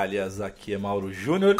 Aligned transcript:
Aqui 0.00 0.72
é 0.72 0.78
Mauro 0.78 1.12
Júnior. 1.12 1.56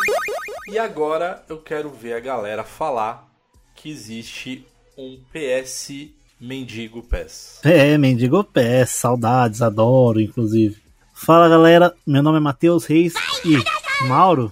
E 0.67 0.79
agora 0.79 1.45
eu 1.47 1.59
quero 1.59 1.91
ver 1.91 2.15
a 2.15 2.21
galera 2.21 2.65
falar 2.65 3.29
que 3.75 3.91
existe 3.91 4.67
um 4.97 5.19
PS 5.31 6.09
Mendigo 6.41 7.03
PES. 7.03 7.61
É, 7.63 7.99
Mendigo 7.99 8.43
PES, 8.43 8.93
saudades, 8.93 9.61
adoro, 9.61 10.19
inclusive. 10.19 10.79
Fala 11.13 11.51
galera, 11.51 11.95
meu 12.07 12.23
nome 12.23 12.39
é 12.39 12.41
Matheus 12.41 12.87
Reis 12.87 13.13
e 13.45 13.63
Mauro, 14.07 14.51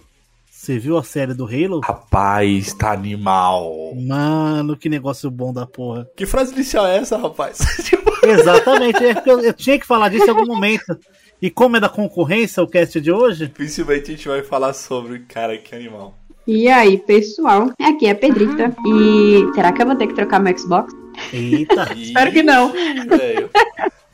você 0.51 0.79
viu 0.79 0.99
a 0.99 1.03
série 1.03 1.33
do 1.33 1.47
Halo? 1.47 1.81
Rapaz, 1.81 2.75
tá 2.75 2.93
animal. 2.93 3.95
Mano, 3.95 4.77
que 4.77 4.91
negócio 4.91 5.31
bom 5.31 5.51
da 5.51 5.67
porra. 5.67 6.07
Que 6.15 6.27
frase 6.27 6.53
inicial 6.53 6.87
é 6.87 6.99
essa, 6.99 7.17
rapaz? 7.17 7.59
Exatamente, 8.23 9.03
é 9.03 9.23
eu, 9.25 9.41
eu 9.41 9.55
tinha 9.55 9.79
que 9.79 9.87
falar 9.87 10.11
disso 10.11 10.27
em 10.27 10.29
algum 10.29 10.45
momento. 10.45 10.99
E 11.41 11.51
como 11.51 11.77
é 11.77 11.81
da 11.81 11.89
concorrência 11.89 12.63
o 12.63 12.67
cast 12.67 13.01
de 13.01 13.13
hoje? 13.13 13.49
Principalmente 13.49 14.11
a 14.11 14.17
gente 14.17 14.29
vai 14.29 14.43
falar 14.43 14.73
sobre, 14.73 15.21
cara, 15.21 15.57
que 15.57 15.73
animal. 15.73 16.19
E 16.45 16.67
aí, 16.67 16.99
pessoal, 16.99 17.71
aqui 17.81 18.07
é 18.07 18.11
a 18.11 18.15
Pedrita. 18.15 18.75
E 18.85 19.55
será 19.55 19.73
que 19.73 19.83
eu 19.83 19.87
vou 19.87 19.95
ter 19.95 20.09
que 20.09 20.15
trocar 20.15 20.41
meu 20.41 20.57
Xbox? 20.57 20.93
Eita. 21.33 21.93
Espero 21.97 22.33
que 22.33 22.43
não. 22.43 22.73
Velho, 22.73 23.51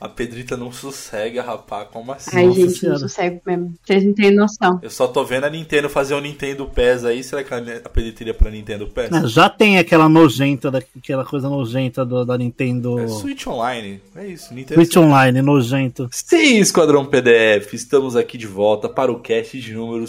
a 0.05 0.09
Pedrita 0.09 0.55
não 0.55 0.71
sossega, 0.71 1.41
rapaz. 1.41 1.87
Como 1.91 2.11
assim? 2.11 2.31
Ai, 2.33 2.45
Nossa 2.45 2.59
gente, 2.61 2.73
Senhora. 2.79 2.99
não 2.99 3.07
sossego 3.09 3.41
mesmo. 3.45 3.73
Vocês 3.85 4.03
não 4.05 4.13
têm 4.13 4.31
noção. 4.31 4.79
Eu 4.81 4.89
só 4.89 5.07
tô 5.07 5.23
vendo 5.25 5.43
a 5.45 5.49
Nintendo 5.49 5.89
fazer 5.89 6.13
o 6.13 6.21
Nintendo 6.21 6.65
PES 6.67 7.05
aí. 7.05 7.23
Será 7.23 7.43
que 7.43 7.53
a 7.53 7.89
Pedrita 7.89 8.23
iria 8.23 8.33
pra 8.33 8.49
Nintendo 8.51 8.87
PES? 8.87 9.31
Já 9.31 9.49
tem 9.49 9.77
aquela 9.77 10.07
nojenta, 10.07 10.71
aquela 10.97 11.25
coisa 11.25 11.49
nojenta 11.49 12.05
do- 12.05 12.23
da 12.25 12.37
Nintendo. 12.37 12.99
É 12.99 13.07
Switch 13.07 13.45
Online. 13.47 13.99
É 14.15 14.27
isso, 14.27 14.53
Nintendo 14.53 14.79
Switch 14.81 14.95
Online, 14.97 15.41
nojento. 15.41 16.07
Sim, 16.11 16.57
Esquadrão 16.59 17.05
PDF, 17.05 17.73
estamos 17.73 18.15
aqui 18.15 18.37
de 18.37 18.47
volta 18.47 18.87
para 18.87 19.11
o 19.11 19.19
cast 19.19 19.59
de 19.59 19.73
número 19.73 20.07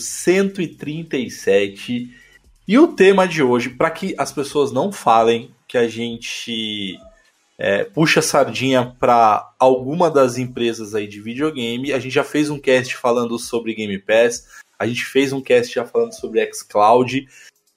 137. 0.97 2.11
E 2.69 2.79
o 2.79 2.89
tema 2.89 3.27
de 3.29 3.43
hoje, 3.43 3.71
para 3.71 3.91
que 3.91 4.15
as 4.19 4.33
pessoas 4.33 4.73
não 4.73 4.91
falem 4.91 5.51
que 5.69 5.79
a 5.79 5.89
gente 5.89 6.99
é, 7.59 7.85
puxa 7.85 8.21
sardinha 8.21 8.95
para 8.99 9.53
alguma 9.59 10.11
das 10.11 10.39
empresas 10.39 10.95
aí 10.95 11.07
de 11.07 11.21
videogame, 11.21 11.93
a 11.93 11.99
gente 11.99 12.13
já 12.13 12.25
fez 12.25 12.51
um 12.51 12.59
cast 12.59 12.97
falando 12.97 13.39
sobre 13.39 13.75
Game 13.75 13.99
Pass, 13.99 14.47
a 14.79 14.87
gente 14.87 15.05
fez 15.05 15.33
um 15.33 15.41
cast 15.41 15.75
já 15.75 15.85
falando 15.85 16.13
sobre 16.13 16.45
xCloud, 16.53 17.27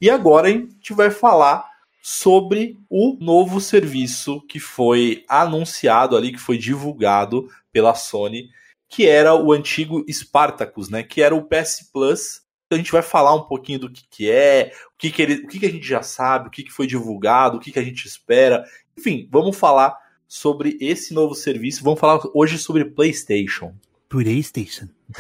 e 0.02 0.10
agora 0.10 0.48
a 0.48 0.52
gente 0.52 0.94
vai 0.94 1.10
falar 1.10 1.70
sobre 2.02 2.78
o 2.90 3.18
novo 3.20 3.60
serviço 3.60 4.42
que 4.48 4.60
foi 4.60 5.24
anunciado 5.28 6.16
ali, 6.16 6.32
que 6.32 6.40
foi 6.40 6.58
divulgado 6.58 7.50
pela 7.72 7.94
Sony, 7.94 8.50
que 8.88 9.08
era 9.08 9.36
o 9.36 9.52
antigo 9.52 10.04
Spartacus, 10.10 10.90
né? 10.90 11.04
Que 11.04 11.22
era 11.22 11.36
o 11.36 11.44
PS 11.44 11.90
Plus. 11.92 12.42
Então 12.66 12.78
a 12.78 12.82
gente 12.82 12.92
vai 12.92 13.02
falar 13.02 13.36
um 13.36 13.44
pouquinho 13.44 13.80
do 13.80 13.92
que, 13.92 14.04
que 14.10 14.32
é, 14.32 14.72
o 14.88 14.98
que, 14.98 15.12
que, 15.12 15.22
ele, 15.22 15.34
o 15.44 15.48
que, 15.48 15.60
que 15.60 15.66
a 15.66 15.72
gente 15.72 15.88
já 15.88 16.02
sabe, 16.02 16.48
o 16.48 16.52
que, 16.52 16.64
que 16.64 16.72
foi 16.72 16.88
divulgado, 16.88 17.58
o 17.58 17.60
que, 17.60 17.72
que 17.72 17.80
a 17.80 17.84
gente 17.84 18.06
espera. 18.06 18.64
Enfim, 19.00 19.30
vamos 19.32 19.56
falar 19.58 19.98
sobre 20.28 20.78
esse 20.82 21.14
novo 21.14 21.34
serviço. 21.34 21.82
Vamos 21.86 22.02
falar 22.02 22.20
hoje 22.34 22.58
sobre 22.58 22.84
PlayStation. 22.84 23.74
PlayStation. 24.10 24.90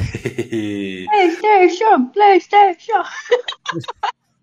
PlayStation, 1.07 2.05
PlayStation. 2.13 3.03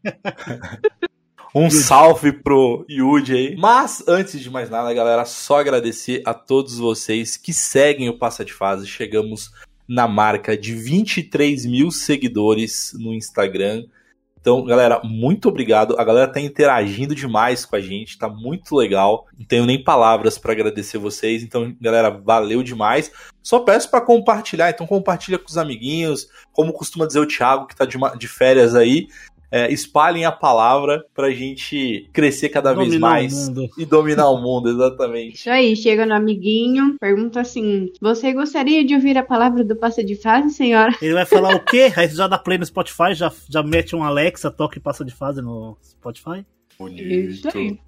Um 1.55 1.71
salve 1.71 2.33
pro 2.33 2.85
Yuji 2.87 3.33
aí. 3.33 3.57
Mas, 3.57 4.05
antes 4.07 4.39
de 4.41 4.51
mais 4.51 4.69
nada, 4.69 4.93
galera, 4.93 5.25
só 5.25 5.61
agradecer 5.61 6.21
a 6.27 6.35
todos 6.35 6.77
vocês 6.79 7.39
que 7.39 7.55
seguem 7.55 8.11
o 8.11 8.19
Passa 8.19 8.45
de 8.45 8.53
Fase. 8.53 8.87
Chegamos 8.87 9.51
na 9.89 10.07
marca 10.07 10.55
de 10.55 10.75
23 10.75 11.65
mil 11.65 11.91
seguidores 11.91 12.93
no 12.99 13.15
Instagram. 13.15 13.87
Então, 14.47 14.65
galera, 14.65 15.01
muito 15.03 15.49
obrigado. 15.49 15.99
A 15.99 16.05
galera 16.05 16.33
tá 16.33 16.41
interagindo 16.41 17.17
demais 17.17 17.65
com 17.65 17.75
a 17.75 17.81
gente, 17.81 18.17
tá 18.17 18.29
muito 18.29 18.77
legal. 18.77 19.27
Não 19.37 19.45
tenho 19.45 19.67
nem 19.67 19.83
palavras 19.83 20.39
para 20.39 20.53
agradecer 20.53 20.99
vocês. 20.99 21.43
Então, 21.43 21.75
galera, 21.81 22.11
valeu 22.11 22.63
demais. 22.63 23.11
Só 23.43 23.59
peço 23.59 23.91
para 23.91 24.01
compartilhar. 24.01 24.71
Então, 24.71 24.87
compartilha 24.87 25.37
com 25.37 25.49
os 25.49 25.59
amiguinhos. 25.59 26.29
Como 26.53 26.73
costuma 26.73 27.09
dizer 27.09 27.19
o 27.19 27.27
Thiago, 27.27 27.67
que 27.67 27.75
tá 27.75 27.85
de, 27.85 27.99
de 28.17 28.29
férias 28.29 28.77
aí. 28.77 29.09
É, 29.51 29.73
espalhem 29.73 30.25
a 30.25 30.33
palavra 30.33 31.05
pra 31.15 31.31
gente 31.31 32.09
crescer 32.13 32.49
cada 32.49 32.73
vez 32.75 32.89
Dominar 32.89 33.09
o 33.09 33.11
mais 33.11 33.49
e 33.79 33.85
dominar 33.85 34.29
o 34.31 34.43
mundo, 34.43 34.69
exatamente. 34.69 35.37
Isso 35.37 35.51
aí, 35.51 35.77
chega 35.77 36.05
no 36.05 36.15
amiguinho, 36.15 36.97
pergunta 37.01 37.41
assim: 37.41 37.91
Você 38.01 38.33
gostaria 38.33 38.85
de 38.85 38.95
ouvir 38.95 39.17
a 39.17 39.23
palavra 39.23 39.63
do 39.65 39.77
passo 39.77 40.05
de 40.05 40.17
fase, 40.17 40.51
senhora? 40.51 40.95
Ele 41.01 41.15
vai 41.15 41.25
falar 41.25 41.55
o 41.55 41.65
quê? 41.65 41.93
Aí 41.97 42.09
você 42.09 42.17
já 42.17 42.27
dá 42.27 42.39
play 42.39 42.59
no 42.59 42.67
Spotify, 42.67 43.15
já, 43.15 43.33
já 43.49 43.63
mete 43.63 43.95
um 43.95 44.03
Alexa, 44.03 44.51
toca 44.51 44.79
e 44.79 44.81
passa 44.81 45.05
de 45.05 45.13
fase 45.13 45.41
no 45.41 45.77
Spotify. 45.83 46.45
Isso 46.79 47.49
aí. 47.55 47.79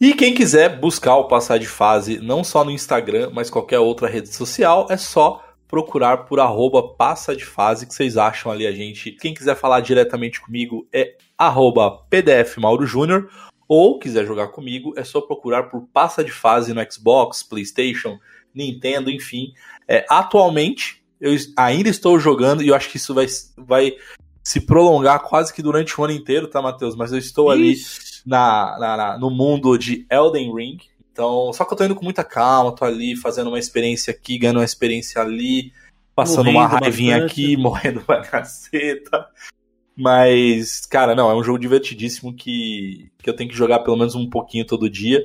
E 0.00 0.14
quem 0.14 0.34
quiser 0.34 0.80
buscar 0.80 1.16
o 1.16 1.28
Passar 1.28 1.58
de 1.58 1.66
Fase, 1.66 2.18
não 2.18 2.42
só 2.42 2.64
no 2.64 2.70
Instagram, 2.70 3.30
mas 3.32 3.50
qualquer 3.50 3.78
outra 3.78 4.08
rede 4.08 4.34
social, 4.34 4.86
é 4.90 4.96
só 4.96 5.42
procurar 5.72 6.18
por 6.26 6.38
arroba 6.38 6.86
Passa 6.86 7.34
de 7.34 7.46
Fase, 7.46 7.86
que 7.86 7.94
vocês 7.94 8.18
acham 8.18 8.52
ali 8.52 8.66
a 8.66 8.72
gente. 8.72 9.10
Quem 9.12 9.32
quiser 9.32 9.56
falar 9.56 9.80
diretamente 9.80 10.38
comigo 10.38 10.86
é 10.92 11.16
arroba 11.38 11.90
PDF 12.10 12.58
Mauro 12.58 12.84
Júnior, 12.86 13.30
ou 13.66 13.98
quiser 13.98 14.26
jogar 14.26 14.48
comigo, 14.48 14.92
é 14.98 15.02
só 15.02 15.22
procurar 15.22 15.70
por 15.70 15.88
Passa 15.90 16.22
de 16.22 16.30
Fase 16.30 16.74
no 16.74 16.92
Xbox, 16.92 17.42
Playstation, 17.42 18.18
Nintendo, 18.54 19.10
enfim. 19.10 19.54
É, 19.88 20.04
atualmente, 20.10 21.02
eu 21.18 21.34
ainda 21.56 21.88
estou 21.88 22.20
jogando, 22.20 22.62
e 22.62 22.68
eu 22.68 22.74
acho 22.74 22.90
que 22.90 22.98
isso 22.98 23.14
vai, 23.14 23.24
vai 23.56 23.94
se 24.44 24.60
prolongar 24.60 25.20
quase 25.22 25.54
que 25.54 25.62
durante 25.62 25.98
o 25.98 26.04
ano 26.04 26.12
inteiro, 26.12 26.48
tá, 26.48 26.60
Matheus? 26.60 26.94
Mas 26.94 27.12
eu 27.12 27.18
estou 27.18 27.50
ali 27.50 27.76
na, 28.26 28.76
na- 28.78 28.96
na- 28.98 29.18
no 29.18 29.30
mundo 29.30 29.78
de 29.78 30.06
Elden 30.10 30.54
Ring. 30.54 30.76
Então, 31.12 31.52
só 31.52 31.64
que 31.64 31.72
eu 31.74 31.76
tô 31.76 31.84
indo 31.84 31.94
com 31.94 32.04
muita 32.04 32.24
calma, 32.24 32.74
tô 32.74 32.86
ali 32.86 33.14
fazendo 33.14 33.48
uma 33.48 33.58
experiência 33.58 34.10
aqui, 34.10 34.38
ganhando 34.38 34.60
uma 34.60 34.64
experiência 34.64 35.20
ali, 35.20 35.70
passando 36.14 36.48
uma 36.48 36.62
Morrendo 36.62 36.82
raivinha 36.82 37.20
bastante. 37.20 37.32
aqui, 37.32 37.56
morrendo 37.60 38.00
pra 38.00 38.22
caceta. 38.22 39.26
Mas, 39.94 40.86
cara, 40.86 41.14
não, 41.14 41.30
é 41.30 41.34
um 41.34 41.44
jogo 41.44 41.58
divertidíssimo 41.58 42.34
que, 42.34 43.10
que 43.18 43.28
eu 43.28 43.36
tenho 43.36 43.50
que 43.50 43.56
jogar 43.56 43.80
pelo 43.80 43.98
menos 43.98 44.14
um 44.14 44.28
pouquinho 44.28 44.66
todo 44.66 44.88
dia. 44.88 45.22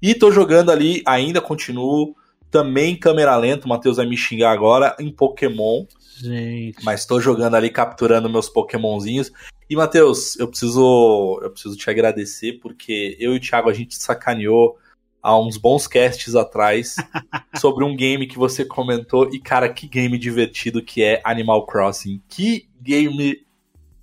E 0.00 0.14
tô 0.14 0.30
jogando 0.30 0.70
ali, 0.70 1.02
ainda 1.04 1.40
continuo, 1.40 2.14
também 2.48 2.92
em 2.92 2.96
câmera 2.96 3.36
lenta, 3.36 3.66
o 3.66 3.68
Matheus 3.68 3.96
vai 3.96 4.06
me 4.06 4.16
xingar 4.16 4.52
agora, 4.52 4.94
em 5.00 5.10
Pokémon. 5.10 5.84
Gente. 6.16 6.84
Mas 6.84 7.04
tô 7.04 7.20
jogando 7.20 7.56
ali, 7.56 7.70
capturando 7.70 8.30
meus 8.30 8.48
Pokémonzinhos. 8.48 9.32
E, 9.68 9.74
Matheus, 9.74 10.38
eu 10.38 10.46
preciso, 10.46 11.40
eu 11.42 11.50
preciso 11.50 11.76
te 11.76 11.90
agradecer, 11.90 12.60
porque 12.60 13.16
eu 13.18 13.34
e 13.34 13.38
o 13.38 13.40
Thiago, 13.40 13.68
a 13.68 13.74
gente 13.74 13.96
sacaneou 13.96 14.78
há 15.24 15.40
uns 15.40 15.56
bons 15.56 15.86
casts 15.88 16.34
atrás 16.36 16.96
sobre 17.58 17.82
um 17.82 17.96
game 17.96 18.26
que 18.26 18.36
você 18.38 18.64
comentou. 18.64 19.28
E, 19.34 19.40
cara, 19.40 19.68
que 19.70 19.88
game 19.88 20.18
divertido 20.18 20.82
que 20.82 21.02
é 21.02 21.20
Animal 21.24 21.64
Crossing. 21.66 22.20
Que 22.28 22.68
game 22.80 23.42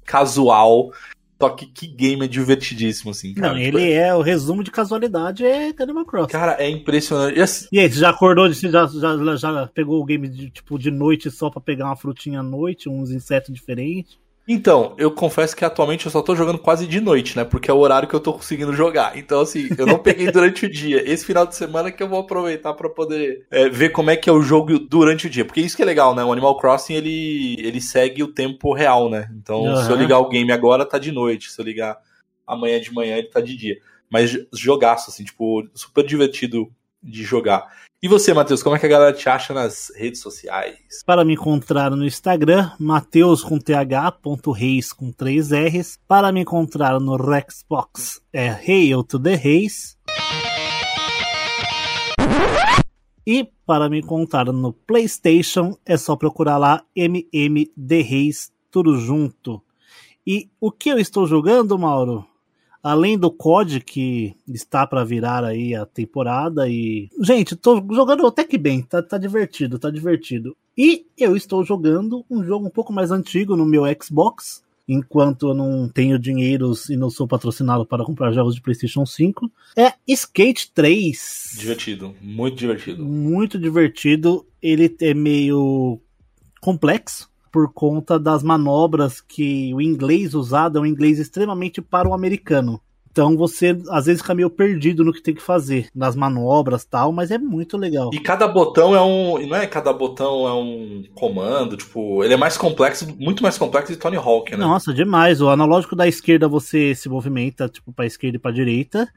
casual. 0.03 0.91
Só 1.39 1.49
que 1.49 1.65
que 1.65 1.87
game 1.87 2.23
é 2.23 2.27
divertidíssimo, 2.27 3.09
assim, 3.11 3.33
cara. 3.33 3.53
Não, 3.55 3.59
Tipo, 3.63 3.79
ele 3.79 3.91
é 3.91 4.13
o 4.13 4.21
resumo 4.21 4.63
de 4.63 4.69
casualidade 4.69 5.43
é 5.43 5.73
Animal 5.79 6.05
Crossing. 6.05 6.31
Cara, 6.31 6.53
é 6.61 6.69
impressionante. 6.69 7.37
E 7.39 7.41
assim, 7.41 7.67
E 7.71 7.79
aí, 7.79 7.91
você 7.91 7.99
já 7.99 8.11
acordou, 8.11 8.47
de- 8.47 8.53
já, 8.69 8.85
já, 8.85 9.35
já 9.35 9.67
pegou 9.73 9.99
o 9.99 10.05
game 10.05 10.27
de, 10.27 10.51
tipo, 10.51 10.77
de 10.77 10.91
noite 10.91 11.31
só 11.31 11.49
pra 11.49 11.59
pegar 11.59 11.85
uma 11.85 11.95
frutinha 11.95 12.41
à 12.41 12.43
noite, 12.43 12.87
uns 12.87 13.09
insetos 13.09 13.51
diferentes? 13.51 14.19
Então, 14.47 14.95
eu 14.97 15.11
confesso 15.11 15.55
que 15.55 15.63
atualmente 15.63 16.05
eu 16.05 16.11
só 16.11 16.21
tô 16.21 16.35
jogando 16.35 16.57
quase 16.57 16.87
de 16.87 16.99
noite, 16.99 17.37
né? 17.37 17.43
Porque 17.43 17.69
é 17.69 17.73
o 17.73 17.77
horário 17.77 18.07
que 18.07 18.15
eu 18.15 18.19
tô 18.19 18.33
conseguindo 18.33 18.73
jogar. 18.73 19.17
Então, 19.17 19.41
assim, 19.41 19.69
eu 19.77 19.85
não 19.85 19.99
peguei 19.99 20.29
durante 20.31 20.65
o 20.65 20.69
dia. 20.69 21.07
Esse 21.09 21.25
final 21.25 21.45
de 21.45 21.55
semana 21.55 21.91
que 21.91 22.01
eu 22.01 22.09
vou 22.09 22.19
aproveitar 22.19 22.73
pra 22.73 22.89
poder 22.89 23.45
é, 23.51 23.69
ver 23.69 23.89
como 23.89 24.09
é 24.09 24.17
que 24.17 24.29
é 24.29 24.33
o 24.33 24.41
jogo 24.41 24.79
durante 24.79 25.27
o 25.27 25.29
dia. 25.29 25.45
Porque 25.45 25.61
isso 25.61 25.75
que 25.75 25.83
é 25.83 25.85
legal, 25.85 26.15
né? 26.15 26.23
O 26.23 26.31
Animal 26.31 26.57
Crossing, 26.57 26.95
ele, 26.95 27.55
ele 27.59 27.79
segue 27.79 28.23
o 28.23 28.33
tempo 28.33 28.73
real, 28.73 29.09
né? 29.09 29.29
Então, 29.37 29.63
Aham. 29.63 29.85
se 29.85 29.91
eu 29.91 29.95
ligar 29.95 30.19
o 30.19 30.29
game 30.29 30.51
agora, 30.51 30.85
tá 30.85 30.97
de 30.97 31.11
noite. 31.11 31.51
Se 31.51 31.61
eu 31.61 31.65
ligar 31.65 31.97
amanhã 32.45 32.81
de 32.81 32.91
manhã, 32.91 33.17
ele 33.17 33.27
tá 33.27 33.39
de 33.39 33.55
dia. 33.55 33.77
Mas 34.09 34.35
jogaço, 34.51 35.11
assim, 35.11 35.23
tipo, 35.23 35.67
super 35.73 36.05
divertido 36.05 36.69
de 37.01 37.23
jogar. 37.23 37.71
E 38.03 38.07
você, 38.07 38.33
Matheus, 38.33 38.63
como 38.63 38.75
é 38.75 38.79
que 38.79 38.87
a 38.87 38.89
galera 38.89 39.15
te 39.15 39.29
acha 39.29 39.53
nas 39.53 39.91
redes 39.95 40.21
sociais? 40.21 41.03
Para 41.05 41.23
me 41.23 41.33
encontrar 41.33 41.91
no 41.91 42.03
Instagram, 42.03 42.71
Mateus 42.79 43.43
com 43.43 43.59
th, 43.59 43.75
ponto 44.23 44.51
reis 44.51 44.91
com 44.91 45.11
3 45.11 45.51
R's. 45.51 45.99
Para 46.07 46.31
me 46.31 46.41
encontrar 46.41 46.99
no 46.99 47.15
Rexbox, 47.15 48.19
é 48.33 48.49
Hail 48.49 49.03
to 49.03 49.19
the 49.19 49.35
Reis. 49.35 49.99
E 53.23 53.47
para 53.67 53.87
me 53.87 53.99
encontrar 53.99 54.45
no 54.45 54.73
PlayStation, 54.73 55.77
é 55.85 55.95
só 55.95 56.15
procurar 56.15 56.57
lá 56.57 56.83
MMD 56.95 58.01
Reis, 58.01 58.51
tudo 58.71 58.97
junto. 58.97 59.61
E 60.25 60.49
o 60.59 60.71
que 60.71 60.89
eu 60.89 60.97
estou 60.97 61.27
jogando, 61.27 61.77
Mauro? 61.77 62.25
Além 62.83 63.17
do 63.17 63.29
COD 63.29 63.79
que 63.81 64.35
está 64.47 64.87
para 64.87 65.03
virar 65.03 65.43
aí 65.43 65.75
a 65.75 65.85
temporada 65.85 66.67
e 66.67 67.09
gente, 67.21 67.55
tô 67.55 67.75
jogando 67.91 68.25
até 68.25 68.43
que 68.43 68.57
bem, 68.57 68.81
tá, 68.81 69.01
tá 69.01 69.17
divertido, 69.17 69.77
tá 69.77 69.89
divertido. 69.89 70.55
E 70.77 71.05
eu 71.17 71.35
estou 71.35 71.63
jogando 71.63 72.25
um 72.29 72.43
jogo 72.43 72.65
um 72.65 72.71
pouco 72.71 72.91
mais 72.91 73.11
antigo 73.11 73.55
no 73.55 73.65
meu 73.65 73.83
Xbox, 74.01 74.63
enquanto 74.87 75.49
eu 75.49 75.53
não 75.53 75.87
tenho 75.87 76.17
dinheiro 76.17 76.73
e 76.89 76.97
não 76.97 77.09
sou 77.09 77.27
patrocinado 77.27 77.85
para 77.85 78.03
comprar 78.03 78.31
jogos 78.31 78.55
de 78.55 78.61
PlayStation 78.61 79.05
5, 79.05 79.51
é 79.75 79.93
Skate 80.07 80.71
3. 80.73 81.55
Divertido, 81.57 82.15
muito 82.21 82.57
divertido. 82.57 83.05
Muito 83.05 83.59
divertido. 83.59 84.45
Ele 84.61 84.95
é 85.01 85.13
meio 85.13 85.99
complexo 86.59 87.30
por 87.51 87.73
conta 87.73 88.17
das 88.17 88.41
manobras 88.41 89.19
que 89.19 89.73
o 89.73 89.81
inglês 89.81 90.33
usado 90.33 90.77
é 90.77 90.81
um 90.81 90.85
inglês 90.85 91.19
extremamente 91.19 91.81
para 91.81 92.07
o 92.07 92.13
americano. 92.13 92.81
Então 93.11 93.35
você 93.35 93.77
às 93.89 94.05
vezes 94.05 94.21
fica 94.21 94.33
meio 94.33 94.49
perdido 94.49 95.03
no 95.03 95.11
que 95.11 95.21
tem 95.21 95.35
que 95.35 95.41
fazer, 95.41 95.89
nas 95.93 96.15
manobras 96.15 96.85
tal, 96.85 97.11
mas 97.11 97.29
é 97.29 97.37
muito 97.37 97.77
legal. 97.77 98.09
E 98.13 98.19
cada 98.19 98.47
botão 98.47 98.95
é 98.95 99.01
um. 99.01 99.45
Não 99.47 99.57
é 99.57 99.67
cada 99.67 99.91
botão 99.91 100.47
é 100.47 100.53
um 100.53 101.03
comando, 101.13 101.75
tipo, 101.75 102.23
ele 102.23 102.33
é 102.33 102.37
mais 102.37 102.57
complexo, 102.57 103.13
muito 103.19 103.43
mais 103.43 103.57
complexo 103.57 103.91
de 103.91 103.99
Tony 103.99 104.15
Hawk, 104.15 104.51
né? 104.51 104.57
Nossa, 104.57 104.93
demais. 104.93 105.41
O 105.41 105.49
analógico 105.49 105.95
da 105.95 106.07
esquerda 106.07 106.47
você 106.47 106.95
se 106.95 107.09
movimenta, 107.09 107.67
tipo, 107.67 107.91
pra 107.91 108.05
esquerda 108.05 108.37
e 108.37 108.39
pra 108.39 108.51
direita. 108.51 109.09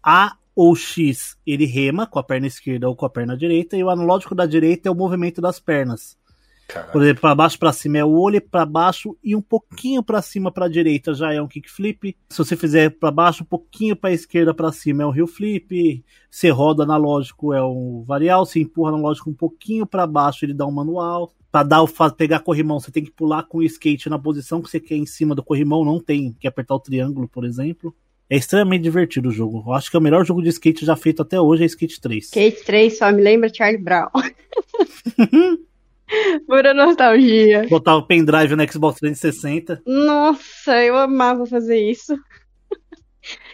A 0.00 0.36
ou 0.54 0.76
X 0.76 1.36
ele 1.46 1.64
rema 1.64 2.06
com 2.06 2.18
a 2.18 2.22
perna 2.22 2.46
esquerda 2.46 2.88
ou 2.88 2.94
com 2.94 3.06
a 3.06 3.10
perna 3.10 3.36
direita, 3.36 3.76
e 3.76 3.82
o 3.82 3.90
analógico 3.90 4.34
da 4.34 4.46
direita 4.46 4.88
é 4.88 4.92
o 4.92 4.94
movimento 4.94 5.40
das 5.40 5.58
pernas. 5.58 6.16
Caralho. 6.72 6.90
Por 6.90 7.02
exemplo, 7.02 7.20
para 7.20 7.34
baixo 7.34 7.58
para 7.58 7.72
cima 7.72 7.98
é 7.98 8.04
o 8.04 8.10
olho, 8.10 8.40
para 8.40 8.64
baixo 8.64 9.16
e 9.22 9.36
um 9.36 9.42
pouquinho 9.42 10.02
para 10.02 10.22
cima 10.22 10.50
para 10.50 10.68
direita 10.68 11.12
já 11.12 11.32
é 11.32 11.40
um 11.40 11.46
kickflip. 11.46 12.16
Se 12.30 12.38
você 12.38 12.56
fizer 12.56 12.90
para 12.90 13.10
baixo, 13.10 13.42
um 13.42 13.46
pouquinho 13.46 13.94
para 13.94 14.12
esquerda 14.12 14.54
para 14.54 14.72
cima 14.72 15.02
é 15.02 15.06
um 15.06 15.14
heel 15.14 15.26
flip. 15.26 16.02
Se 16.30 16.48
roda 16.48 16.84
analógico 16.84 17.52
é 17.52 17.62
um 17.62 18.02
varial, 18.06 18.46
se 18.46 18.58
empurra 18.58 18.88
analógico 18.88 19.28
um 19.28 19.34
pouquinho 19.34 19.84
para 19.84 20.06
baixo 20.06 20.46
ele 20.46 20.54
dá 20.54 20.66
um 20.66 20.72
manual. 20.72 21.30
Para 21.50 21.64
dar 21.64 21.82
o 21.82 22.12
pegar 22.16 22.40
corrimão, 22.40 22.80
você 22.80 22.90
tem 22.90 23.04
que 23.04 23.10
pular 23.10 23.42
com 23.42 23.58
o 23.58 23.62
skate 23.62 24.08
na 24.08 24.18
posição 24.18 24.62
que 24.62 24.70
você 24.70 24.80
quer 24.80 24.96
em 24.96 25.04
cima 25.04 25.34
do 25.34 25.42
corrimão, 25.42 25.84
não 25.84 26.00
tem 26.00 26.32
que 26.32 26.48
apertar 26.48 26.74
o 26.74 26.80
triângulo, 26.80 27.28
por 27.28 27.44
exemplo. 27.44 27.94
É 28.30 28.36
extremamente 28.36 28.80
divertido 28.80 29.28
o 29.28 29.32
jogo. 29.32 29.62
Eu 29.66 29.74
acho 29.74 29.90
que 29.90 29.96
é 29.96 30.00
o 30.00 30.02
melhor 30.02 30.24
jogo 30.24 30.40
de 30.40 30.48
skate 30.48 30.86
já 30.86 30.96
feito 30.96 31.20
até 31.20 31.38
hoje 31.38 31.64
é 31.64 31.66
Skate 31.66 32.00
3. 32.00 32.24
Skate 32.24 32.64
3 32.64 32.96
só 32.96 33.12
me 33.12 33.20
lembra 33.20 33.52
Charlie 33.52 33.82
Brown. 33.82 34.08
Pura 36.46 36.74
nostalgia. 36.74 37.66
Botar 37.68 37.96
o 37.96 38.06
pendrive 38.06 38.54
no 38.56 38.70
Xbox 38.70 39.00
360. 39.00 39.82
Nossa, 39.86 40.82
eu 40.82 40.96
amava 40.96 41.46
fazer 41.46 41.78
isso. 41.78 42.14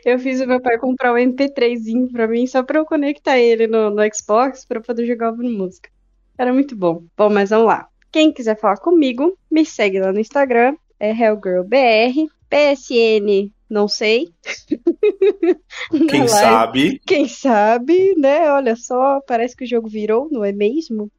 Eu 0.04 0.18
fiz 0.18 0.40
o 0.40 0.46
meu 0.46 0.60
pai 0.60 0.78
comprar 0.78 1.12
um 1.12 1.16
MP3zinho 1.16 2.10
pra 2.10 2.26
mim 2.26 2.46
só 2.46 2.62
pra 2.62 2.78
eu 2.78 2.86
conectar 2.86 3.38
ele 3.38 3.66
no, 3.66 3.90
no 3.90 4.02
Xbox 4.14 4.64
pra 4.64 4.80
poder 4.80 5.06
jogar 5.06 5.30
ouvindo 5.30 5.56
música. 5.56 5.90
Era 6.38 6.52
muito 6.52 6.74
bom. 6.74 7.02
Bom, 7.16 7.28
mas 7.28 7.50
vamos 7.50 7.66
lá. 7.66 7.88
Quem 8.10 8.32
quiser 8.32 8.58
falar 8.58 8.78
comigo, 8.78 9.36
me 9.50 9.66
segue 9.66 10.00
lá 10.00 10.12
no 10.12 10.20
Instagram, 10.20 10.76
é 10.98 11.10
HellGirlBR, 11.10 12.26
PSN, 12.48 13.52
não 13.68 13.86
sei. 13.86 14.28
Quem 16.08 16.20
live. 16.20 16.28
sabe? 16.28 17.00
Quem 17.06 17.28
sabe, 17.28 18.14
né? 18.16 18.50
Olha 18.50 18.74
só, 18.76 19.20
parece 19.26 19.54
que 19.54 19.64
o 19.64 19.68
jogo 19.68 19.88
virou, 19.88 20.28
não 20.30 20.42
é 20.42 20.52
mesmo? 20.52 21.10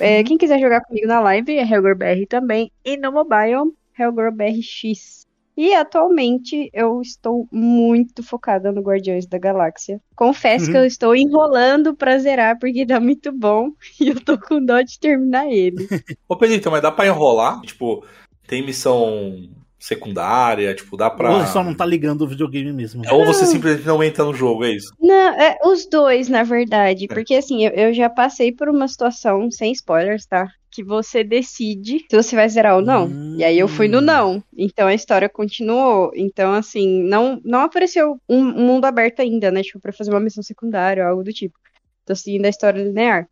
É, 0.00 0.22
quem 0.24 0.38
quiser 0.38 0.58
jogar 0.60 0.80
comigo 0.82 1.06
na 1.06 1.20
live 1.20 1.56
é 1.56 1.62
HellgirlBR 1.62 2.26
também. 2.26 2.70
E 2.84 2.96
no 2.96 3.12
mobile, 3.12 3.72
HellgirlBRX. 3.98 5.26
E 5.56 5.74
atualmente 5.74 6.70
eu 6.72 7.00
estou 7.02 7.48
muito 7.50 8.22
focada 8.22 8.70
no 8.70 8.80
Guardiões 8.80 9.26
da 9.26 9.38
Galáxia. 9.38 10.00
Confesso 10.14 10.66
Uhum. 10.66 10.70
que 10.72 10.78
eu 10.78 10.84
estou 10.84 11.16
enrolando 11.16 11.96
pra 11.96 12.16
zerar 12.18 12.56
porque 12.60 12.84
dá 12.86 13.00
muito 13.00 13.32
bom 13.32 13.72
e 14.00 14.08
eu 14.08 14.20
tô 14.24 14.38
com 14.38 14.64
dó 14.64 14.80
de 14.82 14.98
terminar 15.00 15.50
ele. 15.50 15.88
Ô, 16.28 16.36
Pedrito, 16.36 16.70
mas 16.70 16.80
dá 16.80 16.92
pra 16.92 17.06
enrolar? 17.08 17.60
Tipo, 17.62 18.06
tem 18.46 18.64
missão 18.64 19.50
secundária, 19.78 20.74
tipo, 20.74 20.96
dá 20.96 21.08
pra. 21.08 21.36
Ou 21.36 21.46
só 21.46 21.62
não 21.62 21.74
tá 21.74 21.86
ligando 21.86 22.22
o 22.22 22.28
videogame 22.28 22.72
mesmo. 22.72 23.02
Ou 23.10 23.24
você 23.24 23.46
simplesmente 23.46 23.86
não 23.86 24.02
entra 24.02 24.24
no 24.24 24.34
jogo, 24.34 24.64
é 24.64 24.72
isso? 24.72 24.92
Não, 25.00 25.40
é, 25.40 25.58
os 25.64 25.86
dois, 25.86 26.28
na 26.28 26.42
verdade. 26.42 27.06
Porque 27.06 27.34
assim, 27.34 27.64
eu, 27.64 27.70
eu 27.72 27.94
já 27.94 28.10
passei 28.10 28.52
por 28.52 28.68
uma 28.68 28.88
situação, 28.88 29.50
sem 29.50 29.72
spoilers, 29.72 30.26
tá? 30.26 30.48
Que 30.70 30.82
você 30.82 31.22
decide 31.22 32.04
se 32.10 32.16
você 32.16 32.34
vai 32.34 32.48
zerar 32.48 32.76
ou 32.76 32.82
não. 32.82 33.06
Hum. 33.06 33.36
E 33.38 33.44
aí 33.44 33.58
eu 33.58 33.68
fui 33.68 33.88
no 33.88 34.00
não. 34.00 34.42
Então 34.56 34.88
a 34.88 34.94
história 34.94 35.28
continuou. 35.28 36.10
Então, 36.14 36.52
assim, 36.52 37.02
não, 37.04 37.40
não 37.44 37.60
apareceu 37.60 38.20
um, 38.28 38.38
um 38.38 38.66
mundo 38.66 38.84
aberto 38.84 39.20
ainda, 39.20 39.50
né? 39.50 39.62
Tipo, 39.62 39.80
pra 39.80 39.92
fazer 39.92 40.10
uma 40.10 40.20
missão 40.20 40.42
secundária 40.42 41.04
ou 41.04 41.10
algo 41.10 41.22
do 41.22 41.32
tipo. 41.32 41.56
Tô 42.04 42.14
seguindo 42.14 42.46
a 42.46 42.50
história 42.50 42.82
linear. 42.82 43.28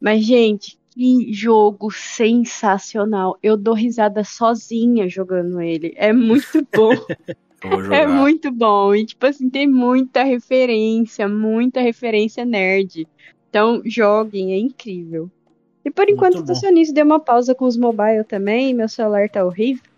Mas, 0.00 0.24
gente, 0.24 0.79
que 1.00 1.32
jogo 1.32 1.90
sensacional. 1.90 3.38
Eu 3.42 3.56
dou 3.56 3.72
risada 3.72 4.22
sozinha 4.22 5.08
jogando 5.08 5.58
ele. 5.58 5.94
É 5.96 6.12
muito 6.12 6.66
bom. 6.76 6.90
É 7.92 8.06
muito 8.06 8.50
bom. 8.50 8.94
E, 8.94 9.04
tipo 9.04 9.26
assim, 9.26 9.50
tem 9.50 9.68
muita 9.68 10.22
referência, 10.22 11.28
muita 11.28 11.82
referência 11.82 12.42
nerd. 12.42 13.06
Então, 13.50 13.82
joguem, 13.84 14.54
é 14.54 14.58
incrível. 14.58 15.30
E 15.84 15.90
por 15.90 16.06
Muito 16.06 16.14
enquanto 16.14 16.36
eu 16.36 16.44
tô 16.46 16.54
só 16.54 16.70
nisso, 16.70 16.94
dei 16.94 17.04
uma 17.04 17.20
pausa 17.20 17.54
com 17.54 17.66
os 17.66 17.76
mobile 17.76 18.24
também. 18.24 18.72
Meu 18.72 18.88
celular 18.88 19.28
tá 19.28 19.44
horrível. 19.44 19.89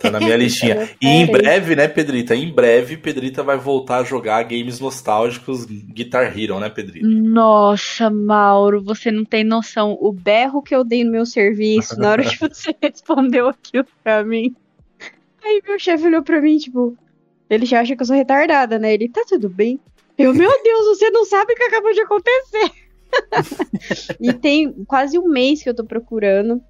Tá 0.00 0.10
na 0.10 0.20
minha 0.20 0.36
listinha. 0.38 0.88
E 1.00 1.06
em 1.06 1.26
breve, 1.26 1.74
né, 1.76 1.88
Pedrita? 1.88 2.34
Em 2.34 2.52
breve, 2.52 2.96
Pedrita 2.96 3.42
vai 3.42 3.56
voltar 3.56 3.98
a 3.98 4.04
jogar 4.04 4.42
games 4.42 4.80
nostálgicos 4.80 5.64
Guitar 5.64 6.38
Hero, 6.38 6.58
né, 6.60 6.68
Pedrita? 6.68 7.06
Nossa, 7.06 8.10
Mauro, 8.10 8.82
você 8.82 9.10
não 9.10 9.24
tem 9.24 9.44
noção. 9.44 9.96
O 10.00 10.12
berro 10.12 10.62
que 10.62 10.74
eu 10.74 10.84
dei 10.84 11.04
no 11.04 11.12
meu 11.12 11.26
serviço 11.26 11.98
na 11.98 12.10
hora 12.10 12.24
que 12.24 12.38
você 12.38 12.74
respondeu 12.82 13.48
aquilo 13.48 13.86
pra 14.02 14.24
mim. 14.24 14.54
Aí 15.44 15.62
meu 15.66 15.78
chefe 15.78 16.06
olhou 16.06 16.22
pra 16.22 16.40
mim, 16.40 16.58
tipo, 16.58 16.96
ele 17.48 17.64
já 17.64 17.80
acha 17.80 17.94
que 17.94 18.02
eu 18.02 18.06
sou 18.06 18.16
retardada, 18.16 18.78
né? 18.78 18.92
Ele, 18.92 19.08
tá 19.08 19.22
tudo 19.28 19.48
bem? 19.48 19.78
Eu, 20.18 20.34
meu 20.34 20.50
Deus, 20.62 20.86
você 20.86 21.10
não 21.10 21.24
sabe 21.24 21.52
o 21.52 21.56
que 21.56 21.62
acabou 21.62 21.92
de 21.92 22.00
acontecer. 22.00 22.70
e 24.20 24.32
tem 24.32 24.72
quase 24.86 25.18
um 25.18 25.28
mês 25.28 25.62
que 25.62 25.68
eu 25.68 25.74
tô 25.74 25.84
procurando. 25.84 26.60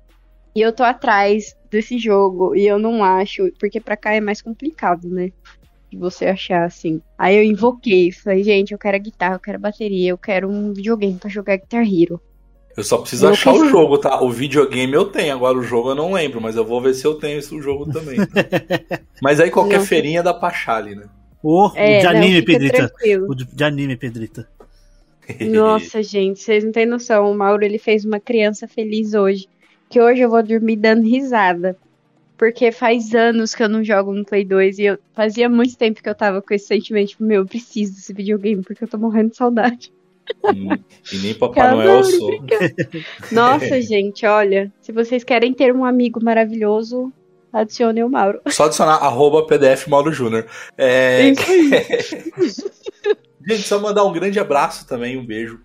E 0.55 0.61
eu 0.61 0.73
tô 0.73 0.83
atrás 0.83 1.56
desse 1.71 1.99
jogo. 1.99 2.55
E 2.55 2.67
eu 2.67 2.79
não 2.79 3.03
acho, 3.05 3.51
porque 3.59 3.81
pra 3.81 3.97
cá 3.97 4.15
é 4.15 4.21
mais 4.21 4.41
complicado, 4.43 5.09
né? 5.09 5.31
De 5.91 5.97
você 5.97 6.27
achar 6.27 6.65
assim. 6.65 7.01
Aí 7.17 7.37
eu 7.37 7.43
invoquei, 7.45 8.11
falei, 8.13 8.43
gente, 8.43 8.73
eu 8.73 8.79
quero 8.79 8.97
a 8.97 9.01
guitarra, 9.01 9.35
eu 9.37 9.41
quero 9.41 9.57
a 9.57 9.61
bateria, 9.61 10.11
eu 10.11 10.19
quero 10.19 10.49
um 10.51 10.73
videogame 10.73 11.19
pra 11.19 11.31
jogar 11.31 11.57
Guitar 11.57 11.83
Hero. 11.87 12.21
Eu 12.77 12.85
só 12.85 12.99
preciso 12.99 13.25
Eu 13.27 13.31
achar 13.31 13.55
o 13.55 13.69
jogo, 13.71 13.97
tá? 13.97 14.21
O 14.23 14.31
videogame 14.31 14.93
eu 14.93 15.07
tenho, 15.07 15.33
agora 15.33 15.57
o 15.57 15.63
jogo 15.63 15.91
eu 15.91 15.95
não 15.95 16.13
lembro, 16.13 16.41
mas 16.43 16.57
eu 16.57 16.65
vou 16.65 16.81
ver 16.83 16.93
se 16.93 17.07
eu 17.07 17.15
tenho 17.15 17.39
esse 17.39 17.59
jogo 17.63 17.91
também. 17.91 18.17
tá? 18.19 18.27
mas 19.23 19.41
aí 19.41 19.51
qualquer 19.51 19.79
Não. 19.79 19.87
feirinha 19.87 20.23
dá 20.23 20.35
pra 20.35 20.49
achar 20.49 20.77
ali, 20.77 20.95
né? 20.95 21.07
Ou 21.43 21.73
É, 21.75 21.97
o 21.97 22.01
de 22.01 22.05
não, 22.05 22.11
anime, 22.11 22.41
fica 22.41 22.53
Pedrita. 22.53 22.89
tranquilo. 22.89 23.27
O 23.31 23.35
de, 23.35 23.45
de 23.47 23.65
anime, 23.65 23.97
Pedrita. 23.97 24.47
Nossa, 25.41 26.03
gente, 26.03 26.39
vocês 26.41 26.63
não 26.65 26.71
têm 26.73 26.87
noção. 26.87 27.31
O 27.31 27.35
Mauro 27.37 27.65
ele 27.65 27.79
fez 27.79 28.05
uma 28.05 28.21
criança 28.21 28.69
feliz 28.69 29.15
hoje. 29.15 29.49
Que 29.89 30.01
hoje 30.01 30.23
eu 30.23 30.31
vou 30.31 30.43
dormir 30.43 30.77
dando 30.77 31.03
risada. 31.03 31.77
Porque 32.37 32.71
faz 32.71 33.15
anos 33.15 33.55
que 33.55 33.63
eu 33.63 33.69
não 33.69 33.83
jogo 33.83 34.13
no 34.13 34.25
Play 34.25 34.45
2 34.45 34.79
e 34.79 34.85
eu 34.85 34.99
fazia 35.15 35.49
muito 35.49 35.77
tempo 35.77 36.03
que 36.03 36.09
eu 36.09 36.15
tava 36.15 36.43
com 36.43 36.53
esse 36.53 36.67
sentimento, 36.67 37.09
tipo, 37.11 37.25
meu, 37.25 37.43
eu 37.43 37.47
preciso 37.47 37.95
desse 37.95 38.13
videogame 38.13 38.63
porque 38.63 38.85
eu 38.85 38.89
tô 38.89 38.99
morrendo 38.99 39.31
de 39.31 39.37
saudade. 39.37 39.91
Hum, 40.45 40.77
e 41.13 41.19
nem 41.19 41.35
Papai 41.35 41.71
Noel 41.71 42.05
sou. 42.05 42.31
Nossa, 43.33 43.81
gente, 43.81 44.27
olha, 44.27 44.71
se 44.81 44.93
vocês 44.93 45.25
querem 45.25 45.55
ter 45.55 45.75
um 45.75 45.85
amigo 45.85 46.23
maravilhoso, 46.23 47.11
adicione 47.53 48.05
o 48.05 48.11
Mauro. 48.11 48.41
Só 48.49 48.65
adicionar 48.65 48.97
arroba 48.97 49.47
PDF 49.47 49.87
Mauro 49.87 50.13
Júnior. 50.13 50.47
É... 50.77 51.33
Gente, 53.49 53.63
só 53.63 53.79
mandar 53.79 54.05
um 54.05 54.13
grande 54.13 54.41
abraço 54.41 54.89
também, 54.89 55.17
um 55.17 55.25
beijo 55.25 55.61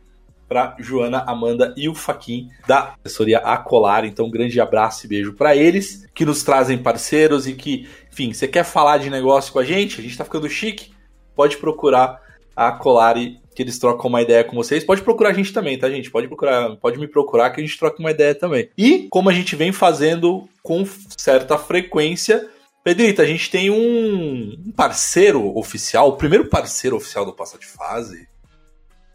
pra 0.51 0.75
Joana, 0.77 1.23
Amanda 1.25 1.73
e 1.77 1.87
o 1.87 1.95
Faquin 1.95 2.49
da 2.67 2.93
assessoria 3.05 3.37
Acolar. 3.37 4.03
Então, 4.03 4.25
um 4.25 4.29
grande 4.29 4.59
abraço 4.59 5.05
e 5.05 5.07
beijo 5.07 5.31
pra 5.31 5.55
eles, 5.55 6.05
que 6.13 6.25
nos 6.25 6.43
trazem 6.43 6.77
parceiros 6.77 7.47
e 7.47 7.53
que, 7.53 7.87
enfim, 8.11 8.33
você 8.33 8.49
quer 8.49 8.65
falar 8.65 8.97
de 8.97 9.09
negócio 9.09 9.53
com 9.53 9.59
a 9.59 9.63
gente? 9.63 10.01
A 10.01 10.03
gente 10.03 10.17
tá 10.17 10.25
ficando 10.25 10.49
chique? 10.49 10.91
Pode 11.33 11.55
procurar 11.55 12.19
a 12.53 12.67
Acolar 12.67 13.15
que 13.55 13.61
eles 13.61 13.79
trocam 13.79 14.09
uma 14.09 14.21
ideia 14.21 14.43
com 14.43 14.57
vocês. 14.57 14.83
Pode 14.83 15.01
procurar 15.03 15.29
a 15.29 15.33
gente 15.33 15.53
também, 15.53 15.79
tá, 15.79 15.89
gente? 15.89 16.11
Pode 16.11 16.27
procurar, 16.27 16.75
pode 16.75 16.99
me 16.99 17.07
procurar 17.07 17.51
que 17.51 17.61
a 17.61 17.63
gente 17.63 17.79
troca 17.79 18.01
uma 18.01 18.11
ideia 18.11 18.35
também. 18.35 18.69
E 18.77 19.07
como 19.09 19.29
a 19.29 19.33
gente 19.33 19.55
vem 19.55 19.71
fazendo 19.71 20.49
com 20.61 20.85
certa 21.17 21.57
frequência, 21.57 22.45
Pedrita, 22.83 23.21
a 23.21 23.25
gente 23.25 23.49
tem 23.49 23.69
um 23.69 24.53
um 24.67 24.71
parceiro 24.75 25.57
oficial, 25.57 26.09
o 26.09 26.17
primeiro 26.17 26.49
parceiro 26.49 26.97
oficial 26.97 27.25
do 27.25 27.31
Passa 27.31 27.57
de 27.57 27.67
Fase. 27.67 28.27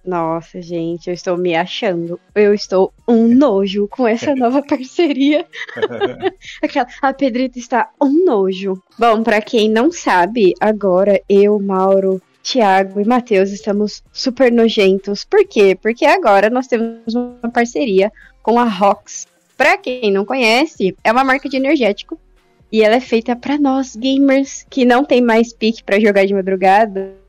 Nossa, 0.06 0.62
gente, 0.62 1.08
eu 1.08 1.14
estou 1.14 1.36
me 1.36 1.56
achando. 1.56 2.20
Eu 2.32 2.54
estou 2.54 2.94
um 3.08 3.26
nojo 3.26 3.88
com 3.88 4.06
essa 4.06 4.34
nova 4.36 4.62
parceria. 4.62 5.44
Aquela, 6.62 6.86
a 7.02 7.12
Pedrita 7.12 7.58
está 7.58 7.90
um 8.00 8.25
nojo. 8.25 8.80
Bom, 8.96 9.25
para 9.25 9.42
quem 9.42 9.68
não 9.68 9.90
sabe, 9.90 10.54
agora 10.60 11.20
eu, 11.28 11.58
Mauro, 11.58 12.22
Tiago 12.40 13.00
e 13.00 13.04
Matheus 13.04 13.50
estamos 13.50 14.04
super 14.12 14.52
nojentos. 14.52 15.25
Por 15.25 15.44
quê? 15.44 15.76
Porque 15.80 16.06
agora 16.06 16.48
nós 16.48 16.68
temos 16.68 17.12
uma 17.12 17.50
parceria 17.52 18.12
com 18.40 18.60
a 18.60 18.64
Rox. 18.64 19.26
Para 19.56 19.76
quem 19.76 20.12
não 20.12 20.25
conhece, 20.25 20.96
é 21.02 21.10
uma 21.10 21.25
marca 21.25 21.48
de 21.48 21.56
energético 21.56 22.16
e 22.70 22.82
ela 22.82 22.94
é 22.94 23.00
feita 23.00 23.34
para 23.34 23.58
nós 23.58 23.96
gamers 23.96 24.64
que 24.70 24.84
não 24.84 25.04
tem 25.04 25.20
mais 25.20 25.52
pique 25.52 25.82
para 25.82 25.98
jogar 25.98 26.25
de 26.26 26.34
madrugada. 26.34 27.25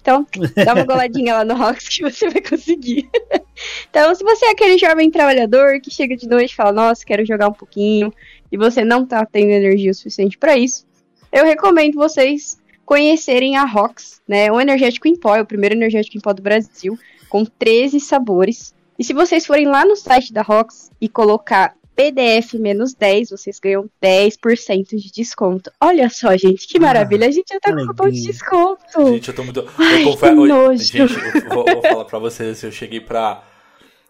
Então, 0.00 0.26
dá 0.64 0.74
uma 0.74 0.84
goladinha 0.84 1.34
lá 1.34 1.44
no 1.44 1.54
Rox 1.54 1.88
que 1.88 2.02
você 2.02 2.28
vai 2.28 2.40
conseguir. 2.40 3.08
então, 3.88 4.14
se 4.14 4.24
você 4.24 4.46
é 4.46 4.50
aquele 4.50 4.78
jovem 4.78 5.10
trabalhador 5.10 5.80
que 5.80 5.90
chega 5.90 6.16
de 6.16 6.28
noite 6.28 6.52
e 6.52 6.56
fala: 6.56 6.72
"Nossa, 6.72 7.04
quero 7.04 7.24
jogar 7.26 7.48
um 7.48 7.52
pouquinho", 7.52 8.12
e 8.50 8.56
você 8.56 8.84
não 8.84 9.06
tá 9.06 9.24
tendo 9.26 9.50
energia 9.50 9.92
suficiente 9.92 10.38
para 10.38 10.56
isso, 10.56 10.86
eu 11.32 11.44
recomendo 11.44 11.94
vocês 11.94 12.58
conhecerem 12.84 13.56
a 13.56 13.64
Rox, 13.64 14.20
né? 14.26 14.50
Um 14.50 14.60
energético 14.60 15.06
em 15.06 15.16
pó, 15.16 15.36
é 15.36 15.42
o 15.42 15.46
primeiro 15.46 15.74
energético 15.74 16.16
em 16.16 16.20
pó 16.20 16.32
do 16.32 16.42
Brasil, 16.42 16.98
com 17.28 17.44
13 17.44 18.00
sabores. 18.00 18.74
E 18.98 19.04
se 19.04 19.12
vocês 19.12 19.46
forem 19.46 19.66
lá 19.66 19.84
no 19.84 19.94
site 19.94 20.32
da 20.32 20.42
Rox 20.42 20.90
e 21.00 21.08
colocar 21.08 21.74
PDF 22.00 22.54
menos 22.54 22.94
10, 22.94 23.28
vocês 23.28 23.60
ganham 23.60 23.90
10% 24.02 24.96
de 24.96 25.12
desconto. 25.12 25.70
Olha 25.78 26.08
só, 26.08 26.34
gente, 26.34 26.66
que 26.66 26.78
maravilha. 26.80 27.26
A 27.26 27.30
gente 27.30 27.52
já 27.52 27.60
tá 27.60 27.74
com 27.74 27.86
cupom 27.88 28.08
de 28.08 28.22
desconto. 28.22 29.06
Gente, 29.12 29.28
eu 29.28 29.34
tô 29.34 29.44
muito. 29.44 29.68
Ai, 29.76 30.04
eu 30.04 30.16
que 30.16 30.24
Oi, 30.24 30.48
nojo. 30.48 30.82
Gente, 30.82 31.14
eu 31.14 31.48
vou, 31.50 31.64
vou 31.66 31.82
falar 31.82 32.04
pra 32.06 32.18
vocês 32.18 32.56
assim, 32.56 32.66
eu 32.66 32.72
cheguei 32.72 33.00
pra, 33.00 33.44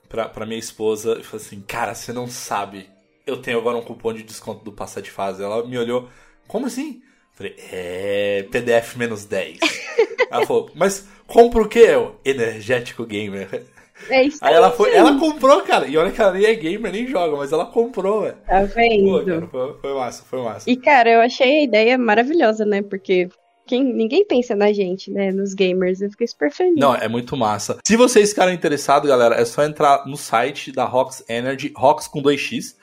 pra, 0.09 0.29
pra 0.29 0.47
minha 0.47 0.61
esposa 0.61 1.19
e 1.19 1.25
falei 1.25 1.45
assim, 1.45 1.61
cara, 1.63 1.93
você 1.93 2.13
não 2.13 2.29
sabe. 2.29 2.89
Eu 3.27 3.39
tenho 3.39 3.59
agora 3.59 3.77
um 3.77 3.83
cupom 3.83 4.13
de 4.13 4.23
desconto 4.23 4.65
do 4.65 4.71
passar 4.71 5.01
de 5.01 5.11
fase. 5.11 5.43
Ela 5.43 5.67
me 5.67 5.77
olhou, 5.77 6.09
como 6.47 6.67
assim? 6.67 7.03
Falei, 7.33 7.57
é. 7.73 8.47
PDF 8.53 8.95
menos 8.95 9.25
10. 9.25 9.59
ela 10.31 10.47
falou, 10.47 10.71
mas 10.77 11.09
compra 11.27 11.61
o 11.61 11.69
quê? 11.69 11.87
Eu, 11.89 12.21
Energético 12.25 13.05
Gamer. 13.05 13.67
É 14.09 14.25
isso 14.25 14.39
Aí 14.41 14.55
ela 14.55 14.71
foi, 14.71 14.95
ela 14.95 15.19
comprou, 15.19 15.63
cara. 15.63 15.87
E 15.87 15.97
olha 15.97 16.11
que 16.11 16.21
ela 16.21 16.33
nem 16.33 16.45
é 16.45 16.55
gamer, 16.55 16.93
nem 16.93 17.07
joga, 17.07 17.37
mas 17.37 17.53
ela 17.53 17.67
comprou, 17.67 18.23
velho. 18.23 18.37
Tá 18.47 18.61
Pô, 18.61 18.67
vendo? 18.67 19.25
cara, 19.27 19.47
foi, 19.47 19.75
foi 19.81 19.95
massa, 19.95 20.25
foi 20.25 20.43
massa. 20.43 20.71
E, 20.71 20.77
cara, 20.77 21.11
eu 21.11 21.21
achei 21.21 21.59
a 21.59 21.63
ideia 21.65 21.99
maravilhosa, 21.99 22.65
né? 22.65 22.83
Porque 22.83 23.29
quem, 23.67 23.85
ninguém 23.85 24.25
pensa 24.25 24.57
na 24.57 24.73
gente, 24.73 25.11
né? 25.11 25.31
Nos 25.31 25.55
gamers. 25.55 26.01
Eu 26.01 26.11
fiquei 26.11 26.27
super 26.27 26.51
feliz. 26.51 26.75
Não, 26.77 26.95
é 26.95 27.09
muito 27.09 27.37
massa. 27.37 27.79
Se 27.87 27.97
vocês 27.97 28.31
ficarem 28.31 28.55
interessados, 28.55 29.09
galera, 29.09 29.37
é 29.37 29.45
só 29.45 29.63
entrar 29.63 30.07
no 30.07 30.17
site 30.17 30.73
da 30.73 30.85
Rox 30.85 31.25
Energy, 31.29 31.73
Rox 31.77 32.09
com 32.09 32.21
2x, 32.21 32.75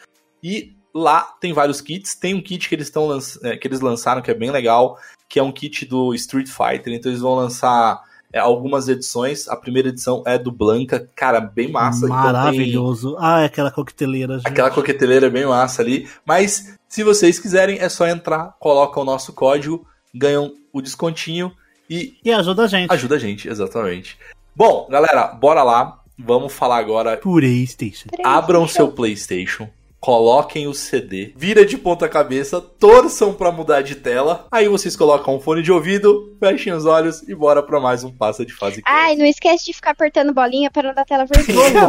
e 0.42 0.78
lá 0.94 1.22
tem 1.42 1.52
vários 1.52 1.82
kits. 1.82 2.16
Tem 2.16 2.34
um 2.34 2.42
kit 2.42 2.70
que 2.70 2.76
eles, 2.76 2.90
tão 2.90 3.10
é, 3.44 3.58
que 3.58 3.68
eles 3.68 3.82
lançaram 3.82 4.22
que 4.22 4.32
é 4.32 4.34
bem 4.34 4.50
legal, 4.50 4.98
que 5.28 5.40
é 5.40 5.44
um 5.44 5.52
kit 5.52 5.86
do 5.86 6.14
Street 6.14 6.48
Fighter. 6.48 6.94
Então 6.94 7.12
eles 7.12 7.22
vão 7.22 7.36
lançar 7.36 8.02
é, 8.34 8.40
algumas 8.40 8.88
edições. 8.88 9.48
A 9.48 9.56
primeira 9.56 9.90
edição 9.90 10.24
é 10.26 10.38
do 10.38 10.52
Blanca, 10.52 11.10
cara, 11.16 11.40
bem 11.40 11.72
massa. 11.72 12.06
Então, 12.06 12.10
tem- 12.10 12.32
Maravilhoso. 12.34 13.16
Ah, 13.20 13.42
é 13.42 13.46
aquela 13.46 13.72
coqueteleira. 13.72 14.38
gente. 14.38 14.48
Aquela 14.48 14.70
coqueteleira 14.70 15.28
é 15.28 15.30
bem 15.30 15.46
massa 15.46 15.82
ali. 15.82 16.08
Mas 16.26 16.78
se 16.88 17.04
vocês 17.04 17.40
quiserem, 17.40 17.80
é 17.80 17.90
só 17.90 18.08
entrar, 18.08 18.56
coloca 18.60 19.00
o 19.00 19.06
nosso 19.06 19.34
código, 19.34 19.86
ganham 20.14 20.54
o 20.74 20.82
descontinho 20.82 21.52
e 21.90 22.18
E 22.24 22.32
ajuda 22.32 22.64
a 22.64 22.68
gente. 22.68 22.92
ajuda 22.92 23.16
a 23.16 23.20
gente, 23.20 23.48
exatamente. 23.48 24.18
Bom, 24.56 24.88
galera, 24.90 25.28
bora 25.28 25.64
lá. 25.64 26.00
Vamos 26.20 26.52
falar 26.52 26.78
agora. 26.78 27.16
PlayStation. 27.18 28.10
Abram 28.24 28.68
seu 28.68 28.88
PlayStation. 28.92 29.70
Coloquem 30.08 30.68
o 30.68 30.74
CD, 30.74 31.34
vira 31.36 31.66
de 31.66 31.78
ponta 31.78 32.08
cabeça, 32.08 32.62
torçam 32.62 33.34
pra 33.34 33.52
mudar 33.52 33.82
de 33.82 33.94
tela. 33.94 34.48
Aí 34.50 34.70
vocês 34.70 34.96
colocam 34.96 35.36
um 35.36 35.40
fone 35.42 35.62
de 35.62 35.70
ouvido, 35.70 36.34
fechem 36.40 36.72
os 36.72 36.86
olhos 36.86 37.28
e 37.28 37.36
bora 37.36 37.62
pra 37.62 37.78
mais 37.78 38.06
um 38.06 38.10
passa 38.10 38.46
de 38.46 38.54
fase. 38.54 38.82
Ai, 38.86 39.18
não 39.18 39.26
esquece 39.26 39.66
de 39.66 39.74
ficar 39.74 39.92
apertando 39.92 40.34
bolinha 40.34 40.72
para 40.72 40.88
não 40.88 40.96
dar 40.96 41.04
tela 41.04 41.26
vermelha. 41.26 41.80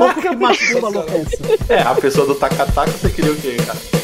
É? 1.69 1.75
É, 1.75 1.83
a 1.83 1.95
pessoa 1.95 2.27
do 2.27 2.35
taca-taca, 2.35 2.91
você 2.91 3.09
queria 3.09 3.31
o 3.31 3.37
quê, 3.37 3.57
cara? 3.65 3.98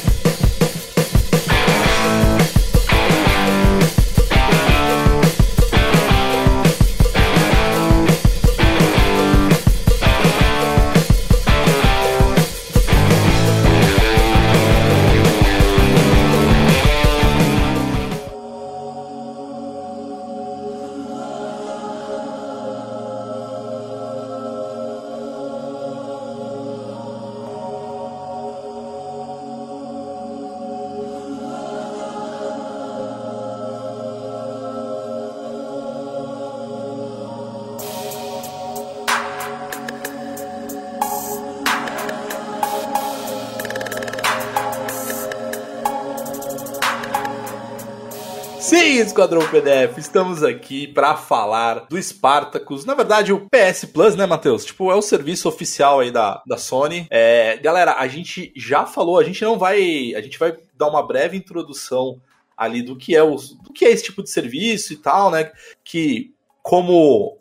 Esquadrão 49.14 49.48
PDF, 49.48 49.96
estamos 49.96 50.42
aqui 50.42 50.88
pra 50.88 51.16
falar 51.16 51.86
do 51.88 52.02
Spartacus. 52.02 52.84
Na 52.84 52.96
verdade, 52.96 53.32
o 53.32 53.46
PS 53.48 53.84
Plus, 53.84 54.16
né, 54.16 54.26
Matheus? 54.26 54.64
Tipo, 54.64 54.90
é 54.90 54.96
o 54.96 55.00
serviço 55.00 55.48
oficial 55.48 56.00
aí 56.00 56.10
da, 56.10 56.42
da 56.44 56.58
Sony. 56.58 57.06
É, 57.08 57.56
galera, 57.58 57.94
a 57.94 58.08
gente 58.08 58.52
já 58.56 58.84
falou, 58.84 59.16
a 59.16 59.22
gente 59.22 59.40
não 59.44 59.56
vai. 59.56 60.12
A 60.16 60.20
gente 60.20 60.36
vai 60.36 60.56
dar 60.76 60.88
uma 60.88 61.00
breve 61.00 61.36
introdução 61.36 62.20
ali 62.56 62.82
do 62.82 62.96
que 62.96 63.14
é 63.14 63.22
o, 63.22 63.36
do 63.36 63.72
que 63.72 63.84
é 63.84 63.92
esse 63.92 64.02
tipo 64.02 64.20
de 64.20 64.30
serviço 64.30 64.92
e 64.92 64.96
tal, 64.96 65.30
né? 65.30 65.52
Que, 65.84 66.34
como 66.60 67.38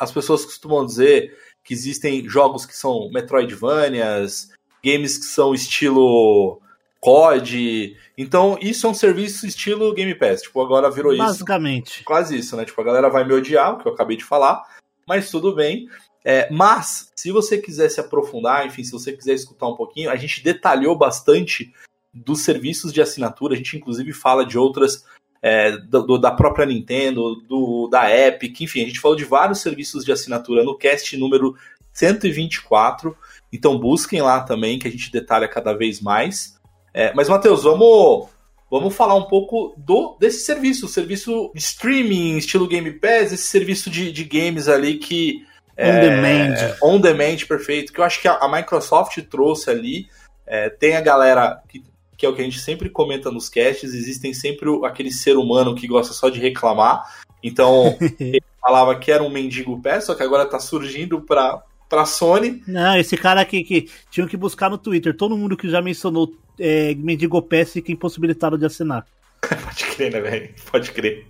as 0.00 0.10
pessoas 0.10 0.44
costumam 0.44 0.84
dizer, 0.84 1.38
que 1.62 1.72
existem 1.72 2.28
jogos 2.28 2.66
que 2.66 2.76
são 2.76 3.08
Metroidvanias, 3.12 4.48
games 4.84 5.18
que 5.18 5.26
são 5.26 5.54
estilo 5.54 6.60
COD. 7.02 7.96
Então, 8.16 8.56
isso 8.62 8.86
é 8.86 8.90
um 8.90 8.94
serviço 8.94 9.44
estilo 9.46 9.92
Game 9.92 10.14
Pass. 10.14 10.42
Tipo, 10.42 10.60
agora 10.62 10.88
virou 10.90 11.12
isso. 11.12 11.22
Basicamente. 11.22 12.04
Quase 12.04 12.38
isso, 12.38 12.56
né? 12.56 12.64
Tipo, 12.64 12.80
a 12.80 12.84
galera 12.84 13.10
vai 13.10 13.24
me 13.24 13.34
odiar, 13.34 13.74
o 13.74 13.78
que 13.78 13.88
eu 13.88 13.92
acabei 13.92 14.16
de 14.16 14.24
falar, 14.24 14.62
mas 15.06 15.30
tudo 15.30 15.54
bem. 15.54 15.88
É, 16.24 16.48
mas, 16.52 17.10
se 17.16 17.32
você 17.32 17.58
quiser 17.58 17.88
se 17.90 17.98
aprofundar, 18.00 18.64
enfim, 18.64 18.84
se 18.84 18.92
você 18.92 19.12
quiser 19.12 19.34
escutar 19.34 19.66
um 19.68 19.74
pouquinho, 19.74 20.08
a 20.10 20.14
gente 20.16 20.42
detalhou 20.44 20.96
bastante 20.96 21.72
dos 22.14 22.42
serviços 22.42 22.92
de 22.92 23.02
assinatura. 23.02 23.54
A 23.54 23.56
gente, 23.56 23.76
inclusive, 23.76 24.12
fala 24.12 24.46
de 24.46 24.56
outras. 24.56 25.04
é, 25.44 25.76
do- 25.76 26.04
do- 26.06 26.18
da 26.18 26.30
própria 26.30 26.64
Nintendo, 26.64 27.34
do, 27.48 27.88
da 27.90 28.08
Epic, 28.08 28.60
enfim, 28.60 28.82
a 28.82 28.86
gente 28.86 29.00
falou 29.00 29.16
de 29.16 29.24
vários 29.24 29.58
serviços 29.58 30.04
de 30.04 30.12
assinatura 30.12 30.62
no 30.62 30.78
cast 30.78 31.16
número 31.16 31.56
124. 31.92 33.16
Então 33.52 33.76
busquem 33.76 34.22
lá 34.22 34.40
também, 34.40 34.78
que 34.78 34.86
a 34.86 34.90
gente 34.90 35.10
detalha 35.10 35.48
cada 35.48 35.72
vez 35.72 36.00
mais. 36.00 36.54
É, 36.94 37.12
mas, 37.14 37.28
Matheus, 37.28 37.62
vamos, 37.62 38.28
vamos 38.70 38.94
falar 38.94 39.14
um 39.14 39.24
pouco 39.24 39.74
do 39.76 40.16
desse 40.20 40.44
serviço, 40.44 40.86
o 40.86 40.88
serviço 40.88 41.50
de 41.54 41.60
streaming, 41.60 42.36
estilo 42.36 42.66
Game 42.68 42.90
Pass, 42.92 43.32
esse 43.32 43.44
serviço 43.44 43.88
de, 43.90 44.12
de 44.12 44.24
games 44.24 44.68
ali 44.68 44.98
que. 44.98 45.44
On 45.78 46.00
demand. 46.00 46.54
On 46.82 47.00
demand, 47.00 47.36
perfeito. 47.48 47.92
Que 47.92 48.00
eu 48.00 48.04
acho 48.04 48.20
que 48.20 48.28
a, 48.28 48.34
a 48.34 48.48
Microsoft 48.50 49.18
trouxe 49.30 49.70
ali. 49.70 50.06
É, 50.46 50.68
tem 50.68 50.96
a 50.96 51.00
galera 51.00 51.62
que, 51.68 51.82
que 52.16 52.26
é 52.26 52.28
o 52.28 52.34
que 52.34 52.42
a 52.42 52.44
gente 52.44 52.60
sempre 52.60 52.90
comenta 52.90 53.30
nos 53.30 53.48
casts, 53.48 53.94
existem 53.94 54.34
sempre 54.34 54.68
o- 54.68 54.84
aquele 54.84 55.10
ser 55.10 55.36
humano 55.36 55.74
que 55.74 55.86
gosta 55.86 56.12
só 56.12 56.28
de 56.28 56.38
reclamar. 56.40 57.02
Então, 57.42 57.96
ele 58.20 58.42
falava 58.60 58.94
que 58.98 59.10
era 59.10 59.22
um 59.22 59.30
mendigo 59.30 59.80
pé, 59.80 59.98
só 60.00 60.14
que 60.14 60.22
agora 60.22 60.44
tá 60.44 60.60
surgindo 60.60 61.22
pra, 61.22 61.62
pra 61.92 62.06
Sony. 62.06 62.62
Não, 62.66 62.96
esse 62.96 63.18
cara 63.18 63.42
aqui 63.42 63.62
que 63.62 63.86
tinham 64.10 64.26
que 64.26 64.34
buscar 64.34 64.70
no 64.70 64.78
Twitter. 64.78 65.14
Todo 65.14 65.36
mundo 65.36 65.58
que 65.58 65.68
já 65.68 65.82
mencionou 65.82 66.32
é, 66.58 66.94
Mendigo 66.94 67.42
PS 67.42 67.74
fica 67.74 67.92
impossibilitado 67.92 68.56
de 68.56 68.64
assinar. 68.64 69.04
Pode 69.44 69.84
crer, 69.94 70.10
né, 70.10 70.20
velho? 70.22 70.54
Pode 70.70 70.90
crer. 70.92 71.26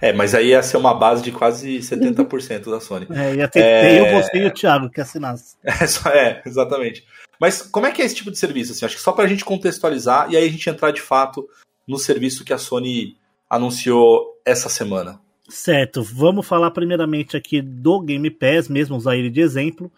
É, 0.00 0.12
mas 0.12 0.32
aí 0.32 0.48
ia 0.50 0.62
ser 0.62 0.76
uma 0.76 0.94
base 0.94 1.20
de 1.24 1.32
quase 1.32 1.78
70% 1.78 2.70
da 2.70 2.78
Sony. 2.78 3.08
É, 3.10 3.34
ia 3.34 3.48
ter 3.48 3.60
É. 3.60 4.00
eu, 4.16 4.22
você 4.22 4.36
e 4.38 4.46
o 4.46 4.52
Thiago 4.52 4.88
que 4.88 5.00
assinasse. 5.00 5.56
É, 5.64 5.84
só- 5.86 6.10
é, 6.10 6.40
exatamente. 6.46 7.04
Mas 7.40 7.62
como 7.62 7.86
é 7.86 7.90
que 7.90 8.00
é 8.00 8.04
esse 8.04 8.14
tipo 8.14 8.30
de 8.30 8.38
serviço? 8.38 8.70
Assim, 8.70 8.84
acho 8.86 8.94
que 8.96 9.02
só 9.02 9.10
pra 9.10 9.26
gente 9.26 9.44
contextualizar 9.44 10.30
e 10.30 10.36
aí 10.36 10.46
a 10.46 10.50
gente 10.50 10.70
entrar 10.70 10.92
de 10.92 11.00
fato 11.00 11.44
no 11.88 11.98
serviço 11.98 12.44
que 12.44 12.52
a 12.52 12.58
Sony 12.58 13.16
anunciou 13.50 14.40
essa 14.46 14.68
semana. 14.68 15.18
Certo, 15.48 16.02
vamos 16.02 16.46
falar 16.46 16.70
primeiramente 16.70 17.36
aqui 17.36 17.60
do 17.60 18.00
Game 18.00 18.30
Pass, 18.30 18.68
mesmo 18.68 18.96
usar 18.96 19.16
ele 19.16 19.28
de 19.28 19.40
exemplo, 19.40 19.92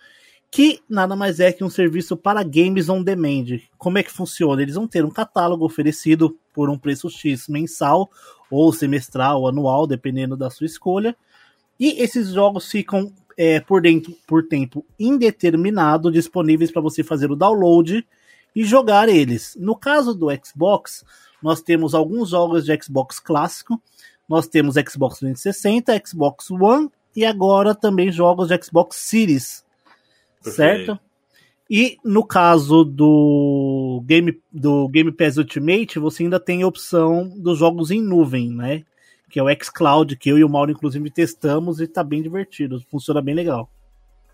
que 0.51 0.81
nada 0.89 1.15
mais 1.15 1.39
é 1.39 1.53
que 1.53 1.63
um 1.63 1.71
serviço 1.71 2.17
para 2.17 2.43
games 2.43 2.89
on 2.89 3.03
demand. 3.03 3.61
Como 3.79 3.97
é 3.99 4.03
que 4.03 4.11
funciona? 4.11 4.61
Eles 4.61 4.75
vão 4.75 4.89
ter 4.89 5.05
um 5.05 5.11
catálogo 5.11 5.65
oferecido 5.65 6.37
por 6.53 6.69
um 6.69 6.77
preço 6.77 7.09
X 7.09 7.47
mensal, 7.49 8.11
ou 8.51 8.73
semestral, 8.73 9.43
ou 9.43 9.49
anual, 9.49 9.87
dependendo 9.87 10.37
da 10.37 10.51
sua 10.51 10.67
escolha. 10.67 11.17
E 11.79 12.03
esses 12.03 12.31
jogos 12.31 12.71
ficam 12.71 13.13
é, 13.37 13.61
por, 13.61 13.83
dentro, 13.83 14.17
por 14.27 14.49
tempo 14.49 14.85
indeterminado 14.99 16.11
disponíveis 16.11 16.71
para 16.73 16.83
você 16.83 17.05
fazer 17.05 17.31
o 17.31 17.37
download 17.37 18.07
e 18.55 18.65
jogar 18.65 19.09
eles. 19.09 19.57
No 19.61 19.77
caso 19.77 20.15
do 20.15 20.29
Xbox, 20.43 21.05
nós 21.43 21.61
temos 21.61 21.95
alguns 21.95 22.31
jogos 22.31 22.65
de 22.65 22.83
Xbox 22.83 23.21
clássico, 23.21 23.81
nós 24.29 24.47
temos 24.47 24.75
Xbox 24.75 25.19
360, 25.19 26.03
Xbox 26.05 26.51
One 26.51 26.91
e 27.15 27.25
agora 27.25 27.75
também 27.75 28.11
jogos 28.11 28.49
de 28.49 28.63
Xbox 28.63 28.97
Series, 28.97 29.65
Perfeito. 30.43 30.87
certo? 30.87 31.07
E 31.69 31.99
no 32.05 32.25
caso 32.25 32.85
do 32.85 34.03
Game, 34.07 34.41
do 34.53 34.89
Game 34.89 35.11
Pass 35.11 35.37
Ultimate, 35.37 35.99
você 35.99 36.23
ainda 36.23 36.39
tem 36.39 36.63
a 36.63 36.67
opção 36.67 37.29
dos 37.37 37.59
jogos 37.59 37.91
em 37.91 38.01
nuvem, 38.01 38.51
né? 38.51 38.85
Que 39.29 39.41
é 39.41 39.43
o 39.43 39.49
xCloud, 39.65 40.17
que 40.17 40.31
eu 40.31 40.39
e 40.39 40.45
o 40.45 40.49
Mauro, 40.49 40.71
inclusive, 40.71 41.11
testamos 41.11 41.81
e 41.81 41.89
tá 41.89 42.05
bem 42.05 42.23
divertido. 42.23 42.81
Funciona 42.89 43.21
bem 43.21 43.35
legal. 43.35 43.69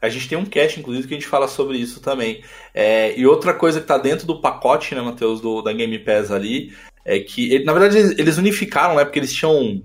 A 0.02 0.08
gente 0.08 0.28
tem 0.28 0.36
um 0.36 0.44
cast, 0.44 0.78
inclusive, 0.78 1.06
que 1.08 1.14
a 1.14 1.16
gente 1.16 1.28
fala 1.28 1.48
sobre 1.48 1.78
isso 1.78 2.00
também. 2.00 2.42
É, 2.74 3.18
e 3.18 3.24
outra 3.24 3.54
coisa 3.54 3.80
que 3.80 3.86
tá 3.86 3.96
dentro 3.96 4.26
do 4.26 4.40
pacote, 4.40 4.94
né, 4.94 5.00
Matheus, 5.00 5.40
do, 5.40 5.62
da 5.62 5.72
Game 5.72 5.96
Pass 6.00 6.30
ali, 6.30 6.74
é 7.04 7.18
que, 7.20 7.52
ele- 7.52 7.64
na 7.64 7.72
verdade, 7.72 7.98
eles, 8.18 8.38
unificaram, 8.38 8.94
né? 8.96 9.04
Porque 9.04 9.18
eles 9.18 9.32
tinham 9.32 9.82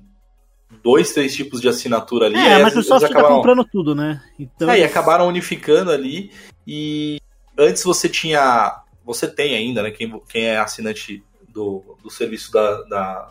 dois, 0.83 1.13
três 1.13 1.33
tipos 1.35 1.59
de 1.61 1.67
assinatura 1.69 2.27
ali. 2.27 2.35
É, 2.35 2.39
aí 2.39 2.47
a 2.47 2.53
eles- 2.55 2.65
Microsoft 2.65 3.01
eles 3.01 3.13
tá 3.13 3.19
acabaram- 3.19 3.35
comprando 3.37 3.65
tudo, 3.71 3.95
né? 3.95 4.21
Então, 4.39 4.69
É, 4.69 4.79
e 4.79 4.83
acabaram 4.83 5.27
unificando 5.27 5.91
ali. 5.91 6.31
E 6.65 7.19
antes 7.57 7.83
você 7.83 8.07
tinha. 8.09 8.81
Você 9.05 9.27
tem 9.27 9.55
ainda, 9.55 9.81
né? 9.81 9.91
Quem, 9.91 10.21
quem 10.27 10.45
é 10.45 10.57
assinante 10.57 11.23
do, 11.47 11.97
do 12.03 12.09
serviço 12.09 12.51
da, 12.51 12.81
da, 12.83 13.29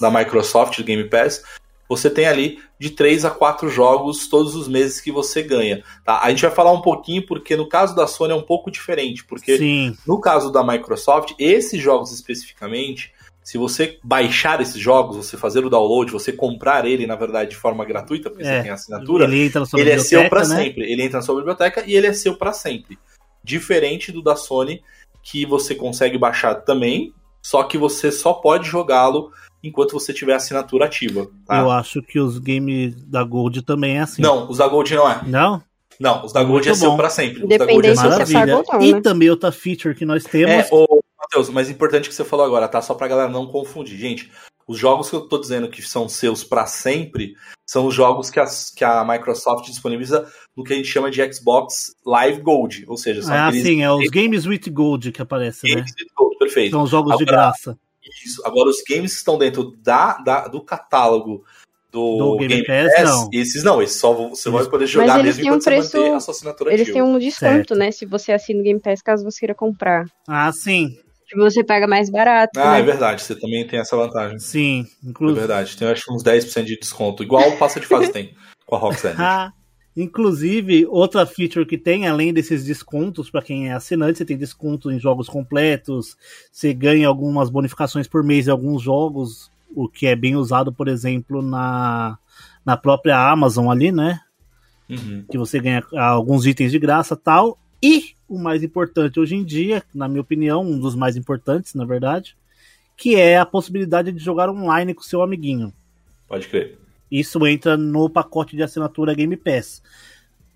da 0.00 0.10
Microsoft, 0.10 0.78
do 0.78 0.84
Game 0.84 1.04
Pass, 1.08 1.42
você 1.96 2.08
tem 2.08 2.26
ali 2.26 2.58
de 2.78 2.90
3 2.90 3.24
a 3.24 3.30
4 3.30 3.68
jogos 3.68 4.28
todos 4.28 4.54
os 4.54 4.66
meses 4.66 5.00
que 5.00 5.12
você 5.12 5.42
ganha. 5.42 5.82
Tá? 6.04 6.20
A 6.22 6.30
gente 6.30 6.42
vai 6.42 6.50
falar 6.50 6.72
um 6.72 6.80
pouquinho, 6.80 7.24
porque 7.26 7.56
no 7.56 7.68
caso 7.68 7.94
da 7.94 8.06
Sony 8.06 8.32
é 8.32 8.36
um 8.36 8.42
pouco 8.42 8.70
diferente, 8.70 9.24
porque 9.24 9.58
Sim, 9.58 9.96
no 10.06 10.20
caso 10.20 10.50
da 10.50 10.64
Microsoft, 10.64 11.34
esses 11.38 11.80
jogos 11.80 12.12
especificamente, 12.12 13.12
se 13.42 13.58
você 13.58 13.98
baixar 14.02 14.60
esses 14.60 14.80
jogos, 14.80 15.16
você 15.16 15.36
fazer 15.36 15.64
o 15.64 15.70
download, 15.70 16.12
você 16.12 16.32
comprar 16.32 16.86
ele, 16.86 17.06
na 17.06 17.16
verdade, 17.16 17.50
de 17.50 17.56
forma 17.56 17.84
gratuita, 17.84 18.30
porque 18.30 18.44
É, 18.44 18.56
você 18.58 18.62
tem 18.62 18.70
assinatura, 18.70 19.24
ele 19.24 19.44
entra 19.44 19.60
na 19.60 19.66
sua 19.66 19.80
ele 19.80 19.90
é 19.90 19.98
seu 19.98 20.22
biblioteca, 20.22 20.30
para 20.30 20.48
né? 20.48 20.64
sempre. 20.64 20.92
Ele 20.92 21.02
entra 21.02 21.18
na 21.18 21.22
sua 21.22 21.36
biblioteca 21.36 21.84
e 21.86 21.94
ele 21.94 22.06
é 22.06 22.12
seu 22.12 22.36
para 22.36 22.52
sempre. 22.52 22.98
Diferente 23.44 24.12
do 24.12 24.22
da 24.22 24.36
Sony, 24.36 24.82
que 25.22 25.44
você 25.44 25.74
consegue 25.74 26.16
baixar 26.16 26.54
também, 26.56 27.12
só 27.42 27.64
que 27.64 27.76
você 27.76 28.12
só 28.12 28.32
pode 28.32 28.68
jogá-lo 28.68 29.32
enquanto 29.62 29.92
você 29.92 30.12
tiver 30.12 30.34
assinatura 30.34 30.86
ativa. 30.86 31.28
tá? 31.46 31.58
Eu 31.60 31.70
acho 31.70 32.02
que 32.02 32.18
os 32.18 32.38
games 32.38 32.94
da 33.04 33.22
Gold 33.22 33.62
também 33.62 33.96
é 33.98 34.00
assim. 34.00 34.22
Não, 34.22 34.50
os 34.50 34.58
da 34.58 34.66
Gold 34.68 34.94
não 34.94 35.10
é. 35.10 35.20
Não? 35.26 35.62
Não, 36.00 36.24
os 36.24 36.32
da 36.32 36.42
Gold 36.42 36.66
é 36.66 36.70
Muito 36.70 36.80
seu 36.80 36.90
bom. 36.90 36.96
para 36.96 37.10
sempre. 37.10 37.42
Os 37.44 37.48
da 37.48 37.64
Gold 37.66 37.86
é 37.88 37.94
seu 37.94 38.10
ou 38.10 38.64
não, 38.72 38.82
e 38.82 38.92
né? 38.94 39.00
também 39.00 39.30
outra 39.30 39.52
feature 39.52 39.94
que 39.94 40.04
nós 40.04 40.24
temos. 40.24 40.50
É, 40.50 40.68
ô, 40.72 41.00
Matheus, 41.20 41.48
mas 41.50 41.70
importante 41.70 42.08
que 42.08 42.14
você 42.14 42.24
falou 42.24 42.44
agora, 42.44 42.66
tá? 42.66 42.82
Só 42.82 42.94
pra 42.94 43.06
galera 43.06 43.28
não 43.30 43.46
confundir. 43.46 43.96
Gente, 43.98 44.30
os 44.66 44.78
jogos 44.78 45.08
que 45.10 45.14
eu 45.16 45.20
tô 45.28 45.38
dizendo 45.38 45.68
que 45.68 45.80
são 45.82 46.08
seus 46.08 46.42
pra 46.42 46.66
sempre 46.66 47.34
são 47.68 47.86
os 47.86 47.94
jogos 47.94 48.30
que, 48.30 48.40
as- 48.40 48.70
que 48.70 48.84
a 48.84 49.04
Microsoft 49.04 49.66
disponibiliza 49.66 50.26
no 50.56 50.64
que 50.64 50.72
a 50.72 50.76
gente 50.76 50.88
chama 50.88 51.10
de 51.10 51.32
Xbox 51.32 51.94
Live 52.04 52.40
Gold. 52.40 52.84
Ou 52.88 52.96
seja, 52.96 53.22
são 53.22 53.32
Ah, 53.34 53.46
aqueles 53.48 53.64
sim, 53.66 53.82
é 53.82 53.92
os 53.92 54.08
Games 54.10 54.44
with 54.46 54.62
Gold 54.70 55.12
que 55.12 55.22
aparece, 55.22 55.68
né? 55.68 55.74
games 55.76 55.92
with 56.00 56.06
Gold. 56.16 56.36
Perfeito. 56.38 56.70
São 56.72 56.82
os 56.82 56.90
jogos 56.90 57.16
de 57.16 57.22
Agora, 57.22 57.36
graça. 57.36 57.78
Isso. 58.24 58.42
Agora, 58.44 58.68
os 58.68 58.82
games 58.88 59.12
que 59.12 59.18
estão 59.18 59.38
dentro 59.38 59.76
da, 59.82 60.18
da- 60.18 60.48
do 60.48 60.60
catálogo 60.62 61.44
do, 61.90 62.36
Do 62.36 62.36
Game 62.38 62.64
Pass, 62.64 62.90
não. 63.04 63.28
esses 63.32 63.62
não, 63.62 63.82
esses 63.82 63.96
só 63.98 64.12
você 64.14 64.48
vai 64.50 64.64
poder 64.66 64.86
jogar 64.86 65.20
eles 65.20 65.36
mesmo 65.36 65.42
têm 65.42 65.50
um 65.50 65.54
enquanto 65.56 65.62
você 65.64 65.70
preço- 65.70 65.96
manter 65.98 66.14
a 66.14 66.20
sua 66.20 66.32
assinatura 66.32 66.72
Eles 66.72 66.90
têm 66.92 67.02
um 67.02 67.18
desconto, 67.18 67.38
Certo. 67.52 67.74
né? 67.74 67.90
Se 67.90 68.06
você 68.06 68.32
assina 68.32 68.60
o 68.60 68.62
Game 68.62 68.80
Pass, 68.80 69.02
caso 69.02 69.22
você 69.24 69.40
queira 69.40 69.54
comprar. 69.54 70.06
Ah, 70.26 70.50
sim, 70.52 70.98
Tipo, 71.26 71.42
você 71.42 71.62
paga 71.64 71.86
mais 71.86 72.10
barato, 72.10 72.58
Ah, 72.60 72.72
né? 72.72 72.80
é 72.80 72.82
verdade, 72.82 73.22
você 73.22 73.34
também 73.34 73.66
tem 73.66 73.78
essa 73.78 73.96
vantagem. 73.96 74.38
sim. 74.38 74.86
É 75.04 75.08
Inclusive. 75.10 75.38
verdade, 75.40 75.76
tem 75.76 75.88
acho 75.88 76.04
que 76.04 76.12
uns 76.12 76.22
10% 76.22 76.64
de 76.66 76.78
desconto, 76.78 77.22
igual 77.22 77.48
o 77.50 77.56
Passa 77.58 77.78
de 77.80 77.86
Fase 77.86 78.10
tem 78.12 78.34
com 78.66 78.74
a 78.74 78.78
Roxanne. 78.78 79.16
Ah, 79.96 80.00
inclusive, 80.00 80.86
outra 80.86 81.26
feature 81.26 81.66
que 81.66 81.78
tem, 81.78 82.06
além 82.06 82.32
desses 82.32 82.64
descontos 82.64 83.30
para 83.30 83.42
quem 83.42 83.68
é 83.68 83.72
assinante, 83.72 84.18
você 84.18 84.24
tem 84.24 84.36
desconto 84.36 84.90
em 84.90 84.98
jogos 84.98 85.28
completos, 85.28 86.16
você 86.50 86.72
ganha 86.72 87.08
algumas 87.08 87.50
bonificações 87.50 88.06
por 88.08 88.22
mês 88.22 88.48
em 88.48 88.50
alguns 88.50 88.82
jogos, 88.82 89.50
o 89.74 89.88
que 89.88 90.06
é 90.06 90.16
bem 90.16 90.36
usado, 90.36 90.72
por 90.72 90.88
exemplo, 90.88 91.42
na, 91.42 92.18
na 92.64 92.76
própria 92.76 93.18
Amazon 93.30 93.70
ali, 93.70 93.92
né? 93.92 94.20
Uhum. 94.90 95.24
que 95.30 95.38
você 95.38 95.58
ganha 95.58 95.82
alguns 95.96 96.44
itens 96.44 96.70
de 96.70 96.78
graça 96.78 97.16
tal. 97.16 97.58
E 97.82 98.10
o 98.28 98.38
mais 98.38 98.62
importante 98.62 99.18
hoje 99.18 99.34
em 99.34 99.44
dia, 99.44 99.82
na 99.94 100.06
minha 100.06 100.20
opinião, 100.20 100.62
um 100.62 100.78
dos 100.78 100.94
mais 100.94 101.16
importantes, 101.16 101.74
na 101.74 101.84
verdade, 101.84 102.36
que 102.96 103.16
é 103.16 103.38
a 103.38 103.46
possibilidade 103.46 104.12
de 104.12 104.22
jogar 104.22 104.50
online 104.50 104.92
com 104.92 105.02
seu 105.02 105.22
amiguinho. 105.22 105.72
Pode 106.28 106.46
crer. 106.48 106.78
Isso 107.12 107.46
entra 107.46 107.76
no 107.76 108.08
pacote 108.08 108.56
de 108.56 108.62
assinatura 108.62 109.12
Game 109.12 109.36
Pass. 109.36 109.82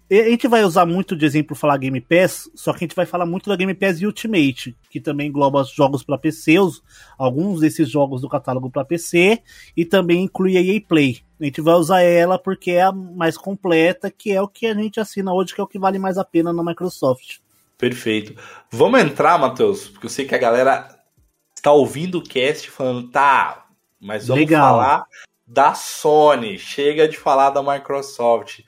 E 0.08 0.18
a 0.18 0.30
gente 0.30 0.48
vai 0.48 0.64
usar 0.64 0.86
muito 0.86 1.14
de 1.14 1.26
exemplo 1.26 1.54
falar 1.54 1.76
Game 1.76 2.00
Pass, 2.00 2.48
só 2.54 2.72
que 2.72 2.78
a 2.78 2.86
gente 2.86 2.96
vai 2.96 3.04
falar 3.04 3.26
muito 3.26 3.50
da 3.50 3.56
Game 3.56 3.74
Pass 3.74 4.00
Ultimate, 4.00 4.74
que 4.88 4.98
também 4.98 5.28
engloba 5.28 5.60
os 5.60 5.70
jogos 5.70 6.02
para 6.02 6.16
PC, 6.16 6.54
alguns 7.18 7.60
desses 7.60 7.90
jogos 7.90 8.22
do 8.22 8.28
catálogo 8.28 8.70
para 8.70 8.86
PC, 8.86 9.42
e 9.76 9.84
também 9.84 10.22
inclui 10.22 10.56
a 10.56 10.62
EA 10.62 10.80
Play. 10.80 11.18
A 11.38 11.44
gente 11.44 11.60
vai 11.60 11.74
usar 11.74 12.00
ela 12.00 12.38
porque 12.38 12.70
é 12.70 12.82
a 12.82 12.92
mais 12.92 13.36
completa, 13.36 14.10
que 14.10 14.32
é 14.32 14.40
o 14.40 14.48
que 14.48 14.66
a 14.66 14.74
gente 14.74 14.98
assina 14.98 15.34
hoje, 15.34 15.54
que 15.54 15.60
é 15.60 15.64
o 15.64 15.68
que 15.68 15.78
vale 15.78 15.98
mais 15.98 16.16
a 16.16 16.24
pena 16.24 16.54
na 16.54 16.64
Microsoft. 16.64 17.40
Perfeito. 17.76 18.34
Vamos 18.70 18.98
entrar, 19.00 19.38
Matheus, 19.38 19.88
porque 19.88 20.06
eu 20.06 20.10
sei 20.10 20.24
que 20.24 20.34
a 20.34 20.38
galera 20.38 20.88
está 21.54 21.70
ouvindo 21.72 22.18
o 22.18 22.22
cast 22.22 22.70
falando, 22.70 23.10
tá, 23.10 23.66
mas 24.00 24.28
vamos 24.28 24.44
Legal. 24.44 24.62
falar 24.62 25.06
da 25.46 25.74
Sony, 25.74 26.58
chega 26.58 27.08
de 27.08 27.16
falar 27.16 27.50
da 27.50 27.62
Microsoft. 27.62 28.60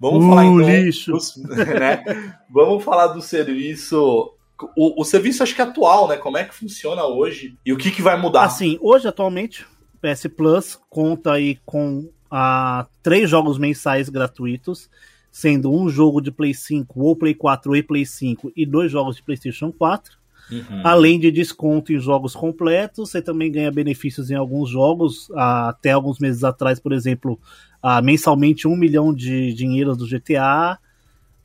Vamos 0.00 0.24
Uh, 0.24 0.28
falar 0.28 0.44
então. 0.44 0.68
lixo. 0.68 1.12
dos- 1.12 1.36
né? 1.78 2.02
Vamos 2.50 2.82
falar 2.82 3.08
do 3.08 3.22
serviço. 3.22 4.32
O, 4.76 5.00
o 5.00 5.04
serviço 5.04 5.42
acho 5.42 5.54
que 5.54 5.60
é 5.60 5.64
atual, 5.64 6.08
né? 6.08 6.16
Como 6.16 6.36
é 6.36 6.44
que 6.44 6.54
funciona 6.54 7.04
hoje 7.04 7.56
e 7.64 7.72
o 7.72 7.76
que, 7.76 7.90
que 7.90 8.02
vai 8.02 8.20
mudar? 8.20 8.44
Assim, 8.44 8.78
hoje, 8.80 9.06
atualmente, 9.08 9.64
o 9.94 9.98
PS 10.00 10.26
Plus 10.28 10.78
conta 10.90 11.32
aí 11.32 11.58
com 11.64 12.08
ah, 12.30 12.86
três 13.02 13.28
jogos 13.30 13.58
mensais 13.58 14.08
gratuitos, 14.08 14.88
sendo 15.30 15.72
um 15.72 15.88
jogo 15.88 16.20
de 16.20 16.30
Play 16.30 16.54
5 16.54 17.00
ou 17.00 17.16
Play 17.16 17.34
4 17.34 17.74
e 17.76 17.82
Play 17.82 18.04
5 18.06 18.52
e 18.56 18.64
dois 18.66 18.90
jogos 18.90 19.16
de 19.16 19.22
PlayStation 19.22 19.72
4. 19.72 20.16
Uhum. 20.50 20.82
Além 20.84 21.18
de 21.18 21.30
desconto 21.30 21.92
em 21.92 21.98
jogos 21.98 22.34
completos, 22.34 23.10
você 23.10 23.22
também 23.22 23.50
ganha 23.50 23.70
benefícios 23.70 24.30
em 24.30 24.34
alguns 24.34 24.68
jogos. 24.70 25.28
Ah, 25.34 25.70
até 25.70 25.92
alguns 25.92 26.18
meses 26.18 26.44
atrás, 26.44 26.78
por 26.78 26.92
exemplo, 26.92 27.38
ah, 27.82 28.02
mensalmente 28.02 28.68
um 28.68 28.76
milhão 28.76 29.12
de 29.14 29.52
dinheiros 29.54 29.96
do 29.96 30.06
GTA, 30.06 30.78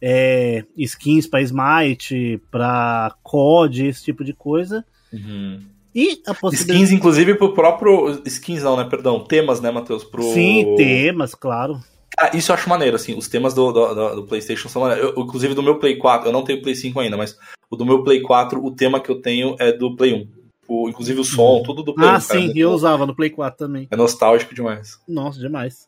é, 0.01 0.63
skins 0.77 1.27
para 1.27 1.41
Smite, 1.41 2.41
para 2.51 3.15
COD, 3.23 3.87
esse 3.87 4.03
tipo 4.03 4.23
de 4.23 4.33
coisa. 4.33 4.85
Uhum. 5.11 5.59
E 5.93 6.21
a 6.27 6.33
possibilidade. 6.33 6.83
Skins, 6.83 6.91
inclusive, 6.91 7.35
pro 7.35 7.53
próprio. 7.53 8.21
Skins 8.25 8.63
não, 8.63 8.77
né? 8.77 8.83
Perdão, 8.83 9.23
temas, 9.23 9.59
né, 9.59 9.71
Matheus? 9.71 10.03
Pro... 10.03 10.23
Sim, 10.33 10.75
temas, 10.77 11.33
claro. 11.33 11.79
Ah, 12.17 12.31
isso 12.35 12.51
eu 12.51 12.55
acho 12.55 12.69
maneiro, 12.69 12.95
assim. 12.95 13.17
Os 13.17 13.27
temas 13.27 13.53
do, 13.53 13.71
do, 13.71 13.95
do- 13.95 14.15
do 14.17 14.23
PlayStation 14.23 14.69
são 14.69 14.81
maneiros. 14.83 15.13
Eu, 15.15 15.23
inclusive, 15.23 15.53
do 15.55 15.63
meu 15.63 15.79
Play 15.79 15.95
4, 15.97 16.27
eu 16.29 16.33
não 16.33 16.43
tenho 16.43 16.61
Play 16.61 16.75
5 16.75 16.99
ainda, 16.99 17.17
mas 17.17 17.37
o 17.69 17.75
do 17.75 17.85
meu 17.85 18.03
Play 18.03 18.21
4, 18.21 18.63
o 18.63 18.71
tema 18.71 18.99
que 18.99 19.09
eu 19.09 19.21
tenho 19.21 19.55
é 19.59 19.71
do 19.71 19.95
Play 19.95 20.13
1. 20.13 20.27
O, 20.67 20.87
inclusive 20.89 21.19
o 21.19 21.23
som, 21.23 21.63
tudo 21.63 21.81
do 21.83 21.93
Play 21.93 22.07
1. 22.07 22.09
Ah, 22.09 22.13
cara, 22.13 22.21
sim, 22.21 22.45
muito 22.45 22.57
eu 22.59 22.71
usava 22.71 23.05
no 23.05 23.15
Play 23.15 23.29
4 23.29 23.57
também. 23.67 23.87
É 23.89 23.95
nostálgico 23.95 24.53
demais. 24.53 24.99
Nossa, 25.07 25.39
demais. 25.39 25.87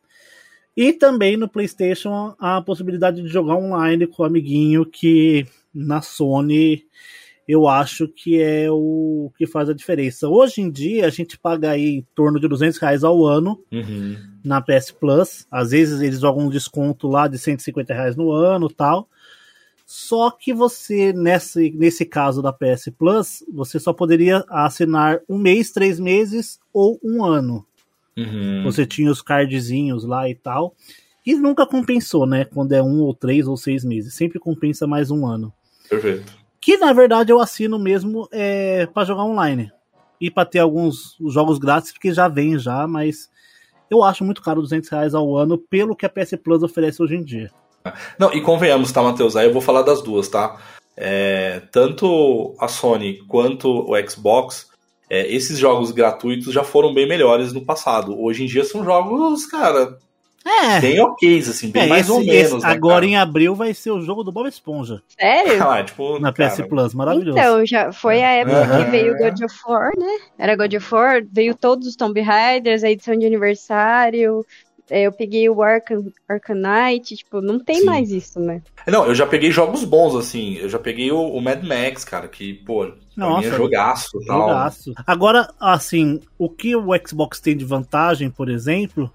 E 0.76 0.94
também 0.94 1.36
no 1.38 1.50
PlayStation 1.50 2.34
a 2.39 2.62
possibilidade 2.62 3.22
de 3.22 3.28
jogar 3.28 3.56
online 3.56 4.08
com 4.08 4.24
o 4.24 4.26
amiguinho, 4.26 4.86
que 4.86 5.46
na 5.74 6.02
Sony 6.02 6.84
eu 7.48 7.67
acho 7.67 8.08
que 8.08 8.41
é 8.41 8.72
o 8.72 9.30
que 9.38 9.46
faz 9.46 9.70
a 9.70 9.74
diferença. 9.74 10.30
Hoje 10.30 10.62
em 10.62 10.72
dia 10.72 11.06
a 11.06 11.10
gente 11.10 11.38
paga 11.38 11.72
aí 11.72 11.98
em 11.98 12.08
torno 12.15 12.39
de 12.39 12.48
200 12.48 12.78
reais 12.80 13.04
ao 13.04 13.26
ano 13.26 13.60
Uhum. 13.72 14.15
na 14.44 14.62
PS 14.62 14.91
Plus. 14.91 15.46
Às 15.52 15.72
vezes 15.72 16.00
eles 16.02 16.22
jogam 16.22 16.46
um 16.46 16.50
desconto 16.50 17.08
lá 17.08 17.28
de 17.28 17.38
150 17.38 17.94
reais 17.94 18.15
no 18.15 18.32
ano 18.32 18.70
tal. 18.70 19.10
Só 19.93 20.32
que 20.32 20.54
você, 20.54 21.12
nesse, 21.12 21.69
nesse 21.71 22.06
caso 22.06 22.41
da 22.41 22.54
PS 22.54 22.89
Plus, 22.97 23.43
você 23.54 23.77
só 23.77 23.91
poderia 23.91 24.41
assinar 24.47 25.19
um 25.27 25.38
mês, 25.38 25.69
três 25.69 25.99
meses 25.99 26.62
ou 26.71 26.97
um 27.04 27.25
ano. 27.25 27.65
Uhum. 28.15 28.63
Você 28.63 28.86
tinha 28.86 29.12
os 29.12 29.21
cardzinhos 29.21 30.06
lá 30.06 30.30
e 30.30 30.34
tal. 30.34 30.73
E 31.25 31.36
nunca 31.36 31.67
compensou, 31.67 32.25
né? 32.25 32.45
Quando 32.45 32.71
é 32.71 32.82
um 32.82 33.01
ou 33.01 33.13
três 33.13 33.49
ou 33.49 33.58
seis 33.58 33.84
meses. 33.84 34.13
Sempre 34.13 34.39
compensa 34.39 34.88
mais 34.88 35.12
um 35.12 35.27
ano. 35.27 35.54
Perfeito. 35.89 36.38
Que 36.62 36.77
na 36.77 36.93
verdade 36.93 37.34
eu 37.34 37.41
assino 37.41 37.77
mesmo 37.77 38.30
é, 38.32 38.86
para 38.86 39.04
jogar 39.04 39.25
online. 39.25 39.73
E 40.21 40.32
para 40.32 40.45
ter 40.45 40.60
alguns 40.60 41.17
jogos 41.27 41.60
grátis, 41.60 41.91
porque 41.91 42.13
já 42.13 42.30
vem 42.30 42.58
já, 42.58 42.88
mas 42.88 43.30
eu 43.89 44.01
acho 44.06 44.23
muito 44.23 44.41
caro 44.41 44.62
200 44.62 44.88
reais 44.88 45.13
ao 45.13 45.36
ano 45.36 45.58
pelo 45.58 45.97
que 45.97 46.06
a 46.06 46.10
PS 46.10 46.38
Plus 46.41 46.63
oferece 46.63 47.04
hoje 47.04 47.17
em 47.17 47.23
dia. 47.25 47.51
Não, 48.20 48.34
e 48.34 48.41
convenhamos, 48.41 48.91
tá, 48.91 49.02
Matheus? 49.02 49.36
Aí 49.36 49.48
eu 49.48 49.54
vou 49.54 49.62
falar 49.62 49.82
das 49.82 50.02
duas, 50.02 50.28
tá? 50.28 50.58
É, 50.96 51.62
tanto 51.72 52.56
a 52.60 52.67
Sony 52.67 53.20
quanto 53.28 53.70
o 53.89 54.10
Xbox, 54.10 54.67
é, 55.10 55.32
esses 55.34 55.58
jogos 55.58 55.91
gratuitos 55.91 56.54
já 56.54 56.63
foram 56.63 56.94
bem 56.94 57.08
melhores 57.08 57.54
no 57.54 57.65
passado. 57.65 58.20
Hoje 58.22 58.44
em 58.44 58.48
dia 58.48 58.63
são 58.63 58.84
jogos, 58.84 59.46
cara, 59.46 59.98
É, 60.46 60.80
bem 60.80 61.00
ok, 61.00 61.39
assim, 61.39 61.70
bem 61.72 61.84
é, 61.84 61.88
mais 61.88 62.02
esse- 62.08 62.12
ou 62.12 62.20
esse- 62.22 62.30
menos. 62.50 62.63
né, 62.63 62.70
agora 62.72 62.96
cara? 62.96 63.06
em 63.06 63.15
abril 63.17 63.56
vai 63.56 63.74
ser 63.74 63.91
o 63.91 64.02
jogo 64.02 64.24
do 64.24 64.32
Bob 64.32 64.48
Esponja 64.48 65.02
Sério? 65.20 65.52
Ah, 65.80 65.84
tipo, 65.84 66.20
na 66.20 66.32
PS 66.32 66.58
cara, 66.58 66.67
Plus, 66.70 66.94
maravilhoso. 66.94 67.38
Então, 67.39 67.65
já 67.65 67.91
foi 67.91 68.22
a 68.24 68.32
época 68.32 68.58
Aham. 68.58 68.84
que 68.86 68.91
veio 68.91 69.17
God 69.17 69.41
of 69.44 69.56
War, 69.67 69.91
né? 69.98 70.17
Era 70.38 70.56
God 70.56 70.74
of 70.74 70.94
War, 70.94 71.22
veio 71.32 71.56
todos 71.56 71.88
os 71.88 71.96
Tomb 71.96 72.20
Raiders, 72.22 72.84
a 72.84 72.89
edição 72.91 73.15
de 73.17 73.26
aniversário. 73.26 74.46
É, 74.91 75.04
Eu 75.04 75.12
peguei 75.13 75.49
o 75.49 75.63
Arcan, 75.63 76.04
Arcanite, 76.27 77.15
tipo, 77.15 77.39
não 77.39 77.58
tem 77.58 77.77
Sim. 77.77 77.86
mais 77.86 78.12
isso, 78.12 78.39
né? 78.41 78.62
Não, 78.86 79.06
eu 79.06 79.15
já 79.15 79.25
peguei 79.25 79.49
jogos 79.49 79.86
bons, 79.86 80.13
assim. 80.15 80.58
Eu 80.58 80.67
já 80.67 80.77
peguei 80.77 81.12
o, 81.12 81.19
o 81.19 81.41
Mad 81.41 81.63
Max, 81.63 82.04
cara, 82.04 82.27
que, 82.27 82.54
pô, 82.54 82.88
pra 82.88 82.95
Nossa, 83.15 83.47
é 83.47 83.51
jogaço 83.51 84.21
e 84.21 84.25
tal. 84.25 84.49
Jogaço. 84.49 84.93
Agora, 85.08 85.49
assim, 85.58 86.19
o 86.38 86.49
que 86.49 86.75
o 86.75 86.89
Xbox 87.08 87.39
tem 87.39 87.56
de 87.56 87.63
vantagem, 87.63 88.30
por 88.30 88.49
exemplo, 88.49 89.10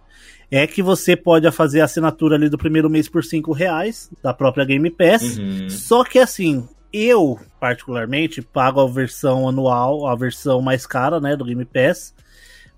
é 0.51 0.67
que 0.67 0.83
você 0.83 1.15
pode 1.15 1.51
fazer 1.51 1.83
a 1.83 1.85
assinatura 1.85 2.37
ali 2.37 2.49
do 2.49 2.57
primeiro 2.57 2.89
mês 2.89 3.07
por 3.07 3.23
5 3.23 3.53
reais 3.53 4.11
da 4.23 4.33
própria 4.33 4.65
Game 4.65 4.89
Pass. 4.91 5.37
Uhum. 5.37 5.69
Só 5.69 6.05
que 6.05 6.19
assim, 6.19 6.67
eu, 6.91 7.39
particularmente, 7.61 8.41
pago 8.41 8.81
a 8.81 8.87
versão 8.87 9.47
anual, 9.47 10.07
a 10.07 10.15
versão 10.15 10.63
mais 10.63 10.87
cara, 10.87 11.21
né, 11.21 11.37
do 11.37 11.45
Game 11.45 11.65
Pass. 11.67 12.15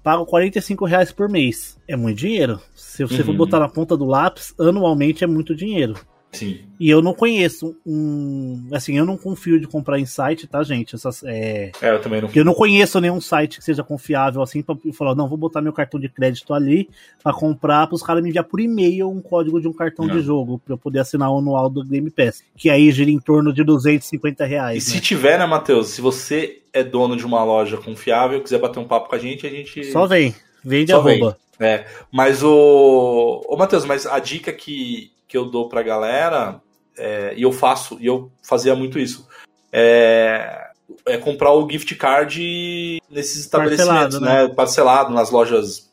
Pago 0.03 0.25
45 0.27 0.85
reais 0.87 1.13
por 1.13 1.29
mês. 1.29 1.77
É 1.87 1.97
muito 1.97 2.19
dinheiro. 2.19 2.61
Se 2.75 3.05
você 3.05 3.23
for 3.23 3.33
Uhum. 3.33 3.37
botar 3.37 3.61
na 3.61 3.69
ponta 3.69 3.97
do 3.97 4.05
lápis, 4.05 4.55
anualmente 4.59 5.25
é 5.25 5.27
muito 5.27 5.55
dinheiro. 5.55 5.95
Sim. 6.39 6.61
E 6.81 6.89
eu 6.89 7.03
não 7.03 7.13
conheço 7.13 7.77
um. 7.85 8.69
Assim, 8.73 8.97
eu 8.97 9.05
não 9.05 9.17
confio 9.17 9.59
de 9.61 9.67
comprar 9.67 9.99
em 9.99 10.07
site, 10.07 10.47
tá, 10.47 10.63
gente? 10.63 10.95
Essas, 10.95 11.23
é, 11.25 11.73
É, 11.83 11.91
eu 11.91 12.01
também 12.01 12.21
não. 12.23 12.31
eu 12.35 12.45
não 12.45 12.55
conheço 12.55 13.01
nenhum 13.01 13.21
site 13.21 13.59
que 13.59 13.65
seja 13.65 13.83
confiável 13.83 14.41
assim 14.43 14.63
pra 14.63 14.77
falar, 14.93 15.15
não, 15.15 15.29
vou 15.29 15.37
botar 15.37 15.61
meu 15.61 15.73
cartão 15.73 15.99
de 15.99 16.09
crédito 16.09 16.55
ali 16.55 16.89
pra 17.23 17.33
comprar, 17.33 17.87
pros 17.89 18.03
caras 18.03 18.23
me 18.23 18.29
enviar 18.29 18.45
por 18.45 18.61
e-mail 18.61 19.09
um 19.11 19.21
código 19.21 19.61
de 19.61 19.67
um 19.67 19.73
cartão 19.73 20.07
Não. 20.07 20.15
de 20.17 20.23
jogo 20.23 20.59
pra 20.65 20.75
eu 20.75 20.79
poder 20.79 21.01
assinar 21.01 21.31
o 21.33 21.39
anual 21.39 21.69
do 21.69 21.85
Game 21.85 22.11
Pass, 22.11 22.43
que 22.57 22.71
aí 22.71 22.91
gira 22.93 23.11
em 23.11 23.19
torno 23.19 23.53
de 23.53 23.65
250 23.65 24.45
E 24.45 24.49
reais. 24.49 24.85
se 24.85 24.95
né? 24.95 25.01
tiver, 25.01 25.39
né, 25.39 25.47
Matheus? 25.47 25.89
Se 25.89 26.01
você 26.01 26.63
é 26.73 26.85
dono 26.85 27.17
de 27.17 27.27
uma 27.27 27.43
loja 27.43 27.77
confiável, 27.77 28.41
quiser 28.43 28.61
bater 28.61 28.79
um 28.79 28.87
papo 28.87 29.09
com 29.09 29.17
a 29.17 29.19
gente, 29.19 29.47
a 29.47 29.51
gente. 29.51 29.85
Só 29.91 30.07
vem, 30.07 30.35
vende 30.65 30.93
Só 30.93 31.01
vem. 31.01 31.17
arroba. 31.21 31.37
É, 31.61 31.87
mas 32.13 32.41
o. 32.45 33.43
Ô, 33.49 33.57
Matheus, 33.57 33.85
mas 33.85 34.07
a 34.07 34.21
dica 34.21 34.53
que, 34.53 35.11
que 35.29 35.37
eu 35.37 35.45
dou 35.45 35.69
pra 35.69 35.83
galera, 35.83 36.61
é, 36.97 37.35
e 37.37 37.43
eu 37.43 37.53
faço, 37.53 37.99
e 38.01 38.07
eu 38.07 38.33
fazia 38.43 38.75
muito 38.75 38.99
isso, 38.99 39.29
é, 39.71 40.69
é 41.07 41.19
comprar 41.19 41.53
o 41.53 41.69
gift 41.71 41.95
card 41.97 43.01
nesses 43.11 43.37
estabelecimentos, 43.45 44.19
Parcelado, 44.19 44.21
né? 44.49 44.55
Parcelado 44.55 45.13
nas 45.13 45.31
lojas 45.31 45.89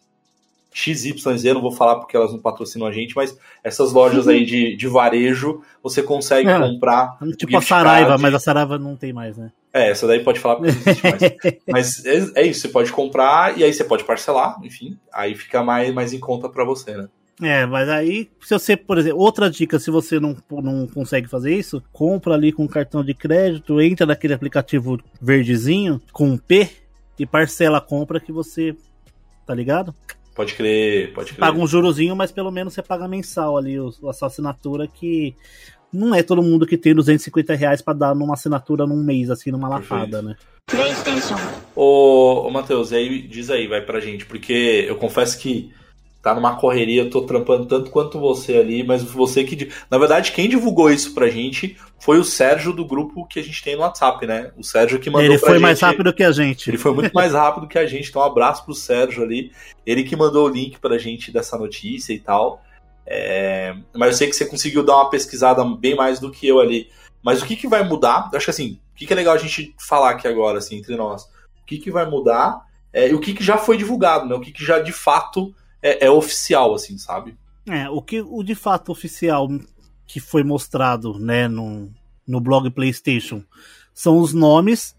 XYZ, 0.73 1.43
não 1.53 1.61
vou 1.61 1.71
falar 1.71 1.95
porque 1.95 2.17
elas 2.17 2.33
não 2.33 2.39
patrocinam 2.39 2.85
a 2.87 2.91
gente, 2.91 3.15
mas 3.15 3.37
essas 3.63 3.93
lojas 3.93 4.27
aí 4.27 4.45
de, 4.45 4.75
de 4.75 4.87
varejo, 4.87 5.61
você 5.81 6.03
consegue 6.03 6.49
É. 6.49 6.59
comprar. 6.59 7.17
Tipo 7.37 7.57
a 7.57 7.61
Saraiva, 7.61 8.07
card. 8.09 8.21
mas 8.21 8.33
a 8.33 8.39
Saraiva 8.39 8.77
não 8.77 8.97
tem 8.97 9.13
mais, 9.13 9.37
né? 9.37 9.51
É, 9.73 9.89
essa 9.91 10.05
daí 10.07 10.21
pode 10.23 10.39
falar 10.39 10.55
porque 10.57 10.71
não 10.71 10.77
existe 10.79 11.03
mais. 11.03 11.21
Mas 11.67 12.05
é, 12.05 12.41
é 12.41 12.47
isso, 12.47 12.61
você 12.61 12.69
pode 12.69 12.91
comprar 12.93 13.57
e 13.57 13.63
aí 13.63 13.73
você 13.73 13.83
pode 13.83 14.05
parcelar, 14.05 14.57
enfim, 14.63 14.97
aí 15.13 15.35
fica 15.35 15.61
mais, 15.63 15.93
mais 15.93 16.13
em 16.13 16.19
conta 16.19 16.47
pra 16.47 16.63
você, 16.63 16.95
né? 16.95 17.09
É, 17.41 17.65
mas 17.65 17.89
aí, 17.89 18.29
se 18.41 18.53
você, 18.53 18.77
por 18.77 18.97
exemplo, 18.97 19.19
outra 19.19 19.49
dica, 19.49 19.77
se 19.77 19.91
você 19.91 20.19
não, 20.19 20.37
não 20.49 20.87
consegue 20.87 21.27
fazer 21.27 21.53
isso, 21.53 21.83
compra 21.91 22.33
ali 22.33 22.51
com 22.51 22.67
cartão 22.67 23.03
de 23.03 23.13
crédito, 23.13 23.81
entra 23.81 24.05
naquele 24.05 24.33
aplicativo 24.33 24.97
verdezinho 25.21 26.01
com 26.13 26.29
um 26.29 26.37
P 26.37 26.69
e 27.19 27.25
parcela 27.25 27.79
a 27.79 27.81
compra 27.81 28.19
que 28.19 28.31
você. 28.31 28.75
Tá 29.45 29.53
ligado? 29.53 29.93
Pode 30.33 30.53
crer, 30.53 31.13
pode 31.13 31.33
crer. 31.33 31.39
Paga 31.39 31.59
um 31.59 31.67
jurozinho, 31.67 32.15
mas 32.15 32.31
pelo 32.31 32.51
menos 32.51 32.73
você 32.73 32.81
paga 32.81 33.07
mensal 33.07 33.57
ali 33.57 33.75
a 33.77 34.13
sua 34.13 34.27
assinatura, 34.27 34.87
que 34.87 35.35
não 35.91 36.15
é 36.15 36.23
todo 36.23 36.41
mundo 36.41 36.65
que 36.65 36.77
tem 36.77 36.95
250 36.95 37.53
reais 37.53 37.81
pra 37.81 37.93
dar 37.93 38.15
numa 38.15 38.33
assinatura 38.33 38.85
num 38.85 39.01
mês, 39.01 39.29
assim, 39.29 39.51
numa 39.51 39.69
Perfeito. 39.69 39.93
lapada, 39.93 40.21
né? 40.21 40.35
PlayStation. 40.67 41.35
Ô, 41.75 42.47
ô 42.47 42.49
Matheus, 42.49 42.91
aí 42.91 43.21
diz 43.21 43.49
aí, 43.49 43.67
vai 43.67 43.81
pra 43.81 43.99
gente, 43.99 44.25
porque 44.25 44.85
eu 44.87 44.95
confesso 44.95 45.37
que 45.37 45.71
tá 46.25 46.33
numa 46.33 46.55
correria, 46.55 47.03
eu 47.03 47.09
tô 47.11 47.21
trampando 47.21 47.67
tanto 47.67 47.91
quanto 47.91 48.19
você 48.19 48.57
ali, 48.57 48.83
mas 48.83 49.03
você 49.03 49.43
que. 49.43 49.71
Na 49.91 49.99
verdade, 49.99 50.31
quem 50.31 50.49
divulgou 50.49 50.89
isso 50.89 51.13
pra 51.13 51.29
gente 51.29 51.77
foi 51.99 52.17
o 52.17 52.23
Sérgio 52.23 52.73
do 52.73 52.83
grupo 52.83 53.27
que 53.27 53.39
a 53.39 53.43
gente 53.43 53.63
tem 53.63 53.75
no 53.75 53.83
WhatsApp, 53.83 54.25
né? 54.25 54.51
O 54.57 54.63
Sérgio 54.63 54.97
que 54.97 55.07
mandou 55.07 55.23
Ele 55.23 55.37
foi 55.37 55.51
gente. 55.51 55.61
mais 55.61 55.79
rápido 55.79 56.11
que 56.11 56.23
a 56.23 56.31
gente. 56.31 56.67
Ele 56.67 56.79
foi 56.79 56.95
muito 56.95 57.13
mais 57.13 57.33
rápido 57.33 57.67
que 57.67 57.77
a 57.77 57.85
gente, 57.85 58.09
então 58.09 58.23
um 58.23 58.25
abraço 58.25 58.65
pro 58.65 58.73
Sérgio 58.73 59.21
ali. 59.21 59.51
Ele 59.85 60.03
que 60.03 60.15
mandou 60.15 60.47
o 60.47 60.51
link 60.51 60.79
pra 60.79 60.97
gente 60.97 61.31
dessa 61.31 61.59
notícia 61.59 62.11
e 62.11 62.17
tal. 62.19 62.59
É, 63.05 63.75
Mas 63.93 64.09
eu 64.09 64.17
sei 64.17 64.27
que 64.27 64.35
você 64.35 64.47
conseguiu 64.47 64.83
dar 64.83 64.95
uma 64.95 65.11
pesquisada 65.11 65.63
bem 65.63 65.95
mais 65.95 66.19
do 66.19 66.31
que 66.31 66.47
eu 66.47 66.59
ali. 66.59 66.89
Mas 67.23 67.43
o 67.43 67.45
que, 67.45 67.55
que 67.55 67.67
vai 67.67 67.83
mudar? 67.83 68.29
Eu 68.31 68.37
acho 68.37 68.45
que 68.45 68.51
assim, 68.51 68.79
o 68.93 68.97
que, 68.97 69.05
que 69.05 69.13
é 69.13 69.15
legal 69.15 69.35
a 69.35 69.37
gente 69.37 69.75
falar 69.77 70.09
aqui 70.09 70.27
agora, 70.27 70.57
assim, 70.57 70.77
entre 70.77 70.95
nós. 70.95 71.25
O 71.61 71.65
que, 71.67 71.77
que 71.77 71.91
vai 71.91 72.09
mudar 72.09 72.61
é, 72.91 73.09
e 73.09 73.13
o 73.13 73.19
que, 73.19 73.35
que 73.35 73.43
já 73.43 73.59
foi 73.59 73.77
divulgado, 73.77 74.27
né? 74.27 74.33
O 74.33 74.39
que, 74.39 74.51
que 74.51 74.65
já 74.65 74.79
de 74.79 74.91
fato 74.91 75.53
é, 75.85 76.05
é 76.07 76.09
oficial, 76.09 76.73
assim, 76.73 76.97
sabe? 76.97 77.37
É, 77.69 77.87
o 77.89 78.01
que 78.01 78.19
o 78.21 78.41
de 78.43 78.55
fato 78.55 78.91
oficial 78.91 79.47
que 80.07 80.19
foi 80.19 80.43
mostrado, 80.43 81.19
né, 81.19 81.47
no, 81.47 81.89
no 82.27 82.39
blog 82.39 82.69
PlayStation 82.71 83.43
são 83.93 84.17
os 84.19 84.33
nomes, 84.33 84.95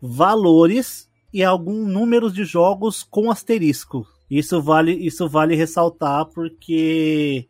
valores 0.00 1.08
e 1.32 1.42
alguns 1.44 1.86
números 1.86 2.32
de 2.32 2.44
jogos 2.44 3.02
com 3.02 3.30
asterisco. 3.30 4.06
Isso 4.30 4.60
vale, 4.62 4.92
isso 4.92 5.28
vale 5.28 5.54
ressaltar 5.54 6.26
porque 6.26 7.46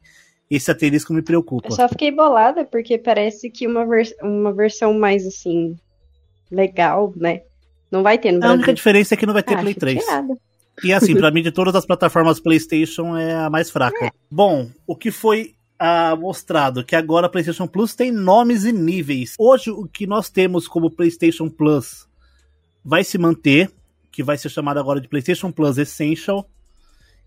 esse 0.50 0.70
asterisco 0.70 1.12
me 1.12 1.22
preocupa. 1.22 1.68
Eu 1.68 1.72
só 1.72 1.88
fiquei 1.88 2.10
bolada 2.10 2.64
porque 2.64 2.98
parece 2.98 3.50
que 3.50 3.66
uma, 3.66 3.86
vers 3.86 4.12
uma 4.22 4.52
versão 4.52 4.92
mais 4.94 5.26
assim, 5.26 5.76
legal, 6.50 7.12
né? 7.16 7.42
Não 7.90 8.02
vai 8.02 8.18
ter 8.18 8.32
no 8.32 8.38
A 8.38 8.40
Brasil. 8.40 8.56
única 8.56 8.74
diferença 8.74 9.14
é 9.14 9.16
que 9.16 9.26
não 9.26 9.32
vai 9.32 9.42
ter 9.42 9.54
Ah, 9.54 9.60
Play 9.60 9.74
3. 9.74 10.00
chateada. 10.00 10.34
E 10.82 10.92
assim, 10.92 11.14
pra 11.16 11.30
mim, 11.30 11.42
de 11.42 11.52
todas 11.52 11.74
as 11.74 11.86
plataformas 11.86 12.40
PlayStation, 12.40 13.16
é 13.16 13.34
a 13.34 13.50
mais 13.50 13.70
fraca. 13.70 14.12
Bom, 14.30 14.70
o 14.86 14.96
que 14.96 15.10
foi 15.10 15.54
ah, 15.78 16.16
mostrado? 16.16 16.84
Que 16.84 16.96
agora 16.96 17.26
a 17.26 17.30
PlayStation 17.30 17.66
Plus 17.66 17.94
tem 17.94 18.10
nomes 18.10 18.64
e 18.64 18.72
níveis. 18.72 19.34
Hoje, 19.38 19.70
o 19.70 19.86
que 19.86 20.06
nós 20.06 20.30
temos 20.30 20.66
como 20.66 20.90
PlayStation 20.90 21.48
Plus 21.48 22.08
vai 22.84 23.04
se 23.04 23.18
manter, 23.18 23.70
que 24.10 24.22
vai 24.22 24.36
ser 24.36 24.48
chamado 24.48 24.78
agora 24.78 25.00
de 25.00 25.08
PlayStation 25.08 25.50
Plus 25.50 25.78
Essential, 25.78 26.48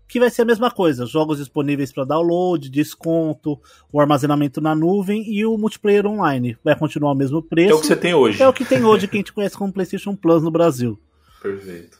que 0.08 0.18
vai 0.18 0.30
ser 0.30 0.42
a 0.42 0.46
mesma 0.46 0.70
coisa: 0.70 1.04
jogos 1.04 1.38
disponíveis 1.38 1.92
para 1.92 2.04
download, 2.04 2.70
desconto, 2.70 3.60
o 3.92 4.00
armazenamento 4.00 4.60
na 4.60 4.74
nuvem 4.74 5.30
e 5.30 5.44
o 5.44 5.56
multiplayer 5.58 6.06
online. 6.06 6.56
Vai 6.64 6.76
continuar 6.76 7.12
o 7.12 7.16
mesmo 7.16 7.42
preço. 7.42 7.72
É 7.72 7.74
o 7.74 7.80
que 7.80 7.86
você 7.86 7.96
tem 7.96 8.14
hoje. 8.14 8.42
É 8.42 8.48
o 8.48 8.52
que 8.52 8.64
tem 8.64 8.84
hoje 8.84 9.06
que 9.06 9.16
a 9.16 9.18
gente 9.18 9.32
conhece 9.34 9.56
como 9.56 9.72
PlayStation 9.72 10.16
Plus 10.16 10.42
no 10.42 10.50
Brasil. 10.50 10.98
Perfeito. 11.42 11.97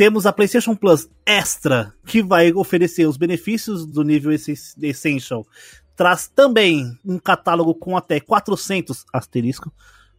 Temos 0.00 0.24
a 0.24 0.32
PlayStation 0.32 0.74
Plus 0.74 1.10
Extra, 1.26 1.92
que 2.06 2.22
vai 2.22 2.54
oferecer 2.54 3.06
os 3.06 3.18
benefícios 3.18 3.84
do 3.84 4.02
nível 4.02 4.32
Essen- 4.32 4.54
Essential. 4.80 5.46
Traz 5.94 6.26
também 6.26 6.98
um 7.04 7.18
catálogo 7.18 7.74
com 7.74 7.94
até 7.94 8.18
400 8.18 9.04
asterisco 9.12 9.70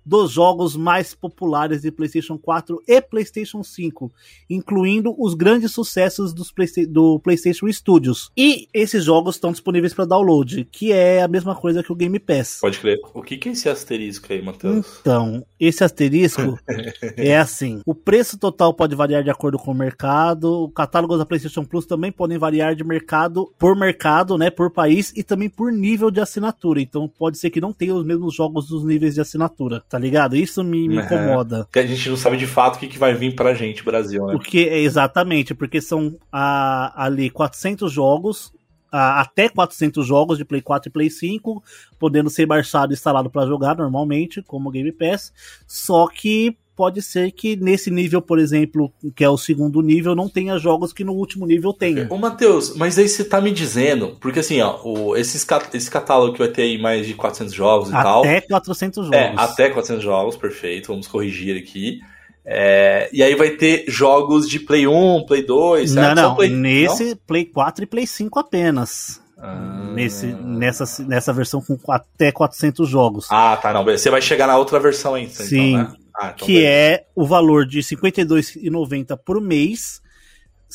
dos 0.05 0.31
jogos 0.31 0.75
mais 0.75 1.13
populares 1.13 1.81
de 1.81 1.91
PlayStation 1.91 2.37
4 2.37 2.81
e 2.87 3.01
PlayStation 3.01 3.63
5, 3.63 4.11
incluindo 4.49 5.15
os 5.17 5.33
grandes 5.33 5.71
sucessos 5.71 6.33
dos 6.33 6.51
Playsta- 6.51 6.85
do 6.87 7.19
PlayStation 7.19 7.71
Studios. 7.71 8.31
E 8.35 8.67
esses 8.73 9.03
jogos 9.03 9.35
estão 9.35 9.51
disponíveis 9.51 9.93
para 9.93 10.05
download, 10.05 10.67
que 10.71 10.91
é 10.91 11.21
a 11.21 11.27
mesma 11.27 11.55
coisa 11.55 11.83
que 11.83 11.91
o 11.91 11.95
Game 11.95 12.19
Pass. 12.19 12.59
Pode 12.61 12.79
crer. 12.79 12.99
O 13.13 13.21
que, 13.21 13.37
que 13.37 13.49
é 13.49 13.51
esse 13.51 13.69
asterisco 13.69 14.31
aí, 14.31 14.41
Matheus? 14.41 14.85
Então, 15.01 15.45
esse 15.59 15.83
asterisco 15.83 16.57
é 17.15 17.37
assim: 17.37 17.81
o 17.85 17.93
preço 17.95 18.37
total 18.37 18.73
pode 18.73 18.95
variar 18.95 19.23
de 19.23 19.29
acordo 19.29 19.57
com 19.57 19.71
o 19.71 19.75
mercado, 19.75 20.63
o 20.63 20.69
catálogo 20.69 21.17
da 21.17 21.25
PlayStation 21.25 21.63
Plus 21.63 21.85
também 21.85 22.11
podem 22.11 22.37
variar 22.37 22.75
de 22.75 22.83
mercado 22.83 23.51
por 23.57 23.75
mercado, 23.75 24.37
né, 24.37 24.49
por 24.49 24.71
país 24.71 25.13
e 25.15 25.23
também 25.23 25.49
por 25.49 25.71
nível 25.71 26.09
de 26.11 26.19
assinatura. 26.19 26.81
Então, 26.81 27.07
pode 27.07 27.37
ser 27.37 27.49
que 27.49 27.61
não 27.61 27.73
tenha 27.73 27.93
os 27.95 28.05
mesmos 28.05 28.33
jogos 28.33 28.67
dos 28.67 28.83
níveis 28.83 29.15
de 29.15 29.21
assinatura. 29.21 29.83
Tá 29.91 29.99
ligado? 29.99 30.37
Isso 30.37 30.63
me, 30.63 30.87
me 30.87 30.95
incomoda. 30.95 31.67
Que 31.69 31.79
a 31.79 31.85
gente 31.85 32.09
não 32.09 32.15
sabe 32.15 32.37
de 32.37 32.47
fato 32.47 32.77
o 32.77 32.79
que, 32.79 32.87
que 32.87 32.97
vai 32.97 33.13
vir 33.13 33.35
pra 33.35 33.53
gente, 33.53 33.83
Brasil, 33.83 34.25
né? 34.25 34.31
Porque 34.31 34.59
é 34.59 34.79
exatamente, 34.79 35.53
porque 35.53 35.81
são 35.81 36.17
ah, 36.31 36.93
ali 36.95 37.29
400 37.29 37.91
jogos, 37.91 38.53
ah, 38.89 39.19
até 39.19 39.49
400 39.49 40.07
jogos 40.07 40.37
de 40.37 40.45
Play 40.45 40.61
4 40.61 40.87
e 40.87 40.93
Play 40.93 41.09
5, 41.09 41.61
podendo 41.99 42.29
ser 42.29 42.45
baixado 42.45 42.93
e 42.93 42.95
instalado 42.95 43.29
para 43.29 43.45
jogar 43.45 43.75
normalmente, 43.75 44.41
como 44.41 44.71
Game 44.71 44.93
Pass. 44.93 45.33
Só 45.67 46.07
que 46.07 46.55
pode 46.81 46.99
ser 47.03 47.31
que 47.31 47.55
nesse 47.55 47.91
nível, 47.91 48.23
por 48.23 48.39
exemplo, 48.39 48.91
que 49.15 49.23
é 49.23 49.29
o 49.29 49.37
segundo 49.37 49.83
nível, 49.83 50.15
não 50.15 50.27
tenha 50.27 50.57
jogos 50.57 50.91
que 50.91 51.03
no 51.03 51.13
último 51.13 51.45
nível 51.45 51.71
tenha. 51.71 52.07
Ô, 52.09 52.17
Matheus, 52.17 52.75
mas 52.75 52.97
aí 52.97 53.07
você 53.07 53.23
tá 53.23 53.39
me 53.39 53.51
dizendo, 53.51 54.17
porque 54.19 54.39
assim, 54.39 54.59
ó, 54.61 54.81
o, 54.83 55.15
esses, 55.15 55.45
esse 55.75 55.91
catálogo 55.91 56.33
que 56.33 56.39
vai 56.39 56.47
ter 56.47 56.63
aí 56.63 56.81
mais 56.81 57.05
de 57.05 57.13
400 57.13 57.53
jogos 57.53 57.89
e 57.89 57.91
tal. 57.91 58.21
Até 58.21 58.41
400 58.41 59.05
jogos. 59.05 59.15
É, 59.15 59.31
até 59.37 59.69
400 59.69 60.03
jogos, 60.03 60.35
perfeito, 60.35 60.87
vamos 60.87 61.05
corrigir 61.05 61.55
aqui. 61.55 61.99
É, 62.43 63.07
e 63.13 63.21
aí 63.21 63.35
vai 63.35 63.51
ter 63.51 63.85
jogos 63.87 64.49
de 64.49 64.59
Play 64.59 64.87
1, 64.87 65.23
Play 65.27 65.43
2, 65.43 65.93
Não, 65.93 66.01
certo? 66.01 66.17
Só 66.17 66.29
não, 66.29 66.35
Play... 66.35 66.49
nesse 66.49 67.15
Play 67.27 67.45
4 67.45 67.83
e 67.83 67.87
Play 67.87 68.07
5 68.07 68.39
apenas. 68.39 69.21
Ah. 69.37 69.91
Nesse, 69.93 70.25
nessa, 70.25 71.03
nessa 71.03 71.31
versão 71.31 71.61
com 71.61 71.77
até 71.91 72.31
400 72.31 72.89
jogos. 72.89 73.27
Ah, 73.29 73.55
tá, 73.61 73.71
não. 73.71 73.85
Você 73.85 74.09
vai 74.09 74.19
chegar 74.19 74.47
na 74.47 74.57
outra 74.57 74.79
versão 74.79 75.13
ainda, 75.13 75.29
Sim. 75.29 75.75
então, 75.75 75.91
né? 75.91 76.00
Ah, 76.15 76.31
então 76.35 76.45
que 76.45 76.53
beleza. 76.53 76.67
é 76.69 77.05
o 77.15 77.25
valor 77.25 77.65
de 77.65 77.79
R$ 77.79 77.83
52,90 77.85 79.17
por 79.17 79.39
mês, 79.41 80.01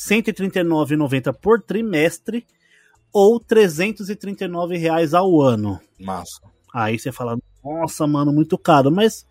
R$ 0.09 0.21
139,90 0.21 1.33
por 1.33 1.61
trimestre 1.61 2.45
ou 3.13 3.39
339 3.39 4.77
reais 4.77 5.13
ao 5.13 5.41
ano. 5.41 5.79
Massa. 5.99 6.41
Aí 6.73 6.99
você 6.99 7.11
fala, 7.11 7.37
nossa, 7.63 8.05
mano, 8.05 8.31
muito 8.31 8.57
caro, 8.57 8.91
mas 8.91 9.25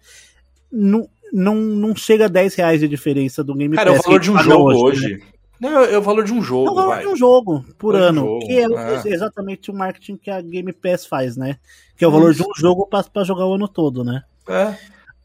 não, 0.72 1.08
não, 1.32 1.54
não 1.54 1.94
chega 1.94 2.24
a 2.26 2.28
10 2.28 2.54
reais 2.54 2.80
de 2.80 2.88
diferença 2.88 3.44
do 3.44 3.54
Game 3.54 3.74
Cara, 3.76 3.90
é 3.90 3.92
o 3.92 3.96
Pass 3.96 4.06
valor 4.06 4.20
de 4.20 4.30
um 4.30 4.34
paga 4.34 4.44
jogo 4.44 4.70
né? 4.72 4.76
hoje. 4.78 5.22
Não, 5.58 5.80
é 5.80 5.96
o 5.96 6.02
valor 6.02 6.24
de 6.24 6.32
um 6.34 6.38
É 6.38 6.42
jogo, 6.42 6.70
o 6.70 6.74
valor 6.74 6.88
vai. 6.88 7.02
de 7.02 7.08
um 7.08 7.16
jogo 7.16 7.64
por 7.78 7.94
Valor 7.94 8.08
ano, 8.08 8.20
jogo, 8.20 8.46
que 8.46 8.52
é 8.52 8.64
é. 8.64 9.14
exatamente 9.14 9.70
o 9.70 9.74
marketing 9.74 10.16
que 10.16 10.30
a 10.30 10.40
Game 10.40 10.72
Pass 10.72 11.06
faz, 11.06 11.36
né? 11.36 11.58
Que 11.96 12.04
é 12.04 12.08
o 12.08 12.10
valor 12.10 12.34
de 12.34 12.42
um 12.42 12.54
jogo 12.56 12.86
para 12.86 13.24
jogar 13.24 13.46
o 13.46 13.54
ano 13.54 13.66
todo, 13.66 14.04
né? 14.04 14.22
É. 14.48 14.76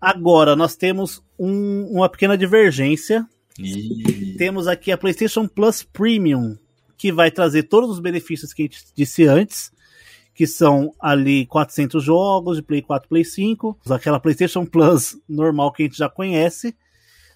Agora, 0.01 0.55
nós 0.55 0.75
temos 0.75 1.21
um- 1.37 1.85
uma 1.91 2.09
pequena 2.09 2.35
divergência 2.37 3.25
Ih, 3.59 4.35
temos 4.37 4.67
aqui 4.67 4.91
a 4.91 4.97
PlayStation 4.97 5.47
Plus 5.47 5.83
Premium, 5.83 6.57
que 6.97 7.11
vai 7.11 7.29
trazer 7.29 7.63
todos 7.63 7.89
os 7.91 7.99
benefícios 7.99 8.53
que 8.53 8.63
a 8.63 8.65
gente 8.65 8.83
disse 8.95 9.25
antes, 9.25 9.71
que 10.33 10.47
são 10.47 10.93
ali 10.99 11.45
400 11.45 12.03
jogos 12.03 12.57
de 12.57 12.63
Play 12.63 12.81
4, 12.81 13.07
Play 13.07 13.23
5, 13.25 13.77
aquela 13.89 14.19
PlayStation 14.19 14.65
Plus 14.65 15.17
normal 15.29 15.71
que 15.71 15.83
a 15.83 15.85
gente 15.85 15.97
já 15.97 16.09
conhece. 16.09 16.75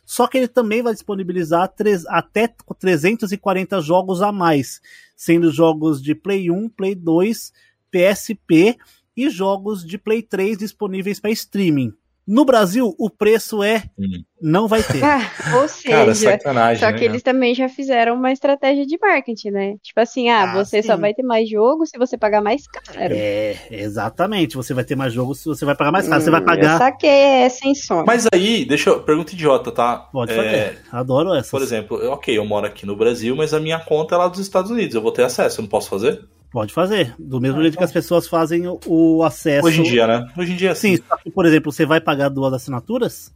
Só 0.05 0.25
que 0.27 0.37
ele 0.37 0.47
também 0.47 0.81
vai 0.81 0.93
disponibilizar 0.93 1.67
tres- 1.67 2.05
até 2.07 2.47
340 2.79 3.81
jogos 3.81 4.21
a 4.21 4.31
mais, 4.31 4.79
sendo 5.15 5.51
jogos 5.51 6.01
de 6.01 6.15
Play 6.15 6.49
1, 6.49 6.69
Play 6.69 6.95
2, 6.95 7.51
PSP 7.91 8.77
e 9.15 9.29
jogos 9.29 9.85
de 9.85 9.97
Play 9.97 10.21
3 10.21 10.57
disponíveis 10.57 11.19
para 11.19 11.31
streaming. 11.31 11.93
No 12.27 12.43
Brasil, 12.43 12.93
o 12.97 13.07
preço 13.09 13.61
é 13.61 13.83
Hum. 13.99 14.23
não 14.41 14.67
vai 14.67 14.81
ter. 14.81 15.01
Ah, 15.05 15.57
ou 15.61 15.67
seja, 15.67 15.89
Cara, 15.95 16.15
sacanagem. 16.15 16.79
só 16.79 16.91
né, 16.91 16.97
que 16.97 17.05
eles 17.05 17.21
também 17.21 17.53
já 17.53 17.69
fizeram 17.69 18.15
uma 18.15 18.31
estratégia 18.31 18.83
de 18.85 18.97
marketing, 18.99 19.51
né? 19.51 19.75
Tipo 19.83 19.99
assim, 19.99 20.29
ah, 20.29 20.51
Ah, 20.51 20.63
você 20.63 20.81
só 20.81 20.95
sim. 20.95 21.01
vai 21.01 21.13
ter 21.13 21.21
mais 21.23 21.47
jogo 21.49 21.85
se 21.85 21.97
você 21.99 22.17
pagar 22.17 22.41
mais 22.41 22.63
caro. 22.67 23.13
É, 23.13 23.55
exatamente. 23.69 24.55
Você 24.55 24.73
vai 24.73 24.83
ter 24.83 24.95
mais 24.95 25.13
jogos 25.13 25.39
se 25.39 25.45
você 25.45 25.63
vai 25.65 25.75
pagar 25.75 25.91
mais 25.91 26.07
caro. 26.07 26.21
Você 26.21 26.31
vai 26.31 26.41
Hum, 26.41 26.45
pagar. 26.45 26.77
saquei 26.79 27.09
essa 27.09 27.67
insônia. 27.67 28.05
Mas 28.07 28.25
aí, 28.33 28.65
deixa 28.65 28.89
eu. 28.89 29.03
Pergunta 29.03 29.33
idiota, 29.33 29.71
tá? 29.71 29.97
Pode 30.11 30.31
É, 30.31 30.35
fazer. 30.35 30.79
Adoro 30.91 31.33
essa. 31.33 31.51
Por 31.51 31.61
exemplo, 31.61 31.97
eu- 31.99 32.11
ok, 32.11 32.35
eu 32.35 32.45
moro 32.45 32.65
aqui 32.65 32.85
no 32.85 32.95
Brasil, 32.95 33.35
mas 33.35 33.53
a 33.53 33.59
minha 33.59 33.79
conta 33.79 34.15
é 34.15 34.17
lá 34.17 34.27
dos 34.27 34.39
Estados 34.39 34.71
Unidos. 34.71 34.95
Eu 34.95 35.01
vou 35.01 35.11
ter 35.11 35.23
acesso, 35.23 35.59
eu 35.59 35.63
não 35.63 35.69
posso 35.69 35.89
fazer? 35.89 36.25
Pode 36.55 36.73
fazer. 36.73 37.13
Do 37.19 37.41
mesmo 37.41 37.61
jeito 37.61 37.77
que 37.77 37.83
as 37.83 37.91
pessoas 37.91 38.29
fazem 38.29 38.65
o, 38.65 38.79
o 38.87 39.23
acesso. 39.23 39.67
Hoje 39.67 39.81
em 39.81 39.83
dia, 39.83 40.07
né? 40.07 40.25
Hoje 40.37 40.53
em 40.53 40.55
dia, 40.55 40.73
Sim, 40.73 40.95
sim. 40.95 41.03
só 41.05 41.17
que, 41.17 41.29
por 41.29 41.45
exemplo, 41.45 41.69
você 41.69 41.85
vai 41.85 41.99
pagar 41.99 42.29
duas 42.29 42.53
assinaturas? 42.53 43.29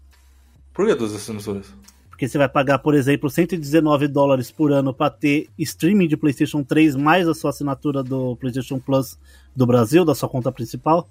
Por 0.73 0.87
que 0.87 0.95
duas 0.95 1.13
assinaturas? 1.13 1.65
Porque 2.09 2.29
você 2.29 2.37
vai 2.37 2.47
pagar, 2.47 2.79
por 2.79 2.95
exemplo, 2.95 3.29
119 3.29 4.07
dólares 4.07 4.51
por 4.51 4.71
ano 4.71 4.93
para 4.93 5.09
ter 5.09 5.49
streaming 5.57 6.07
de 6.07 6.15
PlayStation 6.15 6.63
3 6.63 6.95
mais 6.95 7.27
a 7.27 7.33
sua 7.33 7.49
assinatura 7.49 8.01
do 8.01 8.37
PlayStation 8.37 8.79
Plus 8.79 9.19
do 9.53 9.65
Brasil, 9.65 10.05
da 10.05 10.15
sua 10.15 10.29
conta 10.29 10.49
principal. 10.49 11.05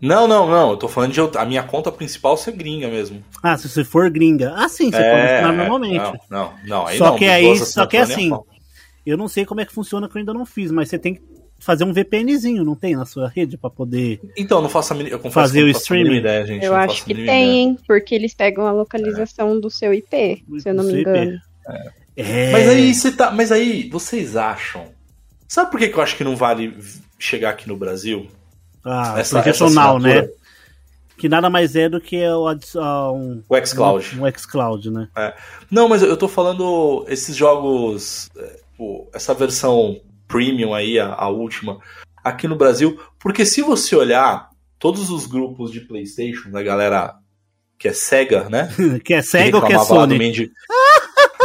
Não, 0.00 0.26
não, 0.26 0.48
não. 0.48 0.70
Eu 0.70 0.76
tô 0.78 0.88
falando 0.88 1.12
de 1.12 1.20
a 1.20 1.44
minha 1.44 1.62
conta 1.62 1.92
principal 1.92 2.38
ser 2.38 2.52
gringa 2.52 2.88
mesmo. 2.88 3.22
Ah, 3.42 3.58
se 3.58 3.68
você 3.68 3.84
for 3.84 4.08
gringa. 4.08 4.54
Ah, 4.56 4.66
sim, 4.66 4.90
você 4.90 4.96
pode 4.96 5.20
assinar 5.20 5.52
normalmente. 5.52 5.98
Não, 5.98 6.14
não, 6.30 6.52
não. 6.64 6.86
Aí 6.86 6.96
Só 6.96 7.10
não, 7.10 7.16
que 7.18 7.26
aí- 7.26 7.58
só 7.58 7.84
que 7.84 7.96
nem 7.98 8.04
assim. 8.04 8.30
Eu 9.06 9.16
não 9.16 9.28
sei 9.28 9.44
como 9.44 9.60
é 9.60 9.64
que 9.64 9.72
funciona, 9.72 10.08
que 10.08 10.16
eu 10.16 10.20
ainda 10.20 10.34
não 10.34 10.44
fiz, 10.44 10.70
mas 10.70 10.88
você 10.88 10.98
tem 10.98 11.14
que 11.14 11.22
fazer 11.58 11.84
um 11.84 11.92
VPNzinho, 11.92 12.64
não 12.64 12.74
tem 12.74 12.94
na 12.94 13.04
sua 13.04 13.28
rede 13.28 13.56
para 13.56 13.70
poder. 13.70 14.20
Então, 14.36 14.62
não 14.62 14.68
faço 14.68 14.92
a 14.92 14.96
mínima. 14.96 15.14
Eu 15.14 15.18
confesso 15.18 15.34
Fazer 15.48 15.62
o 15.64 15.68
streaming? 15.68 16.16
ideia, 16.18 16.46
gente. 16.46 16.64
Eu 16.64 16.72
não 16.72 16.78
acho 16.78 17.04
que 17.04 17.14
tem, 17.14 17.50
hein? 17.50 17.78
Porque 17.86 18.14
eles 18.14 18.34
pegam 18.34 18.66
a 18.66 18.72
localização 18.72 19.58
do 19.58 19.70
seu 19.70 19.92
IP, 19.92 20.44
se 20.60 20.68
eu 20.68 20.74
não 20.74 20.84
Do 20.84 20.92
me 20.92 21.00
engano. 21.00 21.38
É... 22.16 22.52
Mas 22.52 22.68
aí 22.68 22.94
você 22.94 23.12
tá. 23.12 23.30
Mas 23.30 23.52
aí, 23.52 23.88
vocês 23.90 24.36
acham. 24.36 24.86
Sabe 25.46 25.70
por 25.70 25.80
que, 25.80 25.88
que 25.88 25.96
eu 25.96 26.02
acho 26.02 26.16
que 26.16 26.24
não 26.24 26.36
vale 26.36 26.76
chegar 27.18 27.50
aqui 27.50 27.68
no 27.68 27.76
Brasil? 27.76 28.26
Ah, 28.84 29.14
essa- 29.18 29.70
Now, 29.70 29.98
né? 29.98 30.28
Que 31.16 31.28
nada 31.28 31.50
mais 31.50 31.74
é 31.74 31.88
do 31.88 32.00
que 32.00 32.16
o 32.28 32.48
um, 33.12 33.42
O 33.48 33.66
xCloud. 33.66 34.20
um 34.20 34.30
xCloud, 34.38 34.90
né? 34.90 35.08
Não, 35.68 35.88
mas 35.88 36.00
eu 36.02 36.16
tô 36.16 36.28
falando 36.28 37.04
esses 37.08 37.34
jogos, 37.34 38.30
pô, 38.78 39.10
essa 39.12 39.34
versão 39.34 40.00
premium 40.28 40.72
aí, 40.72 40.98
a, 41.00 41.12
a 41.12 41.28
última, 41.28 41.80
aqui 42.22 42.46
no 42.46 42.56
Brasil, 42.56 42.98
porque 43.18 43.44
se 43.44 43.60
você 43.60 43.96
olhar 43.96 44.48
todos 44.78 45.10
os 45.10 45.26
grupos 45.26 45.72
de 45.72 45.80
PlayStation 45.80 46.50
da 46.50 46.62
galera 46.62 47.16
que 47.76 47.88
é 47.88 47.92
Sega, 47.92 48.48
né? 48.48 48.68
que 49.04 49.14
é 49.14 49.18
que 49.18 49.22
Sega 49.22 49.56
ou 49.56 49.62
que 49.62 49.72
é 49.72 49.76
reclamava 49.76 49.94
lá 49.94 50.06
do 50.06 50.14
Sony? 50.14 50.52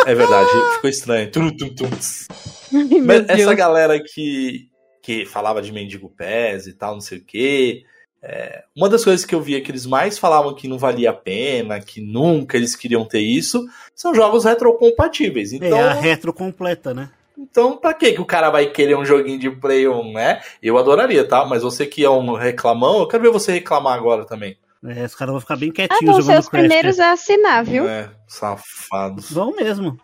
É 0.06 0.14
verdade, 0.14 0.50
ficou 0.76 0.90
estranho. 0.90 1.32
Tum, 1.32 1.50
tum, 1.56 1.70
tum. 1.70 1.86
Ai, 1.86 3.22
Deus. 3.22 3.30
essa 3.30 3.54
galera 3.54 3.98
que, 4.04 4.68
que 5.02 5.26
falava 5.26 5.62
de 5.62 5.72
mendigo 5.72 6.10
pés 6.10 6.68
e 6.68 6.74
tal, 6.74 6.96
não 6.96 7.00
sei 7.00 7.20
o 7.20 7.24
quê. 7.24 7.86
é, 8.22 8.64
uma 8.76 8.90
das 8.90 9.02
coisas 9.06 9.26
que 9.26 9.34
eu 9.34 9.40
via 9.40 9.62
que 9.62 9.72
eles 9.72 9.86
mais 9.86 10.18
falavam 10.18 10.54
que 10.56 10.68
não 10.68 10.78
valia 10.78 11.12
a 11.12 11.14
pena, 11.14 11.80
que 11.80 12.02
nunca 12.02 12.58
eles 12.58 12.76
queriam 12.76 13.06
ter 13.06 13.22
isso, 13.22 13.64
são 13.96 14.14
jogos 14.14 14.44
retrocompatíveis. 14.44 15.54
Então, 15.54 15.78
É 15.78 15.84
a 15.84 15.94
retro 15.94 16.34
completa, 16.34 16.94
né? 16.94 17.10
Então 17.38 17.78
pra 17.78 17.94
que 17.94 18.12
que 18.14 18.22
o 18.22 18.26
cara 18.26 18.50
vai 18.50 18.68
querer 18.68 18.96
um 18.96 19.06
joguinho 19.06 19.40
de 19.40 19.50
Play 19.50 19.88
1, 19.88 20.14
né? 20.14 20.42
Eu 20.62 20.78
adoraria, 20.78 21.28
tá? 21.28 21.46
Mas 21.46 21.64
você 21.64 21.86
que 21.86 22.04
é 22.04 22.10
um 22.10 22.34
reclamão, 22.36 23.00
eu 23.00 23.08
quero 23.08 23.24
ver 23.24 23.32
você 23.32 23.52
reclamar 23.54 23.94
agora 23.98 24.26
também. 24.26 24.58
É, 24.86 25.06
os 25.06 25.16
caras 25.16 25.32
vão 25.32 25.40
ficar 25.42 25.56
bem 25.56 25.70
Ah, 25.70 25.74
quietinhos 25.74 26.16
vão 26.18 26.22
ser 26.24 26.40
os 26.40 26.50
Crash. 26.50 26.62
primeiros 26.62 26.98
né? 26.98 27.06
a 27.06 27.12
assinar, 27.14 27.64
viu? 27.64 27.88
É, 27.88 28.10
safados. 28.28 29.32
Vão 29.32 29.56
mesmo. 29.56 29.98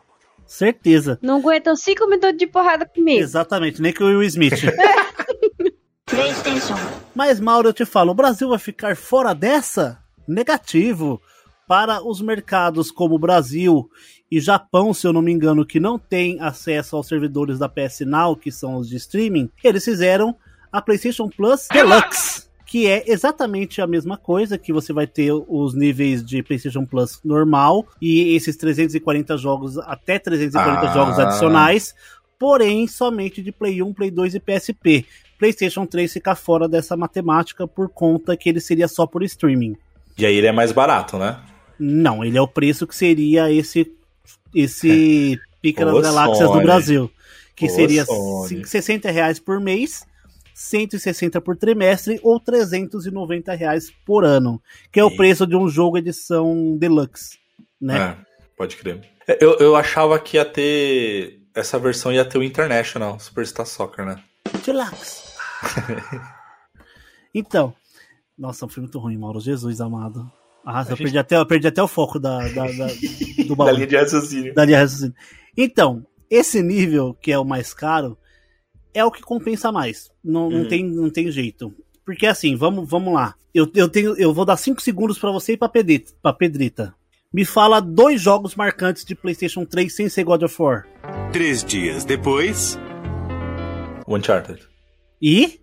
Certeza. 0.45 1.19
Não 1.21 1.37
aguentam 1.37 1.75
cinco 1.75 2.07
minutos 2.07 2.37
de 2.37 2.47
porrada 2.47 2.85
comigo. 2.85 3.19
Exatamente, 3.21 3.81
nem 3.81 3.93
que 3.93 4.01
o 4.01 4.07
Will 4.07 4.23
Smith. 4.23 4.53
PlayStation. 6.05 6.75
Mas, 7.13 7.39
Mauro, 7.39 7.69
eu 7.69 7.73
te 7.73 7.85
falo, 7.85 8.11
o 8.11 8.15
Brasil 8.15 8.49
vai 8.49 8.57
ficar 8.57 8.95
fora 8.95 9.33
dessa? 9.33 9.99
Negativo. 10.27 11.21
Para 11.67 12.01
os 12.03 12.19
mercados 12.19 12.89
como 12.89 13.19
Brasil 13.19 13.87
e 14.31 14.39
Japão, 14.39 14.93
se 14.93 15.07
eu 15.07 15.13
não 15.13 15.21
me 15.21 15.31
engano, 15.31 15.65
que 15.65 15.79
não 15.79 15.97
têm 15.97 16.39
acesso 16.39 16.95
aos 16.95 17.07
servidores 17.07 17.57
da 17.59 17.67
PS 17.69 18.01
Now, 18.01 18.35
que 18.35 18.51
são 18.51 18.75
os 18.77 18.87
de 18.87 18.97
streaming, 18.97 19.49
eles 19.63 19.83
fizeram 19.83 20.35
a 20.71 20.81
PlayStation 20.81 21.27
Plus 21.29 21.67
Deluxe, 21.71 22.43
que 22.65 22.85
é 22.87 23.03
exatamente 23.07 23.81
a 23.81 23.87
mesma 23.87 24.17
coisa, 24.17 24.57
que 24.57 24.71
você 24.71 24.93
vai 24.93 25.07
ter 25.07 25.31
os 25.33 25.73
níveis 25.73 26.23
de 26.23 26.43
PlayStation 26.43 26.85
Plus 26.85 27.19
normal 27.25 27.87
e 27.99 28.35
esses 28.35 28.55
340 28.55 29.35
jogos, 29.37 29.77
até 29.79 30.19
340 30.19 30.81
Ah. 30.89 30.93
jogos 30.93 31.17
adicionais, 31.17 31.95
porém 32.37 32.87
somente 32.87 33.41
de 33.41 33.51
Play 33.51 33.81
1, 33.81 33.93
Play 33.93 34.11
2 34.11 34.35
e 34.35 34.39
PSP. 34.39 35.05
PlayStation 35.39 35.85
3 35.85 36.13
fica 36.13 36.35
fora 36.35 36.67
dessa 36.69 36.95
matemática 36.95 37.65
por 37.67 37.89
conta 37.89 38.37
que 38.37 38.47
ele 38.49 38.59
seria 38.59 38.87
só 38.87 39.07
por 39.07 39.23
streaming. 39.23 39.75
E 40.17 40.25
aí 40.25 40.35
ele 40.35 40.47
é 40.47 40.51
mais 40.51 40.71
barato, 40.71 41.17
né? 41.17 41.39
Não, 41.79 42.23
ele 42.23 42.37
é 42.37 42.41
o 42.41 42.47
preço 42.47 42.85
que 42.85 42.95
seria 42.95 43.51
esse 43.51 43.89
esse 44.53 45.39
Pica 45.62 45.85
das 45.85 46.01
Galáxias 46.01 46.51
do. 46.51 46.62
Brasil, 46.62 47.12
que 47.55 47.65
Ô, 47.65 47.69
seria 47.69 48.05
Sony. 48.05 48.47
cin- 48.47 48.63
60 48.63 49.12
reais 49.12 49.39
por 49.39 49.59
mês, 49.59 50.05
160 50.53 51.39
por 51.41 51.55
trimestre 51.57 52.19
ou 52.23 52.39
390 52.39 53.53
reais 53.53 53.91
por 54.05 54.23
ano, 54.25 54.62
que 54.91 54.99
é 54.99 55.03
o 55.03 55.09
E- 55.09 55.15
preço 55.17 55.45
de 55.47 55.55
um 55.55 55.67
jogo 55.67 55.97
edição 55.97 56.77
deluxe, 56.77 57.38
né? 57.79 57.97
É, 57.97 58.17
pode 58.57 58.75
crer. 58.77 59.01
Eu, 59.39 59.57
eu 59.59 59.75
achava 59.75 60.19
que 60.19 60.38
ia 60.38 60.45
ter. 60.45 61.39
Essa 61.53 61.77
versão 61.77 62.12
ia 62.12 62.23
ter 62.25 62.38
o 62.38 62.43
International 62.43 63.19
Superstar 63.19 63.65
Soccer, 63.65 64.05
né? 64.05 64.23
Deluxe. 64.65 65.29
então, 67.33 67.73
nossa, 68.38 68.67
foi 68.67 68.81
muito 68.81 68.97
ruim, 68.99 69.17
Mauro. 69.17 69.39
Jesus 69.39 69.81
amado. 69.81 70.31
Ah, 70.71 70.82
eu, 70.82 70.86
gente- 70.95 71.03
perdi 71.03 71.17
até, 71.17 71.38
eu 71.38 71.45
perdi 71.45 71.67
até 71.67 71.82
o 71.82 71.88
foco 71.88 72.19
da, 72.19 72.39
da, 72.49 72.65
da- 72.71 72.88
do 73.47 73.55
baú. 73.55 73.67
Da 73.67 73.71
linha 73.73 73.88
de 73.88 73.95
raciocínio. 73.97 74.53
da 74.53 74.65
linha 74.65 74.77
de 74.77 74.84
raciocínio. 74.84 75.15
Então, 75.58 76.05
esse 76.29 76.62
nível, 76.62 77.15
que 77.19 77.32
é 77.32 77.39
o 77.39 77.45
mais 77.45 77.73
caro, 77.73 78.17
é 78.93 79.03
o 79.03 79.12
que 79.12 79.21
compensa 79.21 79.71
mais. 79.71 80.10
Não, 80.23 80.49
não, 80.49 80.60
Uhum. 80.60 80.67
tem, 80.67 80.84
não 80.86 81.10
tem 81.10 81.32
jeito. 81.32 81.73
Porque 82.05 82.25
assim, 82.27 82.55
vamos, 82.55 82.88
vamos 82.89 83.13
lá. 83.13 83.34
Eu, 83.53 83.69
eu, 83.75 83.89
tenho, 83.89 84.15
eu 84.17 84.34
vou 84.34 84.45
dar 84.45 84.58
5 84.58 84.82
segundos 84.82 85.17
pra 85.17 85.32
você 85.32 85.53
e 85.53 85.58
pra 85.58 85.69
Pedrita, 85.69 86.12
pra 86.21 86.34
Pedrita. 86.34 86.93
Me 87.34 87.45
fala 87.45 87.79
dois 87.79 88.21
jogos 88.21 88.55
marcantes 88.55 89.03
de 89.05 89.15
PlayStation 89.15 89.65
3 89.65 89.95
sem 89.95 90.08
ser 90.10 90.23
God 90.23 90.43
of 90.43 90.55
War. 90.62 90.88
Três 91.32 91.63
dias 91.63 92.03
depois. 92.05 92.77
Uncharted. 94.08 94.60
E 95.21 95.60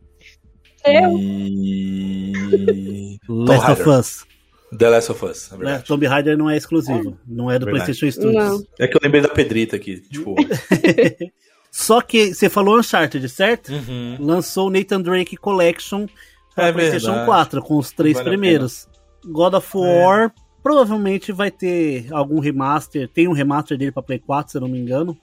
Eu, 0.85 1.19
E. 1.19 3.19
Last 3.29 3.71
of. 3.73 3.89
Us. 3.89 4.27
The 4.77 4.89
Last 4.89 5.13
of 5.13 5.25
Us, 5.25 5.51
na 5.51 5.57
Né? 5.59 5.65
verdade. 5.65 5.85
Tomb 5.85 6.07
Raider 6.07 6.37
não 6.39 6.51
é 6.51 6.57
exclusivo. 6.57 7.19
Não 7.27 7.51
é 7.51 7.59
do 7.59 7.67
Verdade. 7.67 7.85
PlayStation 7.87 8.11
Studios. 8.11 8.45
Não. 8.45 8.65
É 8.81 8.89
que 8.89 8.97
eu 8.97 9.01
lembrei 9.03 9.23
da 9.23 9.29
Pedrita 9.29 9.77
aqui. 9.77 10.01
Tipo. 10.01 10.35
Só 11.71 12.01
que 12.01 12.35
você 12.35 12.49
falou 12.49 12.79
Uncharted, 12.79 13.29
certo? 13.29 13.71
uhum. 13.71 14.17
Lançou 14.19 14.69
o 14.69 14.71
Nathan 14.71 15.01
Drake 15.01 15.37
Collection 15.37 16.07
para 16.55 16.69
É 16.69 16.73
PlayStation 16.73 17.07
verdade. 17.09 17.27
4 17.27 17.63
com 17.63 17.77
os 17.77 17.93
três 17.93 18.17
Vale 18.17 18.29
É. 18.29 18.31
primeiros. 18.31 18.89
God 19.25 19.55
of 19.55 19.77
War 19.77 20.33
provavelmente 20.63 21.33
vai 21.33 21.51
ter 21.51 22.07
algum 22.13 22.41
remaster. 22.41 23.09
Tem 23.09 23.29
um 23.29 23.33
remaster 23.33 23.77
dele 23.77 23.93
para 23.93 24.03
Play 24.03 24.19
4, 24.19 24.53
se 24.53 24.57
eu 24.59 24.63
não 24.63 24.69
me 24.69 24.79
engano. 24.79 25.17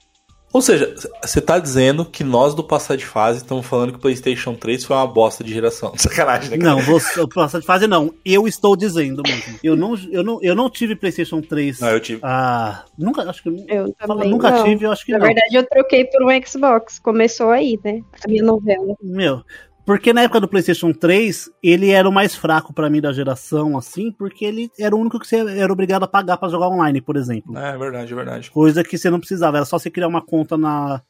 Ou 0.54 0.62
seja, 0.62 0.94
você 1.20 1.40
tá 1.40 1.58
dizendo 1.58 2.04
que 2.04 2.22
nós 2.22 2.54
do 2.54 2.62
passar 2.62 2.96
de 2.96 3.04
fase 3.04 3.38
estamos 3.38 3.66
falando 3.66 3.90
que 3.90 3.98
o 3.98 4.00
PlayStation 4.00 4.54
3 4.54 4.84
foi 4.84 4.94
uma 4.94 5.06
bosta 5.06 5.42
de 5.42 5.52
geração. 5.52 5.92
Sacanagem, 5.98 6.50
né? 6.50 6.58
cara? 6.58 6.70
Não, 6.70 6.80
você, 6.80 7.20
o 7.20 7.26
passar 7.26 7.58
de 7.58 7.66
fase 7.66 7.88
não. 7.88 8.14
Eu 8.24 8.46
estou 8.46 8.76
dizendo 8.76 9.20
mesmo. 9.26 9.58
Eu 9.64 9.74
não, 9.74 9.98
eu 10.12 10.22
não, 10.22 10.38
eu 10.40 10.54
não 10.54 10.70
tive 10.70 10.94
PlayStation 10.94 11.40
3. 11.40 11.80
Não, 11.80 11.88
eu 11.88 11.98
tive. 11.98 12.20
Ah, 12.22 12.84
nunca, 12.96 13.28
acho 13.28 13.42
que 13.42 13.48
eu 13.48 13.92
também 13.94 14.30
nunca 14.30 14.48
não. 14.52 14.62
tive, 14.62 14.86
eu 14.86 14.92
acho 14.92 15.04
que 15.04 15.10
Na 15.10 15.18
não. 15.18 15.26
verdade, 15.26 15.56
eu 15.56 15.66
troquei 15.66 16.04
por 16.04 16.22
um 16.22 16.46
Xbox. 16.46 17.00
Começou 17.00 17.50
aí, 17.50 17.76
né? 17.82 18.00
A 18.24 18.28
minha 18.28 18.44
novela. 18.44 18.94
Meu, 19.02 19.42
porque 19.84 20.12
na 20.12 20.22
época 20.22 20.40
do 20.40 20.48
PlayStation 20.48 20.92
3, 20.92 21.50
ele 21.62 21.90
era 21.90 22.08
o 22.08 22.12
mais 22.12 22.34
fraco 22.34 22.72
pra 22.72 22.88
mim 22.88 23.00
da 23.00 23.12
geração, 23.12 23.76
assim, 23.76 24.10
porque 24.12 24.44
ele 24.44 24.70
era 24.78 24.94
o 24.94 24.98
único 24.98 25.18
que 25.18 25.26
você 25.26 25.36
era 25.58 25.72
obrigado 25.72 26.02
a 26.04 26.08
pagar 26.08 26.36
pra 26.36 26.48
jogar 26.48 26.68
online, 26.68 27.00
por 27.00 27.16
exemplo. 27.16 27.56
É, 27.58 27.70
é 27.74 27.78
verdade, 27.78 28.12
é 28.12 28.16
verdade. 28.16 28.50
Coisa 28.50 28.82
que 28.82 28.96
você 28.96 29.10
não 29.10 29.18
precisava, 29.20 29.58
era 29.58 29.66
só 29.66 29.78
você 29.78 29.90
criar 29.90 30.08
uma 30.08 30.24
conta 30.24 30.56
na, 30.56 31.02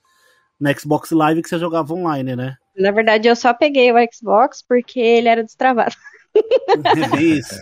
na 0.59 0.73
Xbox 0.75 1.11
Live 1.11 1.43
que 1.43 1.49
você 1.49 1.59
jogava 1.59 1.95
online, 1.95 2.35
né? 2.35 2.57
Na 2.77 2.91
verdade, 2.91 3.29
eu 3.29 3.37
só 3.37 3.55
peguei 3.55 3.93
o 3.93 3.97
Xbox 4.13 4.63
porque 4.67 4.99
ele 4.99 5.29
era 5.29 5.45
destravado. 5.45 5.95
Isso. 7.21 7.55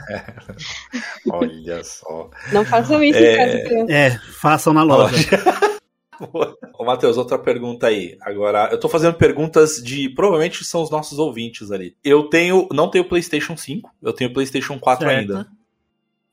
Olha 1.31 1.85
só. 1.85 2.31
Não 2.53 2.65
façam 2.65 3.03
isso 3.03 3.19
É. 3.19 3.33
em 3.33 3.69
casa. 3.69 3.93
É, 3.93 4.11
façam 4.41 4.73
na 4.73 4.83
loja. 4.83 5.17
Ô, 6.79 6.85
Matheus, 6.85 7.17
outra 7.17 7.39
pergunta 7.39 7.87
aí. 7.87 8.17
Agora, 8.21 8.69
eu 8.71 8.79
tô 8.79 8.89
fazendo 8.89 9.15
perguntas 9.15 9.83
de. 9.83 10.09
Provavelmente 10.11 10.65
são 10.65 10.83
os 10.83 10.91
nossos 10.91 11.19
ouvintes 11.19 11.71
ali. 11.71 11.97
Eu 12.05 12.25
tenho. 12.25 12.69
Não 12.73 12.91
tenho 12.91 13.09
PlayStation 13.09 13.57
5, 13.57 13.91
eu 14.03 14.13
tenho 14.13 14.33
PlayStation 14.33 14.79
4 14.79 15.07
Certo. 15.07 15.19
ainda. 15.19 15.49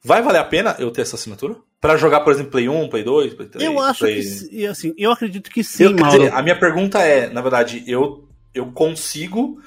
Vai 0.04 0.22
valer 0.22 0.40
a 0.40 0.46
pena 0.46 0.76
eu 0.80 0.92
ter 0.92 1.02
essa 1.02 1.16
assinatura? 1.16 1.58
Pra 1.82 1.98
jogar, 1.98 2.22
por 2.22 2.32
exemplo, 2.32 2.52
Play 2.52 2.70
1, 2.70 2.90
Play 2.90 3.04
2, 3.04 3.34
Play 3.34 3.50
3? 3.50 3.66
Eu 3.66 3.80
acho 3.80 4.00
Play... 4.00 4.16
que, 4.16 4.24
sim, 4.24 4.66
assim, 4.66 4.94
eu 4.98 5.12
acredito 5.12 5.50
que 5.50 5.64
sim, 5.64 5.84
Eu, 5.84 5.94
dizer, 5.94 6.34
a 6.34 6.42
minha 6.42 6.58
pergunta 6.58 7.00
é, 7.00 7.30
na 7.30 7.42
verdade, 7.42 7.84
eu, 7.86 8.28
eu 8.54 8.72
consigo 8.72 9.62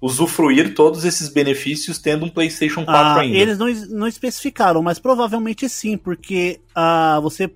usufruir 0.00 0.74
todos 0.74 1.04
esses 1.04 1.28
benefícios 1.28 1.98
tendo 1.98 2.24
um 2.24 2.28
PlayStation 2.28 2.84
4 2.84 2.94
Ah, 2.94 3.20
ainda. 3.20 3.36
eles 3.36 3.58
não, 3.58 3.66
não 3.98 4.06
especificaram, 4.06 4.82
mas 4.82 4.98
provavelmente 4.98 5.68
sim, 5.68 5.96
porque 5.96 6.60
ah, 6.74 7.18
você 7.20 7.50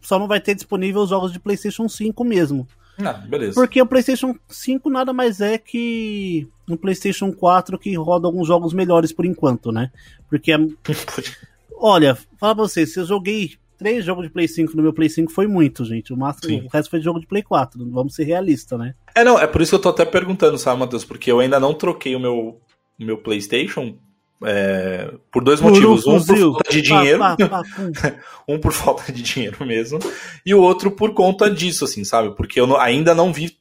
só 0.00 0.18
não 0.18 0.28
vai 0.28 0.40
ter 0.40 0.54
disponível 0.54 1.02
os 1.02 1.10
jogos 1.10 1.32
de 1.32 1.38
PlayStation 1.38 1.88
5 1.88 2.24
mesmo. 2.24 2.66
Ah, 3.00 3.12
beleza. 3.12 3.54
Porque 3.54 3.80
o 3.80 3.86
PlayStation 3.86 4.34
5 4.48 4.90
nada 4.90 5.12
mais 5.12 5.40
é 5.40 5.56
que 5.56 6.48
um 6.68 6.76
PlayStation 6.76 7.32
4 7.32 7.78
que 7.78 7.94
roda 7.96 8.26
alguns 8.26 8.46
jogos 8.48 8.72
melhores 8.72 9.12
por 9.12 9.24
enquanto, 9.24 9.70
né? 9.70 9.90
Porque, 10.28 10.52
é- 10.52 10.58
olha, 11.78 12.16
fala 12.38 12.54
pra 12.54 12.64
vocês, 12.64 12.92
se 12.92 12.98
eu 13.00 13.06
joguei 13.06 13.52
três 13.78 14.04
jogos 14.04 14.24
de 14.26 14.32
Play 14.32 14.48
5 14.48 14.76
no 14.76 14.82
meu 14.82 14.92
Play 14.92 15.08
5 15.08 15.30
foi 15.30 15.46
muito, 15.46 15.84
gente. 15.84 16.12
O, 16.12 16.16
máximo, 16.16 16.48
Sim. 16.48 16.66
o 16.66 16.68
resto 16.68 16.90
foi 16.90 16.98
de 16.98 17.04
jogo 17.04 17.20
de 17.20 17.26
Play 17.26 17.42
4, 17.42 17.88
vamos 17.90 18.14
ser 18.14 18.24
realistas, 18.24 18.76
né? 18.78 18.94
É, 19.14 19.22
não, 19.22 19.38
é 19.38 19.46
por 19.46 19.62
isso 19.62 19.70
que 19.70 19.76
eu 19.76 19.82
tô 19.82 19.88
até 19.90 20.04
perguntando, 20.04 20.58
sabe, 20.58 20.80
Matheus? 20.80 21.04
Porque 21.04 21.30
eu 21.30 21.38
ainda 21.38 21.60
não 21.60 21.72
troquei 21.72 22.16
o 22.16 22.20
meu, 22.20 22.60
o 23.00 23.04
meu 23.04 23.18
PlayStation 23.18 23.96
é, 24.44 25.12
por 25.32 25.42
dois 25.42 25.60
motivos. 25.60 26.06
Um 26.06 26.12
por 26.18 26.26
fuzil. 26.26 26.52
falta 26.52 26.70
de 26.70 26.88
Pá, 26.88 26.98
dinheiro, 27.00 27.18
pá, 27.18 27.36
pá, 27.36 27.62
pum. 27.74 27.92
um 28.54 28.58
por 28.58 28.72
falta 28.72 29.12
de 29.12 29.22
dinheiro 29.22 29.64
mesmo, 29.66 29.98
e 30.46 30.54
o 30.54 30.60
outro 30.60 30.90
por 30.90 31.12
conta 31.14 31.50
disso, 31.50 31.84
assim, 31.84 32.04
sabe? 32.04 32.34
Porque 32.36 32.60
eu 32.60 32.66
não- 32.66 32.78
ainda 32.80 33.14
não 33.14 33.32
vi 33.32 33.56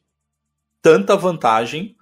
tanta 0.81 1.15
vantagem 1.15 1.95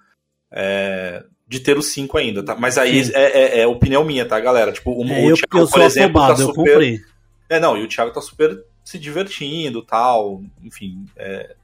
é, 0.52 1.24
de 1.48 1.60
ter 1.60 1.76
o 1.76 1.82
5 1.82 2.16
ainda, 2.18 2.42
tá? 2.44 2.54
Mas 2.54 2.78
aí 2.78 3.00
é, 3.14 3.58
é- 3.58 3.60
é 3.60 3.66
opinião 3.66 4.04
minha, 4.04 4.24
tá, 4.26 4.38
galera? 4.40 4.72
Tipo, 4.72 4.92
o, 4.92 5.04
É, 5.06 5.20
o 5.24 5.30
eu, 5.30 5.36
Thiago, 5.36 5.58
eu 5.58 5.68
por 5.68 5.80
exemplo, 5.80 6.20
tá 6.20 6.26
afobado, 6.26 6.42
eu 6.42 6.46
super. 6.48 6.72
comprei. 6.72 7.00
É, 7.48 7.60
não, 7.60 7.76
e 7.76 7.82
o 7.84 7.88
Thiago 7.88 8.12
tá 8.12 8.20
super 8.20 8.58
se 8.84 8.98
divertindo 8.98 9.82
tal, 9.82 10.42
enfim. 10.62 11.04
É, 11.16 11.54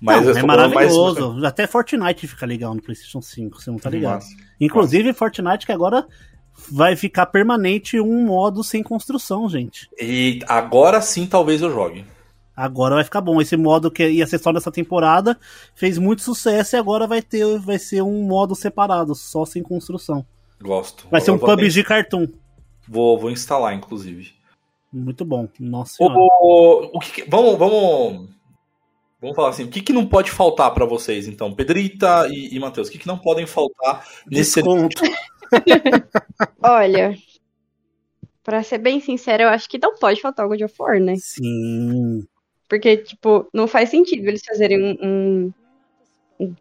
mas 0.00 0.22
não, 0.24 0.30
é 0.30 0.34
falando 0.40 0.46
mais- 0.74 0.94
maravilhoso. 0.94 1.44
Até 1.44 1.66
Fortnite 1.66 2.26
fica 2.28 2.46
legal 2.46 2.74
no 2.74 2.82
PlayStation 2.82 3.20
5, 3.20 3.60
você 3.60 3.70
não 3.70 3.78
tá 3.78 3.90
ligado? 3.90 4.14
Massa. 4.14 4.36
Inclusive, 4.60 5.12
Fortnite 5.12 5.66
que 5.66 5.72
agora 5.72 6.06
vai 6.70 6.96
ficar 6.96 7.26
permanente 7.26 8.00
um 8.00 8.24
modo 8.26 8.62
sem 8.64 8.82
construção, 8.82 9.48
gente. 9.48 9.88
E 10.00 10.40
agora 10.46 11.00
sim 11.00 11.26
talvez 11.26 11.60
eu 11.62 11.70
jogue. 11.72 12.04
Agora 12.54 12.96
vai 12.96 13.04
ficar 13.04 13.20
bom. 13.20 13.40
Esse 13.40 13.56
modo 13.56 13.90
que 13.90 14.06
ia 14.06 14.26
ser 14.26 14.38
só 14.38 14.52
nessa 14.52 14.70
temporada 14.70 15.38
fez 15.74 15.96
muito 15.98 16.22
sucesso 16.22 16.76
e 16.76 16.78
agora 16.78 17.06
vai 17.06 17.22
ter 17.22 17.58
vai 17.58 17.78
ser 17.78 18.02
um 18.02 18.24
modo 18.24 18.54
separado, 18.54 19.14
só 19.14 19.44
sem 19.44 19.62
construção. 19.62 20.24
Gosto. 20.60 21.06
Vai 21.10 21.20
ser 21.20 21.30
um 21.30 21.38
PUBG 21.38 21.82
Cartoon. 21.82 22.28
Vou, 22.86 23.18
vou 23.18 23.30
instalar, 23.30 23.74
inclusive. 23.74 24.32
Muito 24.92 25.24
bom. 25.24 25.48
Nossa 25.58 25.94
O, 25.94 26.06
senhora. 26.08 26.18
o, 26.40 26.90
o 26.96 27.00
que 27.00 27.22
que- 27.22 27.30
vamos, 27.30 27.58
vamos, 27.58 28.28
vamos 29.20 29.34
falar 29.34 29.48
assim. 29.48 29.64
O 29.64 29.68
que, 29.68 29.80
que 29.80 29.92
não 29.92 30.06
pode 30.06 30.30
faltar 30.30 30.72
pra 30.74 30.84
vocês, 30.84 31.26
então? 31.26 31.52
Pedrita 31.54 32.28
e, 32.30 32.54
e 32.54 32.60
Matheus, 32.60 32.88
o 32.88 32.90
que, 32.92 32.98
que 32.98 33.06
não 33.06 33.16
podem 33.18 33.46
faltar 33.46 34.06
nesse 34.30 34.62
Desconto. 34.62 35.02
Olha, 36.62 37.14
pra 38.42 38.62
ser 38.62 38.78
bem 38.78 39.00
sincero, 39.00 39.44
eu 39.44 39.48
acho 39.48 39.68
que 39.68 39.78
não 39.78 39.96
pode 39.96 40.20
faltar 40.20 40.46
o 40.46 40.48
God 40.48 40.62
of 40.62 40.74
War, 40.78 41.00
né? 41.00 41.14
Sim. 41.18 42.26
Porque, 42.68 42.96
tipo, 42.96 43.48
não 43.52 43.66
faz 43.68 43.90
sentido 43.90 44.26
eles 44.26 44.42
fazerem 44.44 44.82
um, 44.82 45.06
um- 45.06 45.52
um- 46.40 46.54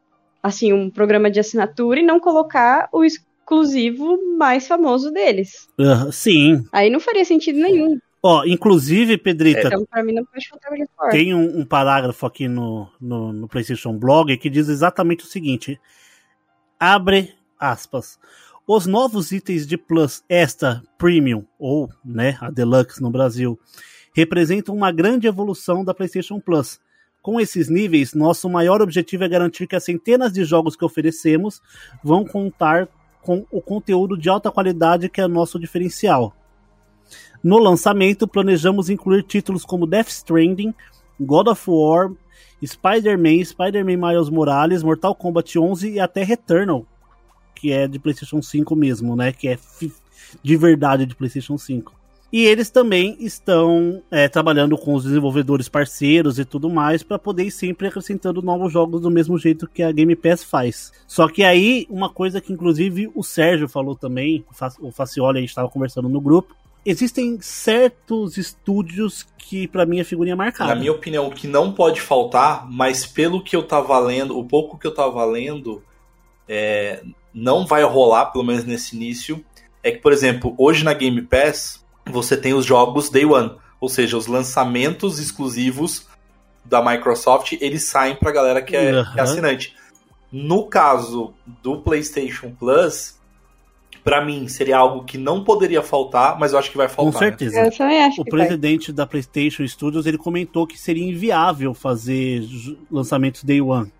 assim, 0.43 0.73
um 0.73 0.89
programa 0.89 1.31
de 1.31 1.39
assinatura 1.39 1.99
e 1.99 2.03
não 2.05 2.19
colocar 2.19 2.89
o 2.91 3.03
exclusivo 3.05 4.19
mais 4.37 4.67
famoso 4.67 5.11
deles. 5.11 5.67
Ah, 5.79 6.11
sim. 6.11 6.63
Aí 6.71 6.89
não 6.89 6.99
faria 6.99 7.23
sentido 7.23 7.59
nenhum. 7.59 7.97
Ó, 8.23 8.43
inclusive, 8.45 9.17
Pedrita, 9.17 9.67
Então, 9.67 9.83
pra 9.85 10.03
mim, 10.03 10.13
não 10.13 10.23
pode 10.25 10.47
faltar 10.47 10.69
God 10.71 10.81
of 10.81 10.91
War. 10.99 11.09
tem 11.11 11.33
um, 11.33 11.59
um 11.61 11.65
parágrafo 11.65 12.23
aqui 12.25 12.47
no, 12.47 12.87
no, 12.99 13.33
no 13.33 13.47
PlayStation 13.47 13.97
Blog 13.97 14.37
que 14.37 14.49
diz 14.49 14.67
exatamente 14.69 15.23
o 15.23 15.27
seguinte: 15.27 15.79
abre 16.79 17.33
aspas. 17.59 18.19
Os 18.73 18.87
novos 18.87 19.33
itens 19.33 19.67
de 19.67 19.77
Plus 19.77 20.23
Extra 20.29 20.81
Premium, 20.97 21.43
ou 21.59 21.89
né, 22.05 22.37
a 22.39 22.49
Deluxe 22.49 23.01
no 23.01 23.11
Brasil, 23.11 23.59
representam 24.15 24.73
uma 24.73 24.93
grande 24.93 25.27
evolução 25.27 25.83
da 25.83 25.93
PlayStation 25.93 26.39
Plus. 26.39 26.79
Com 27.21 27.37
esses 27.37 27.67
níveis, 27.67 28.13
nosso 28.13 28.49
maior 28.49 28.81
objetivo 28.81 29.25
é 29.25 29.27
garantir 29.27 29.67
que 29.67 29.75
as 29.75 29.83
centenas 29.83 30.31
de 30.31 30.45
jogos 30.45 30.77
que 30.77 30.85
oferecemos 30.85 31.61
vão 32.01 32.23
contar 32.23 32.87
com 33.21 33.45
o 33.51 33.61
conteúdo 33.61 34.17
de 34.17 34.29
alta 34.29 34.49
qualidade 34.49 35.09
que 35.09 35.19
é 35.19 35.27
nosso 35.27 35.59
diferencial. 35.59 36.33
No 37.43 37.57
lançamento, 37.57 38.25
planejamos 38.25 38.89
incluir 38.89 39.23
títulos 39.23 39.65
como 39.65 39.85
Death 39.85 40.07
Stranding, 40.07 40.73
God 41.19 41.47
of 41.49 41.69
War, 41.69 42.09
Spider-Man, 42.63 43.43
Spider-Man 43.43 43.97
Miles 43.97 44.29
Morales, 44.29 44.81
Mortal 44.81 45.13
Kombat 45.13 45.59
11 45.59 45.89
e 45.89 45.99
até 45.99 46.23
Returnal, 46.23 46.85
que 47.55 47.71
é 47.71 47.87
de 47.87 47.99
PlayStation 47.99 48.41
5 48.41 48.75
mesmo, 48.75 49.15
né? 49.15 49.31
Que 49.31 49.49
é 49.49 49.57
de 50.43 50.57
verdade 50.57 51.05
de 51.05 51.15
PlayStation 51.15 51.57
5. 51.57 51.93
E 52.33 52.45
eles 52.45 52.69
também 52.69 53.17
estão 53.19 54.01
é, 54.09 54.29
trabalhando 54.29 54.77
com 54.77 54.93
os 54.93 55.03
desenvolvedores 55.03 55.67
parceiros 55.67 56.39
e 56.39 56.45
tudo 56.45 56.69
mais 56.69 57.03
para 57.03 57.19
poder 57.19 57.43
ir 57.43 57.51
sempre 57.51 57.87
acrescentando 57.87 58.41
novos 58.41 58.71
jogos 58.71 59.01
do 59.01 59.11
mesmo 59.11 59.37
jeito 59.37 59.67
que 59.67 59.83
a 59.83 59.91
Game 59.91 60.15
Pass 60.15 60.41
faz. 60.41 60.93
Só 61.05 61.27
que 61.27 61.43
aí, 61.43 61.85
uma 61.89 62.09
coisa 62.09 62.39
que 62.39 62.53
inclusive 62.53 63.11
o 63.13 63.21
Sérgio 63.21 63.67
falou 63.67 63.97
também, 63.97 64.45
o 64.49 64.53
Fa- 64.53 64.71
o 64.79 64.91
Facioli, 64.93 65.39
a 65.39 65.41
gente 65.41 65.49
estava 65.49 65.67
conversando 65.67 66.07
no 66.07 66.21
grupo, 66.21 66.55
existem 66.85 67.37
certos 67.41 68.37
estúdios 68.37 69.27
que 69.37 69.67
pra 69.67 69.85
mim 69.85 69.99
é 69.99 70.03
figurinha 70.05 70.35
marcada. 70.37 70.73
Na 70.73 70.79
minha 70.79 70.93
opinião, 70.93 71.27
o 71.27 71.31
que 71.31 71.47
não 71.47 71.73
pode 71.73 71.99
faltar, 71.99 72.65
mas 72.71 73.05
pelo 73.05 73.43
que 73.43 73.57
eu 73.57 73.63
tava 73.63 73.99
lendo, 73.99 74.39
o 74.39 74.45
pouco 74.45 74.77
que 74.77 74.87
eu 74.87 74.93
tava 74.93 75.25
lendo, 75.25 75.83
é, 76.47 77.03
não 77.33 77.65
vai 77.65 77.83
rolar, 77.83 78.27
pelo 78.27 78.43
menos 78.43 78.63
nesse 78.65 78.95
início, 78.95 79.43
é 79.83 79.91
que, 79.91 79.97
por 79.99 80.11
exemplo, 80.13 80.53
hoje 80.57 80.83
na 80.83 80.93
Game 80.93 81.21
Pass, 81.21 81.83
você 82.09 82.35
tem 82.37 82.53
os 82.53 82.65
jogos 82.65 83.09
Day 83.09 83.25
One, 83.25 83.51
ou 83.79 83.89
seja, 83.89 84.17
os 84.17 84.27
lançamentos 84.27 85.19
exclusivos 85.19 86.07
da 86.63 86.83
Microsoft, 86.83 87.53
eles 87.59 87.85
saem 87.85 88.15
pra 88.15 88.31
galera 88.31 88.61
que 88.61 88.75
é, 88.75 88.91
que 88.91 88.97
é 88.97 89.01
Uhum. 89.01 89.21
assinante. 89.21 89.75
No 90.31 90.67
caso 90.67 91.33
do 91.63 91.77
PlayStation 91.81 92.51
Plus, 92.57 93.19
pra 94.03 94.23
mim 94.23 94.47
seria 94.47 94.77
algo 94.77 95.03
que 95.03 95.17
não 95.17 95.43
poderia 95.43 95.81
faltar, 95.81 96.37
mas 96.39 96.53
eu 96.53 96.59
acho 96.59 96.69
que 96.71 96.77
vai 96.77 96.87
Com 96.87 97.11
faltar. 97.11 97.21
né? 97.21 97.27
certeza. 97.29 97.59
Eu 97.65 97.71
também 97.77 98.03
acho 98.03 98.21
O 98.21 98.25
que 98.25 98.31
vai. 98.31 98.39
presidente 98.41 98.91
da 98.93 99.05
PlayStation 99.07 99.67
Studios 99.67 100.05
ele 100.05 100.17
comentou 100.17 100.65
que 100.67 100.77
seria 100.79 101.03
inviável 101.03 101.73
fazer 101.73 102.43
lançamentos 102.89 103.43
Day 103.43 103.61
One 103.61 103.91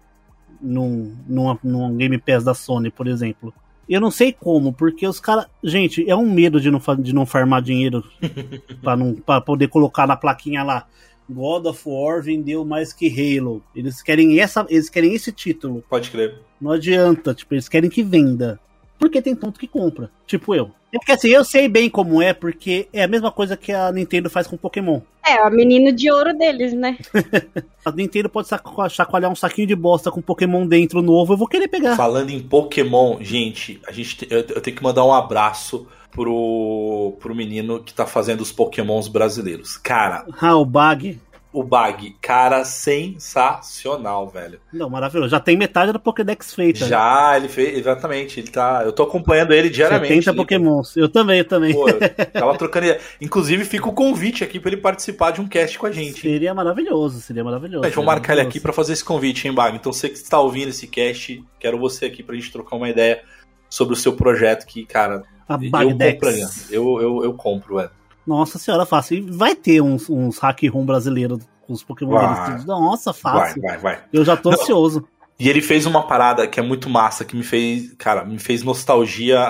num, 0.62 1.16
num, 1.28 1.58
num 1.64 1.98
Game 1.98 2.18
Pass 2.18 2.44
da 2.44 2.54
Sony, 2.54 2.90
por 2.90 3.08
exemplo. 3.08 3.54
Eu 3.90 4.00
não 4.00 4.12
sei 4.12 4.32
como, 4.32 4.72
porque 4.72 5.06
os 5.06 5.20
caras. 5.20 5.48
Gente, 5.64 6.10
é 6.10 6.16
um 6.16 6.32
medo 6.32 6.62
de 6.62 6.72
não, 6.72 6.80
de 7.00 7.14
não 7.14 7.26
farmar 7.26 7.62
dinheiro 7.62 8.04
pra, 8.82 8.96
não, 8.96 9.16
pra 9.16 9.42
poder 9.42 9.68
colocar 9.68 10.08
na 10.08 10.16
plaquinha 10.16 10.64
lá. 10.64 10.88
God 11.30 11.66
of 11.66 11.82
War 11.86 12.22
vendeu 12.22 12.64
mais 12.66 12.94
que 12.94 13.08
Halo. 13.08 13.64
Eles 13.76 14.02
querem, 14.02 14.40
essa, 14.40 14.66
eles 14.70 14.90
querem 14.90 15.14
esse 15.14 15.32
título. 15.32 15.84
Pode 15.90 16.10
crer. 16.10 16.40
Não 16.60 16.72
adianta, 16.72 17.34
tipo, 17.34 17.54
eles 17.54 17.68
querem 17.68 17.90
que 17.90 18.04
venda. 18.04 18.60
Porque 19.00 19.22
tem 19.22 19.36
tanto 19.36 19.60
que 19.60 19.68
compra. 19.68 20.12
Tipo 20.28 20.54
eu. 20.54 20.72
É 20.94 20.98
porque 20.98 21.12
assim, 21.14 21.30
eu 21.30 21.44
sei 21.46 21.68
bem 21.70 21.90
como 21.90 22.22
é, 22.22 22.34
porque 22.34 22.88
é 22.92 23.04
a 23.04 23.08
mesma 23.08 23.32
coisa 23.32 23.56
que 23.56 23.72
a 23.72 23.92
Nintendo 23.92 24.30
faz 24.30 24.46
com 24.46 24.58
Pokémon. 24.58 25.00
É, 25.26 25.42
o 25.48 25.50
menino 25.52 25.92
de 25.92 26.12
ouro 26.12 26.38
deles, 26.38 26.74
né? 26.74 26.98
A 27.86 27.92
Nintendo 27.92 28.28
pode 28.30 28.48
chacoalhar 28.90 29.32
um 29.32 29.36
saquinho 29.36 29.68
de 29.68 29.76
bosta 29.76 30.12
com 30.12 30.22
Pokémon 30.22 30.68
dentro 30.68 31.02
novo, 31.02 31.34
eu 31.34 31.38
vou 31.38 31.48
querer 31.48 31.68
pegar. 31.68 31.96
Falando 31.96 32.30
em 32.30 32.40
Pokémon, 32.42 33.18
gente, 33.22 33.80
a 33.88 33.92
gente 33.92 34.18
te- 34.18 34.28
eu, 34.30 34.40
eu 34.40 34.62
tenho 34.62 34.76
que 34.76 34.84
mandar 34.84 35.06
um 35.06 35.14
abraço 35.14 35.88
pro, 36.12 37.16
pro 37.20 37.34
menino 37.36 37.82
que 37.84 37.94
tá 37.94 38.06
fazendo 38.06 38.42
os 38.42 38.52
Pokémons 38.52 39.08
brasileiros. 39.08 39.78
Cara, 39.78 40.26
Ah, 40.40 40.56
o 40.58 40.66
Bag. 40.66 41.20
O 41.54 41.64
Bag, 41.64 42.16
cara, 42.22 42.64
sensacional, 42.64 44.28
velho. 44.30 44.60
Não, 44.72 44.90
maravilhoso. 44.90 45.30
Já 45.30 45.40
tem 45.40 45.58
metade 45.58 45.92
da 45.92 46.00
Pokédex 46.00 46.54
feita. 46.54 46.86
Já, 46.86 47.36
ele 47.36 47.50
fez, 47.50 47.78
exatamente, 47.78 48.40
ele 48.40 48.50
tá, 48.50 48.84
eu 48.86 48.92
tô 48.94 49.04
acompanhando 49.04 49.54
ele 49.54 49.70
diariamente. 49.70 50.24
70 50.24 50.34
Pokémons. 50.34 50.96
Eu 50.96 51.10
também, 51.10 51.40
eu 51.40 51.46
também. 51.46 51.74
Pô, 51.74 51.90
eu 51.90 52.00
tava 52.32 52.58
trocando 52.58 52.86
ideia. 52.86 53.02
Inclusive, 53.20 53.66
fica 53.66 53.90
o 53.90 53.94
convite 53.94 54.44
aqui 54.44 54.60
pra 54.60 54.72
ele 54.72 54.82
participar 54.82 55.32
de 55.32 55.42
um 55.42 55.48
cast 55.48 55.78
com 55.78 55.86
a 55.88 55.92
gente. 55.92 56.22
Seria 56.22 56.54
maravilhoso, 56.54 57.20
seria 57.20 57.44
maravilhoso. 57.44 57.84
Gente, 57.84 57.96
vou 57.96 58.06
marcar 58.06 58.34
ele 58.34 58.42
aqui 58.42 58.60
pra 58.60 58.72
fazer 58.72 58.94
esse 58.94 59.04
convite, 59.04 59.48
hein, 59.48 59.54
Bag? 59.54 59.76
Então, 59.76 59.92
você 59.92 60.08
que 60.10 60.16
está 60.16 60.40
ouvindo 60.40 60.70
esse 60.70 60.88
cast, 60.88 61.44
quero 61.60 61.78
você 61.78 62.06
aqui 62.06 62.24
pra 62.24 62.36
gente 62.36 62.52
trocar 62.52 62.76
uma 62.76 62.90
ideia 62.90 63.22
sobre 63.70 63.94
o 63.94 63.98
seu 63.98 64.14
projeto 64.14 64.66
que, 64.66 64.86
cara, 64.86 65.24
A 65.48 65.56
eu 65.62 65.70
Bagdex. 65.70 66.14
compraria. 66.14 66.48
Eu, 66.70 67.02
eu, 67.02 67.24
eu 67.24 67.34
compro, 67.34 67.76
velho. 67.78 67.90
Nossa 68.26 68.60
senhora, 68.60 68.86
fácil. 68.86 69.18
E 69.18 69.22
vai 69.32 69.56
ter 69.56 69.82
uns, 69.82 70.10
uns 70.10 70.38
hack 70.40 70.62
room 70.72 70.86
brasileiros 70.86 71.40
com 71.66 71.74
os 71.74 71.84
Pokémon 71.84 72.12
Vai. 72.12 72.50
deles. 72.52 72.66
Nossa, 72.66 73.12
Vai, 73.12 73.22
fácil. 73.22 73.62
vai, 73.62 73.78
vai. 73.78 74.04
Eu 74.14 74.24
já 74.24 74.38
tô 74.38 74.52
Não. 74.52 74.60
ansioso. 74.62 75.08
E 75.40 75.50
ele 75.50 75.62
fez 75.62 75.88
uma 75.88 76.06
parada 76.06 76.48
que 76.48 76.60
é 76.60 76.64
muito 76.64 76.88
massa, 76.88 77.26
que 77.26 77.36
me 77.36 77.42
fez, 77.44 77.94
cara, 77.98 78.24
me 78.24 78.38
fez 78.38 78.62
nostalgia, 78.62 79.42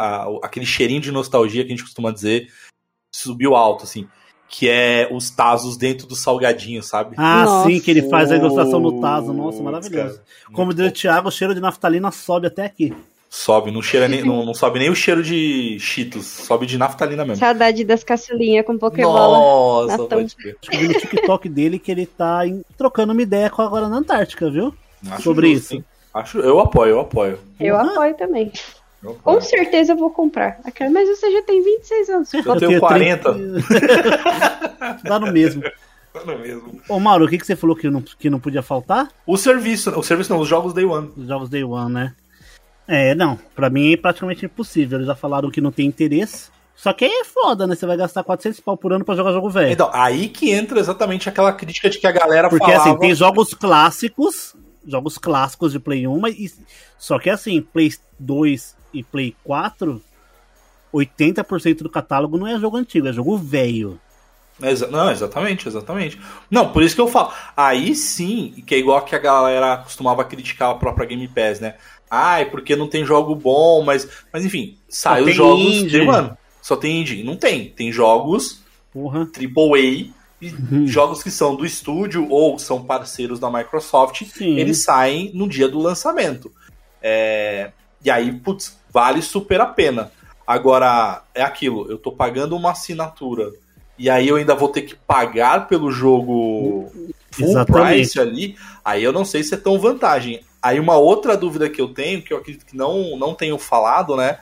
aquele 0.42 0.66
cheirinho 0.66 1.02
de 1.02 1.12
nostalgia 1.12 1.64
que 1.64 1.68
a 1.68 1.76
gente 1.76 1.84
costuma 1.84 2.12
dizer, 2.12 2.48
subiu 3.14 3.56
alto, 3.56 3.84
assim. 3.84 4.08
Que 4.48 4.70
é 4.70 5.10
os 5.12 5.30
Tazos 5.30 5.76
dentro 5.78 6.08
do 6.08 6.16
salgadinho, 6.16 6.82
sabe? 6.84 7.16
Ah, 7.18 7.44
Nossa. 7.46 7.70
sim, 7.70 7.80
que 7.80 7.90
ele 7.92 8.10
faz 8.10 8.32
a 8.32 8.36
ilustração 8.38 8.80
no 8.80 9.00
Tazo. 9.02 9.34
Nossa, 9.34 9.62
maravilhoso. 9.64 10.16
Cara, 10.16 10.24
Como 10.54 10.74
diz 10.74 10.88
o. 10.90 10.92
Thiago, 10.94 11.28
o 11.30 11.32
cheiro 11.32 11.54
de 11.56 11.62
naftalina 11.62 12.12
sobe 12.12 12.48
até 12.48 12.66
aqui. 12.66 12.94
Sobe, 13.34 13.72
não, 13.72 13.82
cheira 13.82 14.10
nem, 14.10 14.24
não, 14.26 14.44
não 14.46 14.54
sobe 14.54 14.78
nem 14.78 14.90
o 14.90 14.96
cheiro 14.96 15.24
de 15.24 15.78
Cheetos, 15.80 16.26
sobe 16.28 16.66
de 16.66 16.78
naftalina 16.78 17.24
mesmo. 17.24 17.38
Saudade 17.40 17.86
das 17.86 18.04
caçulinhas 18.04 18.66
com 18.66 18.78
Pokébola. 18.78 19.38
Nossa, 19.38 19.88
Natão. 19.98 20.08
pode 20.20 20.36
crer. 20.36 20.58
Acho 20.62 20.70
que 20.70 20.76
eu 20.76 20.80
vi 20.82 20.88
no 20.90 21.00
TikTok 21.00 21.48
dele 21.50 21.80
que 21.80 21.90
ele 21.92 22.06
tá 22.06 22.46
em- 22.46 22.62
trocando 22.78 23.14
uma 23.14 23.22
ideia 23.22 23.50
com 23.50 23.62
agora 23.62 23.88
na 23.88 23.96
Antártica, 23.96 24.52
viu? 24.52 24.76
Acho 25.10 25.24
Sobre 25.24 25.48
justo, 25.54 25.64
isso. 25.64 25.74
hein? 25.76 25.86
Acho, 26.14 26.40
eu 26.40 26.60
apoio, 26.60 26.90
eu 26.92 27.00
apoio. 27.00 27.40
Eu 27.58 27.78
Porra. 27.78 27.92
apoio 27.92 28.18
também. 28.18 28.52
Eu 29.02 29.12
apoio. 29.12 29.36
Com 29.38 29.42
certeza 29.42 29.94
eu 29.94 29.98
vou 29.98 30.10
comprar. 30.10 30.60
Mas 30.92 31.08
você 31.08 31.32
já 31.32 31.42
tem 31.44 31.64
26 31.64 32.10
anos. 32.10 32.34
Eu 32.34 32.56
tenho 32.58 32.80
40. 32.82 33.34
30. 33.34 35.00
Dá 35.08 35.18
no 35.20 35.32
mesmo. 35.32 35.64
Não 36.26 36.34
é 36.34 36.38
mesmo. 36.38 36.82
Ô, 36.90 37.00
Mauro, 37.00 37.24
o 37.24 37.30
que, 37.30 37.38
que 37.38 37.46
você 37.48 37.56
falou 37.56 37.78
que 37.78 37.90
não, 37.90 38.02
que 38.02 38.30
não 38.30 38.42
podia 38.42 38.62
faltar? 38.62 39.08
O 39.26 39.38
serviço, 39.38 39.98
o 39.98 40.04
serviço 40.04 40.34
não, 40.34 40.42
os 40.42 40.50
jogos 40.50 40.74
Day 40.74 40.84
One. 40.84 41.10
Os 41.16 41.26
jogos 41.30 41.50
Day 41.50 41.64
One, 41.64 41.94
né? 41.94 42.14
É, 42.88 43.16
não. 43.16 43.40
Pra 43.56 43.70
mim 43.70 43.94
é 43.94 43.98
praticamente 43.98 44.46
impossível. 44.46 44.98
Eles 44.98 45.08
já 45.08 45.16
falaram 45.16 45.50
que 45.50 45.62
não 45.62 45.72
tem 45.72 45.86
interesse. 45.88 46.50
Só 46.76 46.92
que 46.94 47.06
aí 47.06 47.12
é 47.12 47.24
foda, 47.24 47.68
né? 47.68 47.76
Você 47.76 47.86
vai 47.86 47.96
gastar 47.96 48.24
400 48.24 48.60
pau 48.60 48.76
por 48.76 48.92
ano 48.92 49.06
pra 49.06 49.16
jogar 49.16 49.32
jogo 49.32 49.50
velho. 49.50 49.72
Então, 49.72 49.90
aí 49.94 50.28
que 50.28 50.50
entra 50.50 50.80
exatamente 50.80 51.30
aquela 51.30 51.54
crítica 51.54 51.90
de 51.90 52.00
que 52.00 52.08
a 52.08 52.12
galera 52.12 52.50
Porque 52.50 52.66
falava... 52.66 52.90
assim, 52.90 53.00
tem 53.00 53.14
jogos 53.14 53.54
clássicos, 53.54 54.56
jogos 54.86 55.18
clássicos 55.18 55.74
de 55.74 55.80
Play 55.80 56.08
1, 56.08 56.20
mas 56.20 56.60
só 56.98 57.20
que 57.20 57.30
assim, 57.30 57.62
Play 57.62 57.94
2 58.20 58.76
e 58.94 59.04
Play 59.04 59.36
4, 59.44 60.02
80% 60.92 61.84
do 61.84 61.90
catálogo 61.90 62.38
não 62.38 62.48
é 62.48 62.60
jogo 62.60 62.78
antigo, 62.78 63.08
é 63.08 63.14
jogo 63.14 63.38
velho. 63.38 64.00
Exa- 64.62 64.88
Não, 64.88 65.12
exatamente, 65.12 65.68
exatamente. 65.68 66.20
Não, 66.50 66.72
por 66.72 66.84
isso 66.84 66.96
que 66.96 67.02
eu 67.02 67.08
falo. 67.08 67.32
Aí 67.56 67.96
sim, 67.96 68.64
que 68.66 68.76
é 68.76 68.78
igual 68.78 69.02
que 69.04 69.16
a 69.16 69.20
galera 69.20 69.78
costumava 69.78 70.24
criticar 70.24 70.70
a 70.72 70.76
própria 70.76 71.06
Game 71.08 71.28
Pass, 71.28 71.60
né? 71.60 71.76
Ai, 72.10 72.46
porque 72.46 72.76
não 72.76 72.88
tem 72.88 73.06
jogo 73.06 73.34
bom, 73.36 73.84
mas. 73.84 74.08
Mas 74.34 74.44
enfim, 74.46 74.78
sai 74.90 75.24
os 75.24 75.34
jogos 75.36 75.62
indie. 75.62 76.00
Day 76.00 76.08
One. 76.10 76.32
Só 76.62 76.76
tem 76.76 77.02
indie. 77.02 77.24
Não 77.24 77.36
tem. 77.38 77.70
Tem 77.70 77.92
jogos 77.92 78.62
Porra. 78.94 79.22
AAA 79.34 79.80
e 80.42 80.48
Uhum. 80.72 80.88
jogos 80.88 81.22
que 81.22 81.30
são 81.30 81.56
do 81.56 81.64
estúdio 81.66 82.28
ou 82.30 82.58
são 82.58 82.84
parceiros 82.84 83.40
da 83.40 83.50
Microsoft. 83.52 84.24
Sim. 84.26 84.58
Eles 84.58 84.84
saem 84.84 85.32
no 85.36 85.48
dia 85.48 85.68
do 85.70 85.80
lançamento. 85.80 86.52
É, 87.02 87.72
E 88.04 88.10
aí, 88.10 88.32
putz, 88.32 88.78
vale 88.92 89.22
super 89.22 89.62
a 89.62 89.66
pena. 89.68 90.12
Agora, 90.46 91.22
é 91.36 91.44
aquilo, 91.44 91.90
eu 91.90 91.98
tô 92.00 92.12
pagando 92.12 92.56
uma 92.58 92.72
assinatura 92.72 93.52
e 93.98 94.10
aí 94.10 94.28
eu 94.28 94.36
ainda 94.36 94.56
vou 94.56 94.70
ter 94.70 94.82
que 94.82 94.96
pagar 94.96 95.68
pelo 95.68 95.92
jogo 95.92 96.92
full 97.32 97.50
Exatamente. 97.50 97.94
price 97.94 98.20
ali, 98.20 98.56
aí 98.84 99.04
eu 99.04 99.14
não 99.14 99.24
sei 99.24 99.44
se 99.44 99.54
é 99.54 99.58
tão 99.58 99.80
vantagem. 99.80 100.42
Aí 100.62 100.80
uma 100.80 100.98
outra 100.98 101.36
dúvida 101.36 101.70
que 101.70 101.82
eu 101.82 101.90
tenho, 101.90 102.22
que 102.22 102.34
eu 102.34 102.38
acredito 102.38 102.66
que 102.66 102.78
não, 102.78 103.18
não 103.18 103.34
tenho 103.34 103.58
falado, 103.58 104.16
né? 104.16 104.40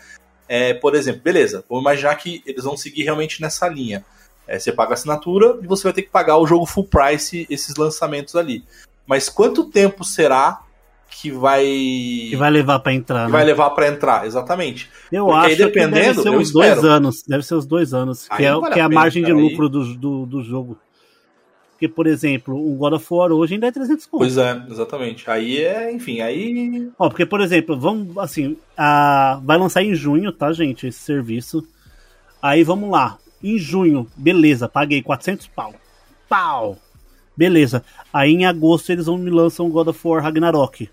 É, 0.48 0.74
por 0.74 0.96
exemplo, 0.96 1.22
beleza, 1.22 1.64
vamos 1.70 1.84
imaginar 1.84 2.16
que 2.16 2.42
eles 2.46 2.64
vão 2.64 2.76
seguir 2.76 3.04
realmente 3.04 3.42
nessa 3.42 3.68
linha. 3.68 4.04
É, 4.48 4.58
você 4.58 4.72
paga 4.72 4.92
a 4.92 4.94
assinatura 4.96 5.60
e 5.62 5.68
você 5.68 5.84
vai 5.84 5.94
ter 5.94 6.02
que 6.02 6.10
pagar 6.10 6.38
o 6.38 6.48
jogo 6.48 6.66
full 6.66 6.86
price, 6.86 7.46
esses 7.50 7.76
lançamentos 7.76 8.36
ali. 8.36 8.64
Mas 9.06 9.30
quanto 9.30 9.66
tempo 9.66 10.04
será 10.04 10.62
que 11.10 11.32
vai 11.32 11.64
Que 11.66 12.36
vai 12.38 12.50
levar 12.50 12.80
pra 12.80 12.94
entrar, 12.94 13.26
que 13.26 13.32
né? 13.32 13.32
vai 13.32 13.46
levar 13.46 13.70
pra 13.72 13.88
entrar? 13.88 14.26
Exatamente. 14.26 14.90
Eu 15.12 15.26
porque 15.26 15.40
aí, 15.40 15.46
acho 15.48 15.56
que 15.58 15.64
dependendo, 15.66 15.92
deve 15.96 16.22
ser 16.22 16.30
uns 16.30 16.52
dois 16.52 16.84
anos. 16.84 17.24
Deve 17.28 17.44
ser 17.44 17.56
uns 17.56 17.66
dois 17.66 17.94
anos. 17.94 18.28
Aí 18.30 18.38
que 18.38 18.46
é, 18.46 18.54
vale 18.54 18.74
que 18.74 18.80
é 18.80 18.84
a 18.84 18.86
a 18.86 18.90
margem 18.90 19.24
de 19.24 19.32
aí- 19.32 19.38
lucro 19.38 19.68
do, 19.70 19.96
do, 19.96 20.26
do 20.26 20.44
jogo. 20.44 20.78
Porque, 21.72 21.88
por 21.88 22.08
exemplo, 22.08 22.56
um 22.58 22.76
God 22.76 22.94
of 22.94 23.06
War 23.10 23.32
hoje 23.32 23.54
ainda 23.54 23.68
é 23.68 23.72
300 23.72 24.06
conto. 24.06 24.20
Pois 24.20 24.38
é, 24.38 24.62
exatamente. 24.70 25.30
Aí 25.30 25.58
é, 25.60 25.90
enfim, 25.94 26.20
aí 26.20 26.90
Ó, 27.00 27.08
porque, 27.08 27.26
por 27.26 27.40
exemplo, 27.40 27.80
vamos 27.80 28.18
assim, 28.18 28.58
a... 28.78 29.40
vai 29.46 29.58
lançar 29.58 29.82
em 29.82 29.96
junho, 29.96 30.30
tá, 30.34 30.52
gente, 30.52 30.88
esse 30.88 31.00
serviço. 31.00 31.66
Aí 32.42 32.64
vamos 32.64 32.90
lá. 32.92 33.18
Em 33.42 33.58
junho, 33.58 34.06
beleza, 34.18 34.68
paguei 34.68 35.02
400 35.02 35.48
pau. 35.48 35.74
Pau! 36.28 36.78
Beleza. 37.36 37.82
Aí 38.12 38.32
em 38.34 38.46
agosto 38.46 38.90
eles 38.92 39.06
vão 39.06 39.18
me 39.18 39.30
lançam 39.32 39.70
God 39.70 39.88
of 39.88 40.00
War 40.06 40.22
Ragnarok. 40.22 40.90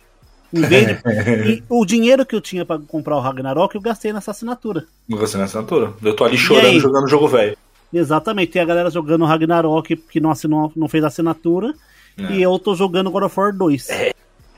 Em 0.57 0.63
vez 0.63 0.87
de... 0.87 1.63
o 1.69 1.85
dinheiro 1.85 2.25
que 2.25 2.35
eu 2.35 2.41
tinha 2.41 2.65
pra 2.65 2.79
comprar 2.79 3.17
o 3.17 3.21
Ragnarok, 3.21 3.75
eu 3.75 3.81
gastei 3.81 4.13
nessa 4.13 4.31
assinatura. 4.31 4.85
não 5.09 5.19
vai 5.19 5.27
ser 5.27 5.39
na 5.39 5.45
assinatura. 5.45 5.93
Eu 6.03 6.15
tô 6.15 6.25
ali 6.25 6.37
chorando 6.37 6.81
jogando 6.81 7.09
jogo 7.09 7.29
velho. 7.29 7.57
Exatamente. 7.93 8.53
Tem 8.53 8.63
a 8.63 8.67
galera 8.67 8.91
jogando 8.91 9.25
Ragnarok 9.25 9.97
que 9.97 10.21
não 10.21 10.31
assinou, 10.31 10.73
não 10.75 10.89
fez 10.89 11.05
assinatura. 11.05 11.75
É. 12.19 12.33
E 12.33 12.43
eu 12.43 12.59
tô 12.59 12.75
jogando 12.75 13.11
God 13.11 13.25
of 13.25 13.39
War 13.39 13.55
2. 13.55 13.89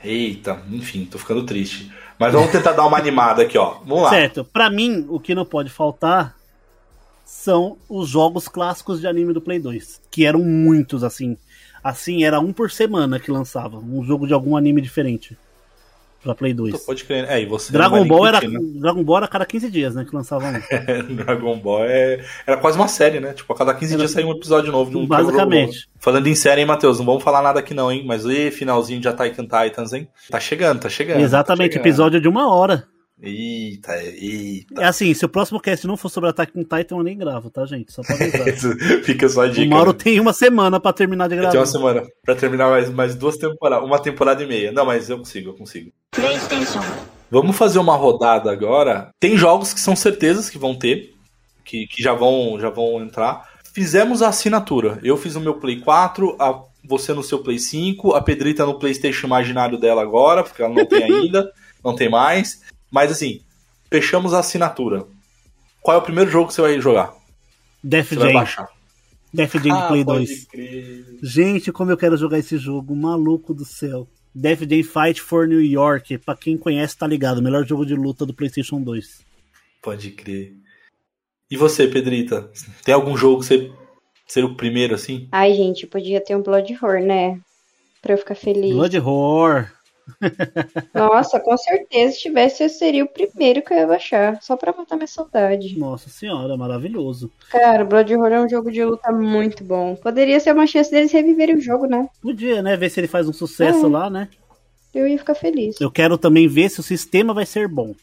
Eita, 0.03 0.61
enfim, 0.71 1.05
tô 1.05 1.17
ficando 1.17 1.43
triste. 1.43 1.91
Mas 2.17 2.33
vamos 2.33 2.51
tentar 2.51 2.73
dar 2.73 2.85
uma 2.85 2.97
animada 2.97 3.43
aqui, 3.43 3.57
ó. 3.57 3.75
Vamos 3.85 4.03
lá. 4.03 4.09
Certo. 4.09 4.43
Pra 4.43 4.69
mim, 4.69 5.05
o 5.09 5.19
que 5.19 5.35
não 5.35 5.45
pode 5.45 5.69
faltar 5.69 6.35
são 7.25 7.77
os 7.87 8.09
jogos 8.09 8.47
clássicos 8.47 8.99
de 8.99 9.07
anime 9.07 9.33
do 9.33 9.41
Play 9.41 9.59
2. 9.59 10.01
Que 10.09 10.25
eram 10.25 10.41
muitos, 10.41 11.03
assim. 11.03 11.37
Assim, 11.83 12.23
era 12.23 12.39
um 12.39 12.51
por 12.51 12.71
semana 12.71 13.19
que 13.19 13.31
lançava. 13.31 13.77
Um 13.77 14.03
jogo 14.03 14.27
de 14.27 14.33
algum 14.33 14.57
anime 14.57 14.81
diferente. 14.81 15.37
Pra 16.21 16.35
Play 16.35 16.53
2. 16.53 16.85
Pode 16.85 17.05
crer. 17.05 17.25
É, 17.29 17.41
e 17.41 17.45
você 17.45 17.71
Dragon 17.71 18.05
Ball, 18.05 18.27
era, 18.27 18.41
né? 18.41 18.59
Dragon 18.75 19.03
Ball 19.03 19.17
era 19.17 19.25
a 19.25 19.29
cada 19.29 19.45
15 19.45 19.71
dias, 19.71 19.95
né? 19.95 20.05
Que 20.05 20.13
lançava 20.13 20.45
um. 20.45 20.51
Dragon 21.15 21.57
Ball 21.59 21.85
é... 21.85 22.23
era 22.45 22.57
quase 22.57 22.77
uma 22.77 22.87
série, 22.87 23.19
né? 23.19 23.33
Tipo, 23.33 23.53
a 23.53 23.55
cada 23.55 23.73
15 23.73 23.93
Era- 23.93 23.99
dias 23.99 24.11
saía 24.11 24.27
um 24.27 24.31
episódio 24.31 24.71
novo 24.71 24.91
de 24.91 24.97
um 24.97 25.07
Basicamente. 25.07 25.87
Falando 25.97 26.27
em 26.27 26.35
série, 26.35 26.61
hein, 26.61 26.67
Matheus? 26.67 26.99
Não 26.99 27.05
vamos 27.05 27.23
falar 27.23 27.41
nada 27.41 27.59
aqui 27.59 27.73
não, 27.73 27.91
hein? 27.91 28.03
Mas 28.05 28.25
e 28.25 28.51
finalzinho 28.51 28.99
de 28.99 29.07
Attack 29.07 29.39
on 29.39 29.45
Titans, 29.45 29.93
hein? 29.93 30.07
Tá 30.29 30.39
chegando, 30.39 30.81
tá 30.81 30.89
chegando. 30.89 31.21
Exatamente, 31.21 31.69
tá 31.69 31.73
chegando. 31.73 31.87
episódio 31.87 32.21
de 32.21 32.27
uma 32.27 32.53
hora. 32.53 32.85
Eita, 33.21 34.01
eita. 34.01 34.81
É 34.81 34.85
assim, 34.85 35.13
se 35.13 35.25
o 35.25 35.29
próximo 35.29 35.59
cast 35.59 35.85
não 35.85 35.97
for 35.97 36.07
sobre 36.07 36.29
Attack 36.29 36.57
on 36.57 36.63
Titan, 36.63 36.95
eu 36.95 37.03
nem 37.03 37.17
gravo, 37.17 37.49
tá, 37.49 37.65
gente? 37.65 37.91
Só 37.91 38.01
pra 38.01 38.15
avisar. 38.15 38.75
Fica 39.03 39.27
só 39.27 39.41
a 39.41 39.47
dica. 39.47 39.61
o 39.61 39.69
Mauro 39.69 39.91
né? 39.91 39.97
tem 40.01 40.19
uma 40.21 40.31
semana 40.31 40.79
pra 40.79 40.93
terminar 40.93 41.27
de 41.27 41.35
gravar. 41.35 41.51
Tem 41.51 41.59
uma 41.59 41.65
semana 41.65 42.03
pra 42.23 42.35
terminar 42.35 42.69
mais, 42.69 42.89
mais 42.89 43.15
duas 43.15 43.35
temporadas. 43.35 43.85
Uma 43.85 43.99
temporada 43.99 44.41
e 44.41 44.47
meia. 44.47 44.71
Não, 44.71 44.85
mas 44.85 45.09
eu 45.09 45.17
consigo, 45.17 45.49
eu 45.49 45.53
consigo. 45.53 45.91
PlayStation. 46.11 46.79
Vamos 47.29 47.57
fazer 47.57 47.77
uma 47.79 47.95
rodada 47.95 48.51
agora. 48.51 49.11
Tem 49.19 49.37
jogos 49.37 49.73
que 49.73 49.81
são 49.81 49.95
certezas 49.97 50.49
que 50.49 50.57
vão 50.57 50.73
ter, 50.73 51.13
que, 51.65 51.87
que 51.87 52.01
já, 52.01 52.13
vão, 52.13 52.57
já 52.57 52.69
vão 52.69 53.01
entrar. 53.01 53.47
Fizemos 53.73 54.21
a 54.21 54.29
assinatura. 54.29 54.97
Eu 55.03 55.17
fiz 55.17 55.35
o 55.35 55.41
meu 55.41 55.55
Play 55.55 55.81
4, 55.81 56.37
a, 56.39 56.63
você 56.87 57.13
no 57.13 57.21
seu 57.21 57.39
Play 57.39 57.59
5, 57.59 58.13
a 58.13 58.21
Pedrita 58.21 58.65
no 58.65 58.79
PlayStation 58.79 59.27
imaginário 59.27 59.77
dela 59.77 60.01
agora, 60.01 60.41
porque 60.41 60.61
ela 60.61 60.73
não 60.73 60.85
tem 60.85 61.03
ainda, 61.11 61.51
não 61.83 61.95
tem 61.95 62.09
mais. 62.09 62.61
Mas 62.91 63.11
assim, 63.11 63.41
fechamos 63.91 64.33
a 64.33 64.39
assinatura. 64.39 65.05
Qual 65.81 65.95
é 65.95 65.99
o 65.99 66.03
primeiro 66.03 66.29
jogo 66.29 66.47
que 66.47 66.53
você 66.53 66.61
vai 66.61 66.79
jogar? 66.79 67.13
Death 67.83 68.07
Você 68.09 68.15
vai 68.15 68.27
Jam. 68.27 68.33
baixar. 68.33 68.69
Death 69.33 69.53
Jam 69.53 69.61
de 69.61 69.69
Play 69.69 69.81
Ah, 69.81 69.87
pode 69.87 70.03
2. 70.05 70.45
crer. 70.45 71.05
Gente, 71.23 71.71
como 71.71 71.91
eu 71.91 71.97
quero 71.97 72.17
jogar 72.17 72.39
esse 72.39 72.57
jogo, 72.57 72.95
maluco 72.95 73.53
do 73.53 73.63
céu. 73.63 74.07
Death 74.35 74.59
Jam 74.69 74.83
Fight 74.83 75.21
for 75.21 75.47
New 75.47 75.61
York, 75.63 76.17
pra 76.19 76.35
quem 76.35 76.57
conhece 76.57 76.97
tá 76.97 77.07
ligado, 77.07 77.41
melhor 77.41 77.65
jogo 77.65 77.85
de 77.85 77.95
luta 77.95 78.25
do 78.25 78.33
PlayStation 78.33 78.81
2. 78.81 79.25
Pode 79.81 80.11
crer. 80.11 80.53
E 81.49 81.55
você, 81.57 81.87
Pedrita? 81.87 82.51
Tem 82.83 82.93
algum 82.93 83.15
jogo 83.17 83.39
que 83.41 83.45
você 83.47 83.71
ser 84.27 84.43
o 84.43 84.55
primeiro 84.55 84.93
assim? 84.93 85.27
Ai, 85.31 85.53
gente, 85.53 85.87
podia 85.87 86.21
ter 86.23 86.35
um 86.35 86.43
Blood 86.43 86.73
Horror, 86.75 86.99
né? 87.01 87.39
Pra 88.01 88.13
eu 88.13 88.17
ficar 88.17 88.35
feliz. 88.35 88.71
Blood 88.75 88.97
Horror. 88.99 89.71
Nossa, 90.93 91.39
com 91.39 91.55
certeza, 91.57 92.13
se 92.13 92.19
tivesse, 92.21 92.63
eu 92.63 92.69
seria 92.69 93.03
o 93.03 93.07
primeiro 93.07 93.61
que 93.61 93.73
eu 93.73 93.77
ia 93.77 93.87
baixar. 93.87 94.41
Só 94.41 94.55
pra 94.55 94.73
matar 94.73 94.95
minha 94.95 95.07
saudade. 95.07 95.77
Nossa 95.77 96.09
senhora, 96.09 96.55
maravilhoso. 96.57 97.31
Cara, 97.51 97.83
Blood 97.85 98.13
Horror 98.15 98.31
é 98.31 98.41
um 98.41 98.49
jogo 98.49 98.71
de 98.71 98.83
luta 98.83 99.11
muito 99.11 99.63
bom. 99.63 99.95
Poderia 99.95 100.39
ser 100.39 100.53
uma 100.53 100.67
chance 100.67 100.91
deles 100.91 101.11
reviverem 101.11 101.55
o 101.55 101.61
jogo, 101.61 101.85
né? 101.85 102.07
Podia, 102.21 102.61
né? 102.61 102.75
Ver 102.77 102.89
se 102.89 102.99
ele 102.99 103.07
faz 103.07 103.27
um 103.27 103.33
sucesso 103.33 103.85
É. 103.85 103.89
lá, 103.89 104.09
né? 104.09 104.27
Eu 104.93 105.07
ia 105.07 105.17
ficar 105.17 105.35
feliz. 105.35 105.79
Eu 105.79 105.91
quero 105.91 106.17
também 106.17 106.47
ver 106.47 106.69
se 106.69 106.79
o 106.79 106.83
sistema 106.83 107.33
vai 107.33 107.45
ser 107.45 107.67
bom. 107.67 107.93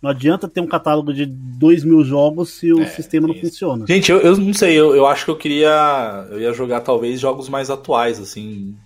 Não 0.00 0.10
adianta 0.10 0.46
ter 0.46 0.60
um 0.60 0.66
catálogo 0.68 1.12
de 1.12 1.26
2 1.26 1.82
mil 1.82 2.04
jogos 2.04 2.50
se 2.50 2.72
o 2.72 2.80
É, 2.82 2.86
sistema 2.86 3.26
não 3.26 3.34
isso. 3.34 3.46
funciona. 3.46 3.84
Gente, 3.84 4.12
eu, 4.12 4.20
eu 4.20 4.36
não 4.36 4.54
sei, 4.54 4.78
eu, 4.78 4.94
eu 4.94 5.04
acho 5.06 5.24
que 5.24 5.30
eu 5.32 5.36
queria. 5.36 6.28
Eu 6.30 6.40
ia 6.40 6.52
jogar 6.52 6.82
talvez 6.82 7.18
jogos 7.18 7.48
mais 7.48 7.68
atuais, 7.68 8.20
assim. 8.20 8.76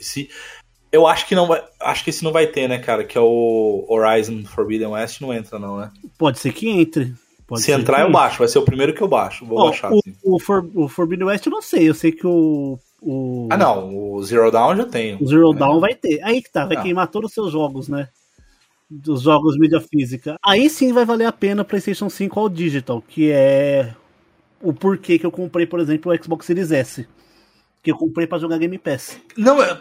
Se, 0.00 0.30
eu 0.92 1.06
acho 1.06 1.26
que 1.26 1.34
não 1.34 1.46
vai. 1.46 1.62
Acho 1.80 2.04
que 2.04 2.10
esse 2.10 2.22
não 2.22 2.30
vai 2.32 2.46
ter, 2.46 2.68
né, 2.68 2.78
cara? 2.78 3.02
Que 3.04 3.16
é 3.18 3.20
o 3.20 3.84
Horizon 3.88 4.44
Forbidden 4.44 4.88
West, 4.88 5.20
não 5.20 5.32
entra, 5.32 5.58
não, 5.58 5.78
né? 5.78 5.90
Pode 6.18 6.38
ser 6.38 6.52
que 6.52 6.68
entre. 6.68 7.14
Pode 7.46 7.62
Se 7.62 7.72
entrar, 7.72 7.98
eu 8.00 8.02
entre. 8.02 8.12
baixo. 8.12 8.38
Vai 8.38 8.48
ser 8.48 8.58
o 8.58 8.64
primeiro 8.64 8.94
que 8.94 9.02
eu 9.02 9.08
baixo. 9.08 9.44
Vou 9.44 9.58
Ó, 9.58 9.64
baixar. 9.66 9.90
o, 9.92 9.98
assim. 9.98 10.14
o, 10.22 10.38
For, 10.38 10.64
o 10.74 10.88
Forbidden 10.88 11.26
West 11.26 11.44
eu 11.46 11.52
não 11.52 11.62
sei. 11.62 11.88
Eu 11.88 11.94
sei 11.94 12.12
que 12.12 12.26
o. 12.26 12.78
O, 13.00 13.48
Ah, 13.50 13.56
não. 13.56 14.12
O 14.14 14.22
Zero 14.22 14.50
Dawn 14.50 14.70
eu 14.72 14.76
já 14.76 14.84
tenho. 14.86 15.18
o 15.20 15.26
Zero 15.26 15.52
É. 15.52 15.56
Dawn 15.58 15.80
vai 15.80 15.94
ter. 15.94 16.22
Aí 16.22 16.40
que 16.40 16.50
tá, 16.52 16.64
vai 16.66 16.76
Ah. 16.76 16.82
queimar 16.82 17.08
todos 17.08 17.30
os 17.30 17.34
seus 17.34 17.50
jogos, 17.50 17.88
né? 17.88 18.08
Dos 18.88 19.22
jogos 19.22 19.58
mídia 19.58 19.80
física. 19.80 20.36
Aí 20.44 20.68
sim 20.70 20.92
vai 20.92 21.04
valer 21.04 21.24
a 21.26 21.32
pena 21.32 21.62
o 21.62 21.64
PlayStation 21.64 22.08
5 22.10 22.38
ao 22.38 22.48
Digital, 22.48 23.02
que 23.08 23.30
é 23.32 23.92
o 24.60 24.72
porquê 24.72 25.18
que 25.18 25.26
eu 25.26 25.32
comprei, 25.32 25.66
por 25.66 25.80
exemplo, 25.80 26.12
o 26.12 26.22
Xbox 26.22 26.46
Series 26.46 26.70
S. 26.70 27.08
Que 27.82 27.90
eu 27.90 27.96
comprei 27.96 28.26
pra 28.26 28.38
jogar 28.38 28.58
Game 28.58 28.78
Pass. 28.78 29.18
Não, 29.36 29.60
é- 29.62 29.80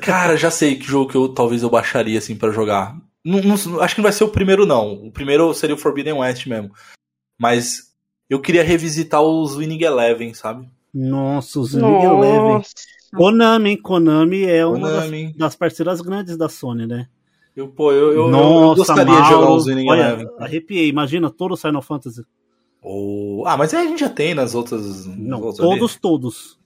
cara, 0.00 0.36
já 0.36 0.50
sei 0.50 0.76
que 0.76 0.84
jogo 0.84 1.10
que 1.10 1.16
eu 1.16 1.28
talvez 1.28 1.62
eu 1.62 1.70
baixaria 1.70 2.18
assim 2.18 2.36
pra 2.36 2.50
jogar. 2.52 2.96
Não- 3.24 3.40
não- 3.42 3.80
acho 3.80 3.94
que 3.94 4.00
não 4.00 4.04
vai 4.04 4.12
ser 4.12 4.24
o 4.24 4.28
primeiro 4.28 4.64
não. 4.64 4.92
O 5.06 5.10
primeiro 5.12 5.52
seria 5.52 5.74
o 5.74 5.78
Forbidden 5.78 6.14
West 6.14 6.46
mesmo. 6.46 6.70
Mas 7.38 7.92
eu 8.28 8.40
queria 8.40 8.62
revisitar 8.62 9.20
os 9.22 9.56
Winning 9.56 9.82
Eleven, 9.82 10.32
sabe? 10.32 10.68
Nossa, 10.94 11.58
os 11.60 11.74
League 11.74 12.04
Eleven. 12.04 12.54
Nossa. 12.54 12.70
Konami, 13.16 13.76
Konami 13.76 14.44
é 14.44 14.64
uma 14.64 14.88
das, 14.88 15.04
Konami. 15.06 15.34
das 15.36 15.56
parceiras 15.56 16.00
grandes 16.00 16.36
da 16.36 16.48
Sony, 16.48 16.86
né? 16.86 17.08
Eu, 17.56 17.66
pô, 17.66 17.90
eu, 17.90 17.98
eu, 17.98 18.12
eu- 18.12 18.22
eu 18.26 18.28
Nossa, 18.30 18.76
gostaria 18.76 19.20
de 19.22 19.28
jogar 19.28 19.50
os 19.50 19.66
Winning 19.66 19.88
olha, 19.90 20.02
Eleven. 20.02 20.28
arrepiei. 20.38 20.88
Imagina 20.88 21.28
todo 21.28 21.52
o 21.52 21.56
Final 21.56 21.82
Fantasy. 21.82 22.22
Ou- 22.80 23.44
Ah, 23.46 23.56
mas 23.56 23.74
aí 23.74 23.84
a 23.84 23.88
gente 23.88 24.00
já 24.00 24.08
tem 24.08 24.34
nas 24.34 24.54
outras. 24.54 25.04
Não, 25.06 25.40
outros 25.42 25.60
ali. 25.60 25.78
todos, 25.78 25.96
todos. 25.96 26.58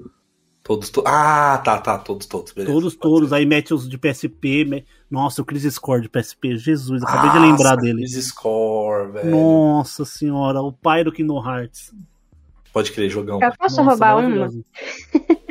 Todos, 0.65 0.89
to- 0.89 1.05
Ah, 1.07 1.61
tá, 1.62 1.77
tá, 1.79 1.99
todos, 1.99 2.27
todos, 2.27 2.53
beleza. 2.53 2.73
Todos, 2.73 2.97
todos. 2.97 3.33
Aí 3.35 3.45
mete 3.45 3.75
os 3.75 3.87
de 3.87 3.99
PSP. 3.99 4.65
me- 4.65 4.85
Nossa, 5.11 5.43
o 5.43 5.45
Chris 5.45 5.62
Score 5.75 6.01
de 6.01 6.09
PSP. 6.09 6.57
Jesus, 6.57 7.03
acabei 7.03 7.31
de 7.33 7.39
lembrar 7.39 7.73
Nossa, 7.75 7.83
dele. 7.83 7.99
Chris 7.99 8.25
Score, 8.29 9.12
velho. 9.12 9.31
Nossa 9.31 10.05
senhora, 10.07 10.62
o 10.62 10.73
pai 10.73 11.05
do 11.05 11.12
Kingdom 11.12 11.47
Hearts. 11.47 11.93
Pode 12.73 12.91
crer, 12.93 13.11
jogão. 13.11 13.39
Eu 13.43 13.53
posso 13.59 13.77
Nossa, 13.77 13.91
roubar 13.91 14.17
uma? 14.19 14.51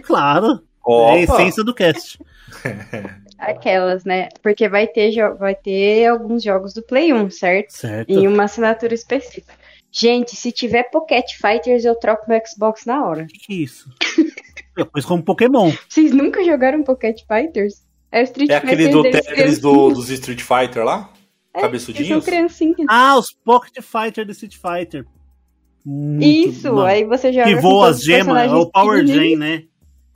Claro, 0.02 0.62
Opa! 0.84 1.12
é 1.12 1.20
a 1.20 1.20
essência 1.22 1.64
do 1.64 1.74
cast. 1.76 2.20
Aquelas, 3.38 4.04
né? 4.06 4.30
Porque 4.42 4.68
vai 4.68 4.88
ter, 4.88 5.12
vai 5.38 5.54
ter 5.56 6.08
alguns 6.08 6.44
jogos 6.44 6.74
do 6.74 6.82
Play 6.82 7.14
1, 7.14 7.30
certo? 7.30 7.72
Certo. 7.72 8.10
Em 8.10 8.28
uma 8.28 8.46
assinatura 8.46 8.94
específica. 8.94 9.54
Gente, 9.92 10.36
se 10.36 10.52
tiver 10.52 10.84
Pocket 10.90 11.36
Fighters, 11.40 11.86
eu 11.86 11.94
troco 11.96 12.28
meu 12.28 12.42
Xbox 12.46 12.84
na 12.86 13.06
hora. 13.06 13.28
Que 13.28 13.38
que 13.38 13.54
é 13.54 13.56
isso? 13.58 13.90
Depois 14.76 15.06
como 15.06 15.24
Pokémon. 15.24 15.72
Vocês 15.88 16.12
nunca 16.12 16.44
jogaram 16.44 16.84
Pocket 16.84 17.22
Fighters? 17.28 17.84
É 18.12 18.22
o 18.22 18.24
Street 18.24 18.50
É 18.50 18.56
aquele 18.58 18.84
Fighter 18.86 18.92
do 18.94 19.02
deles 19.04 19.26
Tetris 19.26 19.60
do, 19.60 19.90
dos 19.90 20.10
Street 20.10 20.42
Fighter 20.42 20.84
lá? 20.84 21.10
É, 21.56 21.60
Eles 21.60 21.62
são 21.62 21.62
Cabeçudinhos? 21.62 22.26
criancinhas. 22.26 22.86
Ah, 22.90 23.18
os 23.18 23.32
Pocket 23.34 23.84
Fighter 23.84 24.26
do 24.26 24.32
Street 24.32 24.56
Fighter. 24.58 25.06
Muito- 25.86 26.24
Isso, 26.26 26.68
não. 26.72 26.82
aí 26.84 27.04
você 27.04 27.32
joga 27.34 27.46
Que 27.46 27.56
voa 27.56 27.90
as 27.90 28.02
gemas, 28.04 28.50
é 28.52 28.56
o 28.56 28.70
Power 28.70 29.06
Gen, 29.06 29.36
né? 29.36 29.64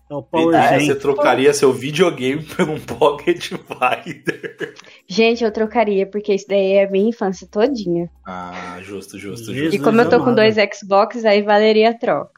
É 0.10 0.14
o 0.16 0.24
Power 0.24 0.56
Gen. 0.80 0.88
você 0.88 0.96
trocaria 0.96 1.54
seu 1.54 1.74
videogame 1.74 2.42
por 2.56 2.70
um 2.70 2.80
Pocket 2.80 3.50
Fighter. 3.52 4.74
Gente, 5.08 5.44
eu 5.44 5.52
trocaria, 5.52 6.06
porque 6.10 6.34
isso 6.34 6.46
daí 6.48 6.74
é 6.74 6.86
a 6.86 6.90
minha 6.90 7.10
infância 7.10 7.46
todinha. 7.52 8.10
Ah, 8.26 8.78
justo, 8.82 9.18
justo, 9.20 9.54
justo. 9.54 9.76
E 9.76 9.80
como 9.80 10.00
eu 10.00 10.10
tô 10.10 10.24
com 10.24 10.34
dois 10.34 10.56
Xbox, 10.74 11.26
aí 11.26 11.42
valeria 11.42 11.90
a 11.90 11.94
troca. 11.94 12.32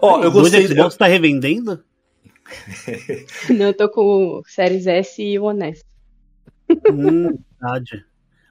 Ó, 0.00 0.16
isso. 0.18 0.24
eu 0.26 0.30
Dois 0.30 0.50
gostei. 0.52 0.66
Xbox 0.66 0.96
tá 0.96 1.06
revendendo? 1.06 1.82
Não, 3.50 3.66
eu 3.66 3.74
tô 3.74 3.88
com 3.88 4.38
o 4.38 4.42
Series 4.46 4.86
S 4.86 5.22
e 5.22 5.38
o 5.38 5.44
Honest. 5.44 5.84
hum, 6.92 7.38
verdade. 7.60 8.04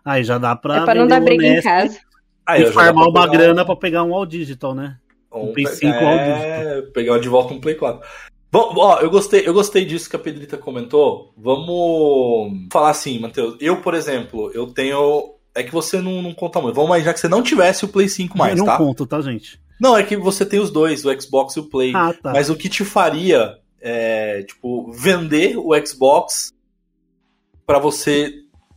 Aí 0.04 0.24
já 0.24 0.38
dá 0.38 0.56
pra. 0.56 0.78
é 0.78 0.86
pra 0.86 0.96
não 0.96 1.08
dar 1.08 1.22
o 1.22 1.26
briga 1.26 1.46
em 1.46 1.62
casa. 1.62 2.00
Aí, 2.46 2.62
E 2.62 2.66
já 2.66 2.70
dá 2.70 2.74
farmar 2.74 3.08
uma 3.08 3.22
pegar 3.28 3.38
grana 3.38 3.62
um- 3.62 3.66
pra 3.66 3.76
pegar 3.76 4.04
um 4.04 4.14
All 4.14 4.26
Digital, 4.26 4.74
né? 4.74 4.98
um 5.32 5.54
Play 5.54 5.66
Play- 5.66 5.76
5 5.76 5.94
é, 5.94 6.82
pegar 6.94 7.20
de 7.20 7.30
volta 7.30 7.54
um 7.54 7.60
Play 7.62 7.76
4. 7.76 8.02
Bom, 8.52 8.74
ó, 8.78 9.00
eu 9.00 9.12
gostei, 9.12 9.48
eu 9.48 9.54
gostei 9.54 9.86
disso 9.86 10.10
que 10.10 10.16
a 10.16 10.20
Pedrita 10.20 10.58
comentou. 10.58 11.32
Vamos 11.38 12.68
falar 12.72 12.90
assim, 12.90 13.20
Matheus. 13.20 13.56
Eu, 13.60 13.80
por 13.82 13.94
exemplo, 13.94 14.50
eu 14.56 14.66
tenho. 14.68 15.36
É 15.54 15.62
que 15.62 15.72
você 15.72 16.02
não, 16.02 16.22
não 16.22 16.34
conta 16.34 16.60
muito. 16.62 16.74
Vamos 16.76 16.90
imaginar 16.90 17.14
que 17.14 17.20
você 17.20 17.28
não 17.28 17.44
tivesse 17.44 17.86
o 17.86 17.88
Play 17.90 18.08
5 18.10 18.38
mais, 18.38 18.54
eu 18.54 18.58
não 18.60 18.66
tá? 18.66 18.78
conto, 18.78 19.06
tá, 19.06 19.22
gente? 19.22 19.60
Não, 19.80 19.96
é 19.98 20.04
que 20.04 20.18
você 20.18 20.46
tem 20.46 20.60
os 20.60 20.70
dois, 20.72 21.06
o 21.06 21.22
Xbox 21.22 21.56
e 21.56 21.60
o 21.60 21.64
Play. 21.64 21.94
Ah, 21.96 22.14
tá. 22.14 22.34
Mas 22.34 22.50
o 22.50 22.56
que 22.56 22.68
te 22.70 22.84
faria 22.84 23.58
é, 23.82 24.44
tipo, 24.44 24.92
vender 24.92 25.56
o 25.58 25.70
Xbox 25.86 26.54
pra 27.66 27.80
você 27.80 28.34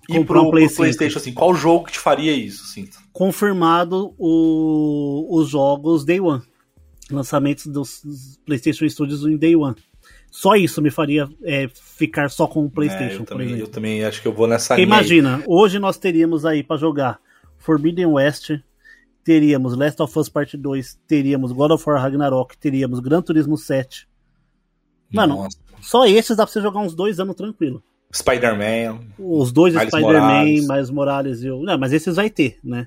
ir 0.09 0.25
pro, 0.25 0.43
um 0.43 0.51
Play 0.51 0.67
pro 0.67 0.77
PlayStation, 0.77 1.19
assim? 1.19 1.33
Qual 1.33 1.55
jogo 1.55 1.87
que 1.87 1.93
te 1.93 1.99
faria 1.99 2.33
isso, 2.33 2.63
assim? 2.65 2.89
Confirmado 3.13 4.15
o- 4.19 5.27
os 5.31 5.49
jogos 5.49 6.05
Day 6.05 6.21
One. 6.21 6.43
Lançamentos 7.11 7.67
dos 7.67 8.39
PlayStation 8.47 8.89
Studios 8.89 9.25
em 9.27 9.37
Day 9.37 9.57
One. 9.57 9.77
Só 10.31 10.55
isso 10.57 10.81
me 10.81 10.91
faria 10.91 11.29
é, 11.45 11.69
ficar 11.75 12.31
só 12.31 12.47
com 12.47 12.63
o 12.63 12.67
É, 12.67 12.71
PlayStation, 12.71 13.15
eu, 13.17 13.25
por 13.25 13.27
também, 13.27 13.59
eu 13.59 13.67
também 13.67 14.05
acho 14.05 14.23
que 14.23 14.29
eu 14.29 14.33
vou 14.33 14.47
nessa 14.47 14.75
linha. 14.75 14.87
aí. 14.87 14.89
imagina, 14.89 15.43
hoje 15.47 15.79
nós 15.79 15.99
teríamos 15.99 16.47
aí 16.47 16.63
pra 16.63 16.77
jogar 16.79 17.19
Forbidden 17.59 18.07
West, 18.07 18.51
teríamos 19.25 19.77
Last 19.77 20.01
of 20.03 20.19
Us 20.19 20.29
Part 20.29 20.57
2, 20.57 20.99
teríamos 21.07 21.53
God 21.53 21.73
of 21.73 21.85
War 21.89 22.01
Ragnarok, 22.01 22.57
teríamos 22.59 23.01
Gran 23.01 23.23
Turismo 23.23 23.57
7. 23.57 24.09
Mano, 25.13 25.37
Nossa. 25.37 25.59
Só 25.81 26.07
esses 26.07 26.37
dá 26.37 26.45
pra 26.45 26.53
você 26.53 26.61
jogar 26.61 26.81
uns 26.81 26.95
dois 26.95 27.19
anos 27.21 27.35
tranquilo. 27.35 27.83
Spider-Man. 28.15 29.01
Os 29.19 29.53
dois 29.53 29.75
Spider-Man, 29.75 30.67
mais 30.67 30.91
Morales 30.91 31.43
e 31.43 31.51
o. 31.51 31.63
Não, 31.63 31.79
mas 31.79 31.93
esses 31.93 32.17
vai 32.17 32.29
ter, 32.31 32.59
né? 32.63 32.87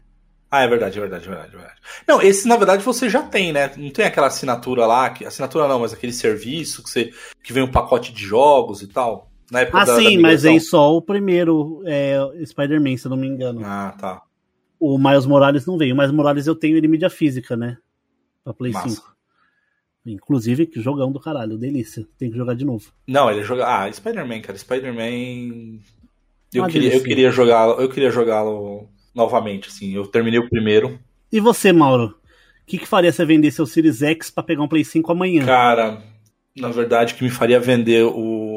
Ah, 0.50 0.62
é 0.62 0.68
verdade, 0.68 0.98
é 0.98 1.02
verdade, 1.02 1.26
é 1.26 1.30
verdade, 1.30 1.54
é 1.54 1.58
verdade. 1.58 1.80
Não, 2.08 2.22
esse 2.22 2.48
na 2.48 2.56
verdade 2.56 2.84
você 2.84 3.10
já 3.10 3.22
tem, 3.24 3.52
né? 3.52 3.72
Não 3.76 3.90
tem 3.90 4.06
aquela 4.06 4.28
assinatura 4.28 4.86
lá, 4.86 5.10
que, 5.10 5.26
assinatura 5.26 5.68
não, 5.68 5.80
mas 5.80 5.92
aquele 5.94 6.14
serviço 6.14 6.84
que, 6.84 6.90
você, 6.90 7.12
que 7.44 7.52
vem 7.52 7.64
um 7.64 7.72
pacote 7.72 8.14
de 8.14 8.24
jogos 8.24 8.82
e 8.82 8.88
tal. 8.88 9.30
Na 9.52 9.62
época 9.62 9.80
Ah, 9.82 9.86
da, 9.86 9.94
da 9.94 10.00
sim, 10.00 10.18
mas 10.18 10.44
migração. 10.44 10.52
aí 10.52 10.60
só 10.62 10.96
o 10.96 11.02
primeiro 11.02 11.84
é, 11.86 12.18
Spider-Man, 12.46 12.96
se 12.98 13.08
eu 13.08 13.10
não 13.10 13.18
me 13.18 13.28
engano. 13.28 13.62
Ah, 13.66 13.94
tá. 14.00 14.22
O 14.94 15.00
Miles 15.00 15.26
Morales 15.26 15.66
não 15.66 15.78
veio. 15.78 15.96
O 15.96 15.98
Miles 15.98 16.12
Morales 16.12 16.46
eu 16.46 16.56
tenho 16.56 16.78
ele 16.78 16.86
em 16.86 16.90
mídia 16.90 17.10
física, 17.10 17.58
né? 17.58 17.78
Pra 18.44 18.54
Play 18.54 18.72
Massa. 18.72 18.90
5. 18.90 19.16
Inclusive, 20.06 20.68
que 20.68 20.80
jogão 20.80 21.12
do 21.12 21.20
caralho, 21.20 21.58
delícia. 21.58 22.08
Tem 22.20 22.30
que 22.30 22.38
jogar 22.38 22.54
de 22.54 22.64
novo. 22.64 22.92
Não, 23.08 23.32
ele 23.32 23.42
joga. 23.42 23.66
Ah, 23.66 23.92
Spider-Man, 23.92 24.42
cara. 24.42 24.58
Spider-Man. 24.58 25.80
Eu 26.54 26.68
queria, 26.68 26.94
eu 26.94 27.04
queria 27.04 27.32
jogá-lo. 27.32 27.82
Eu 27.82 27.90
queria 27.90 28.12
jogá-lo 28.12 28.88
novamente, 29.16 29.70
assim. 29.70 29.96
Eu 29.96 30.06
terminei 30.06 30.40
o 30.40 30.48
primeiro. 30.48 31.00
E 31.32 31.40
você, 31.40 31.74
Mauro? 31.74 32.16
O 32.62 32.66
que, 32.68 32.78
que 32.78 32.88
faria 32.88 33.12
você 33.12 33.26
vender 33.26 33.50
seu 33.50 33.66
Series 33.66 34.04
X 34.04 34.30
pra 34.30 34.44
pegar 34.44 34.62
um 34.62 34.68
Play 34.68 34.84
5 34.84 35.12
amanhã? 35.12 35.44
Cara, 35.46 36.04
na 36.56 36.70
verdade, 36.70 37.14
o 37.14 37.18
que 37.18 37.24
me 37.24 37.30
faria 37.32 37.60
vender 37.60 38.04
o 38.04 38.55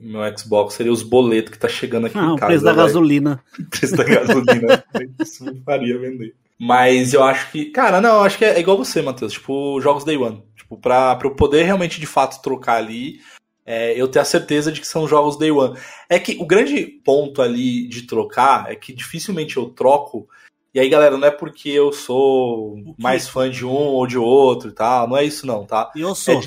meu 0.00 0.20
Xbox 0.36 0.74
seria 0.74 0.92
os 0.92 1.02
boletos 1.02 1.52
que 1.52 1.58
tá 1.58 1.68
chegando 1.68 2.06
aqui 2.06 2.18
Ah, 2.18 2.22
em 2.24 2.32
o 2.32 2.36
casa. 2.36 2.46
preço 2.46 2.64
da 2.64 2.72
gasolina. 2.72 3.42
O 3.58 3.64
preço 3.70 3.96
da 3.96 4.04
gasolina. 4.04 4.84
Isso 5.20 5.44
me 5.44 5.60
faria 5.62 5.98
vender. 5.98 6.34
Mas 6.58 7.12
eu 7.14 7.22
acho 7.22 7.50
que. 7.52 7.66
Cara, 7.66 8.00
não, 8.00 8.16
eu 8.16 8.22
acho 8.22 8.36
que 8.38 8.44
é 8.44 8.58
igual 8.58 8.76
você, 8.76 9.00
Matheus. 9.00 9.32
Tipo, 9.34 9.80
jogos 9.80 10.04
Day 10.04 10.16
One. 10.16 10.42
Tipo, 10.56 10.76
pra, 10.76 11.14
pra 11.16 11.28
eu 11.28 11.34
poder 11.34 11.62
realmente 11.62 12.00
de 12.00 12.06
fato 12.06 12.42
trocar 12.42 12.76
ali, 12.76 13.20
é, 13.64 13.92
eu 14.00 14.08
ter 14.08 14.18
a 14.18 14.24
certeza 14.24 14.72
de 14.72 14.80
que 14.80 14.86
são 14.86 15.06
jogos 15.06 15.38
Day 15.38 15.50
One. 15.52 15.78
É 16.08 16.18
que 16.18 16.36
o 16.40 16.46
grande 16.46 16.84
ponto 17.04 17.40
ali 17.40 17.86
de 17.86 18.02
trocar 18.02 18.70
é 18.70 18.74
que 18.74 18.92
dificilmente 18.92 19.56
eu 19.56 19.66
troco. 19.66 20.28
E 20.74 20.80
aí, 20.80 20.88
galera, 20.88 21.16
não 21.16 21.26
é 21.26 21.30
porque 21.30 21.68
eu 21.70 21.92
sou 21.92 22.76
mais 22.98 23.28
fã 23.28 23.48
de 23.48 23.64
um 23.64 23.70
ou 23.70 24.06
de 24.06 24.18
outro 24.18 24.68
e 24.70 24.72
tal. 24.72 25.08
Não 25.08 25.16
é 25.16 25.24
isso, 25.24 25.46
não, 25.46 25.64
tá? 25.64 25.90
E 25.94 26.00
eu 26.00 26.14
sou. 26.14 26.34
É 26.34 26.40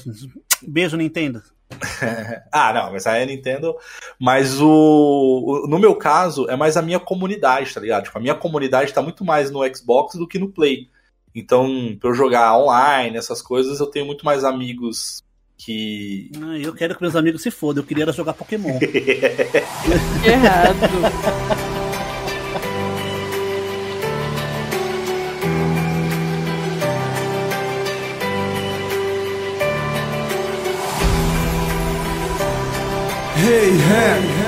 Beijo, 0.61 0.95
Nintendo. 0.97 1.41
Ah, 2.51 2.73
não, 2.73 2.91
mas 2.91 3.07
aí 3.07 3.23
é 3.23 3.25
Nintendo. 3.25 3.75
Mas 4.19 4.59
o, 4.61 4.67
o- 4.67 5.67
No 5.67 5.79
meu 5.79 5.95
caso, 5.95 6.49
é 6.49 6.55
mais 6.55 6.75
a 6.77 6.81
minha 6.81 6.99
comunidade, 6.99 7.73
tá 7.73 7.79
ligado? 7.79 8.03
Tipo, 8.03 8.17
a 8.17 8.21
minha 8.21 8.35
comunidade 8.35 8.93
tá 8.93 9.01
muito 9.01 9.23
mais 9.23 9.49
no 9.51 9.59
Xbox 9.75 10.15
do 10.15 10.27
que 10.27 10.37
no 10.39 10.49
Play. 10.49 10.89
Então, 11.33 11.95
pra 11.99 12.09
eu 12.09 12.13
jogar 12.13 12.57
online, 12.57 13.17
essas 13.17 13.41
coisas, 13.41 13.79
eu 13.79 13.87
tenho 13.87 14.05
muito 14.05 14.25
mais 14.25 14.43
amigos 14.43 15.23
que. 15.57 16.29
Ah, 16.43 16.57
eu 16.57 16.73
quero 16.73 16.95
que 16.95 17.01
meus 17.01 17.15
amigos 17.15 17.41
se 17.41 17.49
fodam. 17.51 17.81
Eu 17.83 17.87
queria 17.87 18.03
era 18.03 18.11
jogar 18.11 18.33
Pokémon. 18.33 18.77
Errado. 20.25 21.80
Hey, 33.41 33.71
hey, 33.75 34.40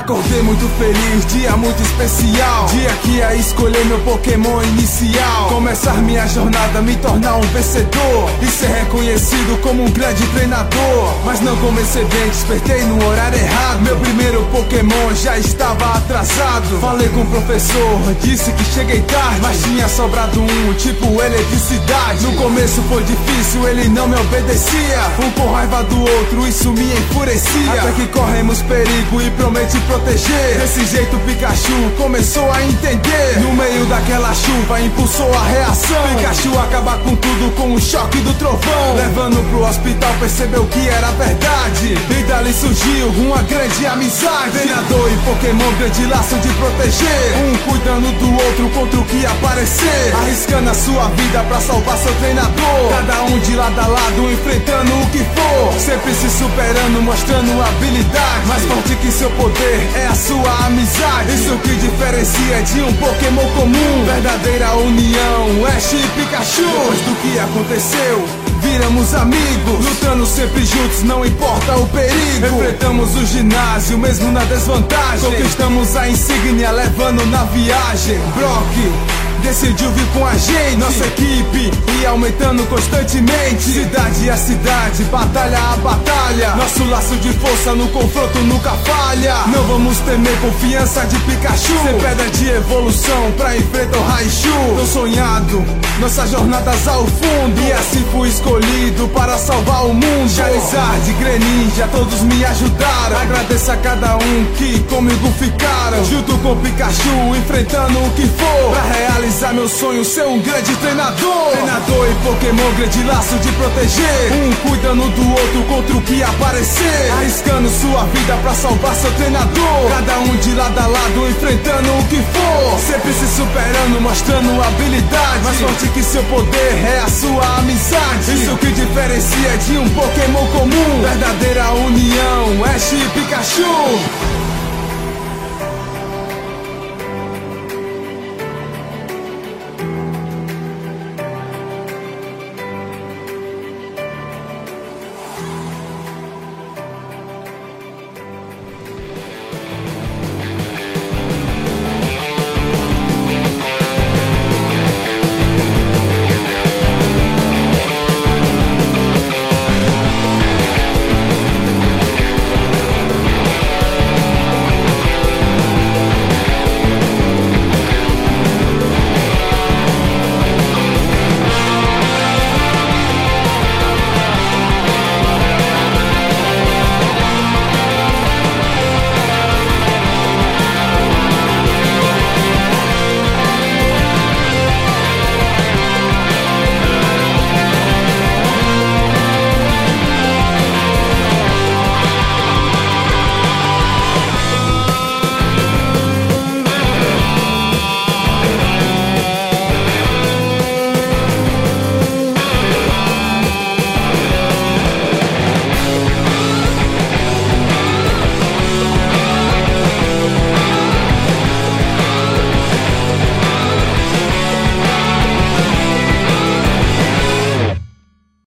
Acordei 0.00 0.42
muito 0.42 0.66
feliz, 0.78 1.26
dia 1.26 1.54
muito 1.58 1.80
especial. 1.82 2.64
Dia 2.66 2.88
que 3.02 3.10
ia 3.16 3.34
escolher 3.34 3.84
meu 3.84 4.00
Pokémon 4.00 4.62
inicial. 4.62 5.48
Começar 5.50 5.92
minha 5.98 6.26
jornada, 6.26 6.80
me 6.80 6.96
tornar 6.96 7.36
um 7.36 7.42
vencedor. 7.42 8.30
E 8.40 8.46
ser 8.46 8.68
reconhecido 8.68 9.60
como 9.60 9.84
um 9.84 9.90
grande 9.90 10.26
treinador. 10.28 11.14
Mas 11.22 11.42
não 11.42 11.54
comecei 11.58 12.02
bem, 12.06 12.28
despertei 12.30 12.82
no 12.84 13.06
horário 13.06 13.38
errado. 13.38 13.82
Meu 13.82 13.96
primeiro 13.98 14.42
Pokémon 14.46 15.14
já 15.14 15.36
estava 15.36 15.98
atrasado. 15.98 16.80
Falei 16.80 17.08
com 17.10 17.20
o 17.20 17.26
professor, 17.26 18.00
disse 18.22 18.50
que 18.52 18.64
cheguei 18.64 19.02
tarde. 19.02 19.40
Mas 19.42 19.62
tinha 19.62 19.86
sobrado 19.86 20.40
um, 20.40 20.74
tipo 20.78 21.20
eletricidade. 21.20 22.24
No 22.24 22.32
começo 22.36 22.80
foi 22.88 23.04
difícil, 23.04 23.68
ele 23.68 23.86
não 23.90 24.08
me 24.08 24.16
obedecia. 24.16 25.02
Um 25.22 25.30
com 25.32 25.52
raiva 25.52 25.84
do 25.84 26.00
outro, 26.00 26.48
isso 26.48 26.72
me 26.72 26.90
enfurecia. 26.90 27.72
Até 27.74 27.92
que 27.92 28.06
corremos 28.06 28.62
perigo 28.62 29.20
e 29.20 29.30
prometi 29.32 29.78
proteger. 29.90 30.58
Desse 30.60 30.86
jeito, 30.86 31.16
Pikachu 31.26 31.90
começou 31.98 32.50
a 32.52 32.62
entender. 32.62 33.40
No 33.40 33.52
meio 33.54 33.84
daquela 33.86 34.32
chuva, 34.32 34.80
impulsou 34.80 35.32
a 35.34 35.44
reação. 35.44 36.02
Pikachu 36.16 36.58
acaba 36.58 36.98
com 36.98 37.16
tudo 37.16 37.54
com 37.56 37.74
o 37.74 37.80
choque 37.80 38.18
do 38.18 38.32
trovão. 38.34 38.94
Levando 38.94 39.42
pro 39.50 39.64
hospital, 39.66 40.12
percebeu 40.20 40.64
que 40.66 40.88
era 40.88 41.10
verdade. 41.12 41.94
E 42.10 42.22
dali 42.24 42.52
surgiu 42.52 43.08
uma 43.08 43.42
grande 43.42 43.86
amizade. 43.86 44.50
Treinador 44.52 45.10
e 45.10 45.16
Pokémon, 45.24 45.72
grande 45.78 46.06
laço 46.06 46.36
de 46.36 46.48
proteger. 46.54 47.32
Um 47.42 47.70
cuidando 47.70 48.12
do 48.18 48.44
outro 48.44 48.70
contra 48.70 49.00
o 49.00 49.04
que 49.04 49.26
aparecer. 49.26 50.14
Arriscando 50.22 50.70
a 50.70 50.74
sua 50.74 51.08
vida 51.16 51.42
pra 51.48 51.60
salvar 51.60 51.98
seu 51.98 52.14
treinador. 52.14 52.88
Cada 52.90 53.22
um 53.24 53.38
de 53.40 53.56
lado 53.56 53.80
a 53.80 53.86
lado, 53.86 54.32
enfrentando 54.32 54.92
o 55.02 55.06
que 55.10 55.18
for. 55.18 55.80
Sempre 55.80 56.14
se 56.14 56.30
superando, 56.30 57.02
mostrando 57.02 57.50
habilidade. 57.62 58.46
Mais 58.46 58.62
forte 58.64 58.94
que 58.96 59.10
seu 59.10 59.30
poder 59.30 59.79
é 59.94 60.06
a 60.06 60.14
sua 60.14 60.66
amizade. 60.66 61.34
Isso 61.34 61.56
que 61.58 61.74
diferencia 61.76 62.62
de 62.62 62.80
um 62.82 62.92
Pokémon 62.94 63.46
comum. 63.56 64.04
Verdadeira 64.04 64.74
união, 64.76 65.66
Ash 65.76 65.92
e 65.92 66.08
Pikachu. 66.16 66.62
Depois 66.62 67.00
do 67.00 67.14
que 67.22 67.38
aconteceu. 67.38 68.39
Viramos 68.62 69.14
amigos, 69.14 69.84
lutando 69.84 70.26
sempre 70.26 70.64
juntos, 70.64 71.02
não 71.02 71.24
importa 71.24 71.76
o 71.76 71.86
perigo. 71.88 72.46
Enfrentamos 72.46 73.14
o 73.16 73.26
ginásio, 73.26 73.98
mesmo 73.98 74.30
na 74.32 74.44
desvantagem. 74.44 75.30
Conquistamos 75.30 75.96
a 75.96 76.08
insígnia, 76.08 76.70
levando 76.70 77.24
na 77.26 77.44
viagem. 77.44 78.18
Brock. 78.36 79.20
Decidiu 79.42 79.90
vir 79.92 80.06
com 80.08 80.26
a 80.26 80.36
gente, 80.36 80.76
nossa 80.76 81.06
equipe 81.06 81.70
ia 82.00 82.10
aumentando 82.10 82.64
constantemente. 82.66 83.62
Cidade 83.62 84.30
a 84.30 84.36
cidade, 84.36 85.04
batalha 85.04 85.58
a 85.58 85.76
batalha. 85.76 86.56
Nosso 86.56 86.84
laço 86.84 87.16
de 87.16 87.32
força 87.34 87.74
no 87.74 87.88
confronto 87.88 88.38
nunca 88.40 88.70
falha. 88.70 89.34
Não 89.46 89.62
vamos 89.64 89.98
temer 89.98 90.36
confiança 90.40 91.04
de 91.06 91.18
Pikachu. 91.20 91.72
Sem 91.84 91.98
pedra 92.00 92.30
de 92.30 92.48
evolução 92.50 93.32
pra 93.36 93.56
enfrentar 93.56 93.98
o 93.98 94.02
Raichu. 94.02 94.76
Tô 94.78 94.86
sonhado, 94.86 95.64
nossas 96.00 96.30
jornadas 96.30 96.88
ao 96.88 97.06
fundo. 97.06 97.60
E 97.66 97.72
assim 97.72 98.04
fui 98.12 98.28
escolhido 98.50 99.08
para 99.08 99.38
salvar 99.38 99.86
o 99.86 99.94
mundo. 99.94 100.28
Charizard, 100.28 101.12
Greninja, 101.14 101.88
todos 101.92 102.20
me 102.22 102.44
ajudaram. 102.44 103.18
Agradeço 103.20 103.70
a 103.70 103.76
cada 103.76 104.16
um 104.16 104.44
que 104.56 104.80
comigo 104.88 105.32
ficaram. 105.38 106.04
Junto 106.04 106.36
com 106.38 106.56
Pikachu, 106.56 107.36
enfrentando 107.36 107.98
o 107.98 108.10
que 108.10 108.26
for. 108.26 108.70
Pra 108.70 108.82
realizar 108.82 109.52
meu 109.54 109.68
sonho, 109.68 110.04
ser 110.04 110.26
um 110.26 110.40
grande 110.40 110.74
treinador. 110.76 111.50
Treinador 111.52 112.08
e 112.10 112.14
Pokémon, 112.26 112.72
grande 112.76 113.02
laço 113.04 113.36
de 113.38 113.52
proteger. 113.52 114.32
Um 114.32 114.68
cuidando 114.68 115.08
do 115.10 115.30
outro 115.30 115.62
contra 115.68 115.96
o 115.96 116.02
que 116.02 116.22
aparecer. 116.22 117.12
Arriscando 117.18 117.68
sua 117.70 118.04
vida 118.04 118.36
pra 118.42 118.54
salvar 118.54 118.94
seu 118.94 119.12
treinador. 119.12 119.90
Cada 119.90 120.18
um 120.20 120.36
de 120.36 120.54
lado 120.54 120.78
a 120.78 120.86
lado, 120.86 121.28
enfrentando 121.28 121.88
o 121.98 122.04
que 122.08 122.16
for. 122.16 122.78
Sempre 122.80 123.12
se 123.12 123.26
superando, 123.36 124.00
mostrando 124.00 124.62
habilidade. 124.62 125.44
Mais 125.44 125.60
forte 125.60 125.88
que 125.88 126.02
seu 126.02 126.22
poder 126.24 126.72
é 126.84 127.02
a 127.04 127.08
sua 127.08 127.58
amizade. 127.58 128.39
Isso 128.40 128.56
que 128.56 128.72
diferencia 128.72 129.58
de 129.58 129.76
um 129.76 129.88
Pokémon 129.90 130.46
comum. 130.46 131.02
Verdadeira 131.02 131.72
união, 131.72 132.64
Ash 132.64 132.92
e 132.92 133.08
Pikachu. 133.10 134.39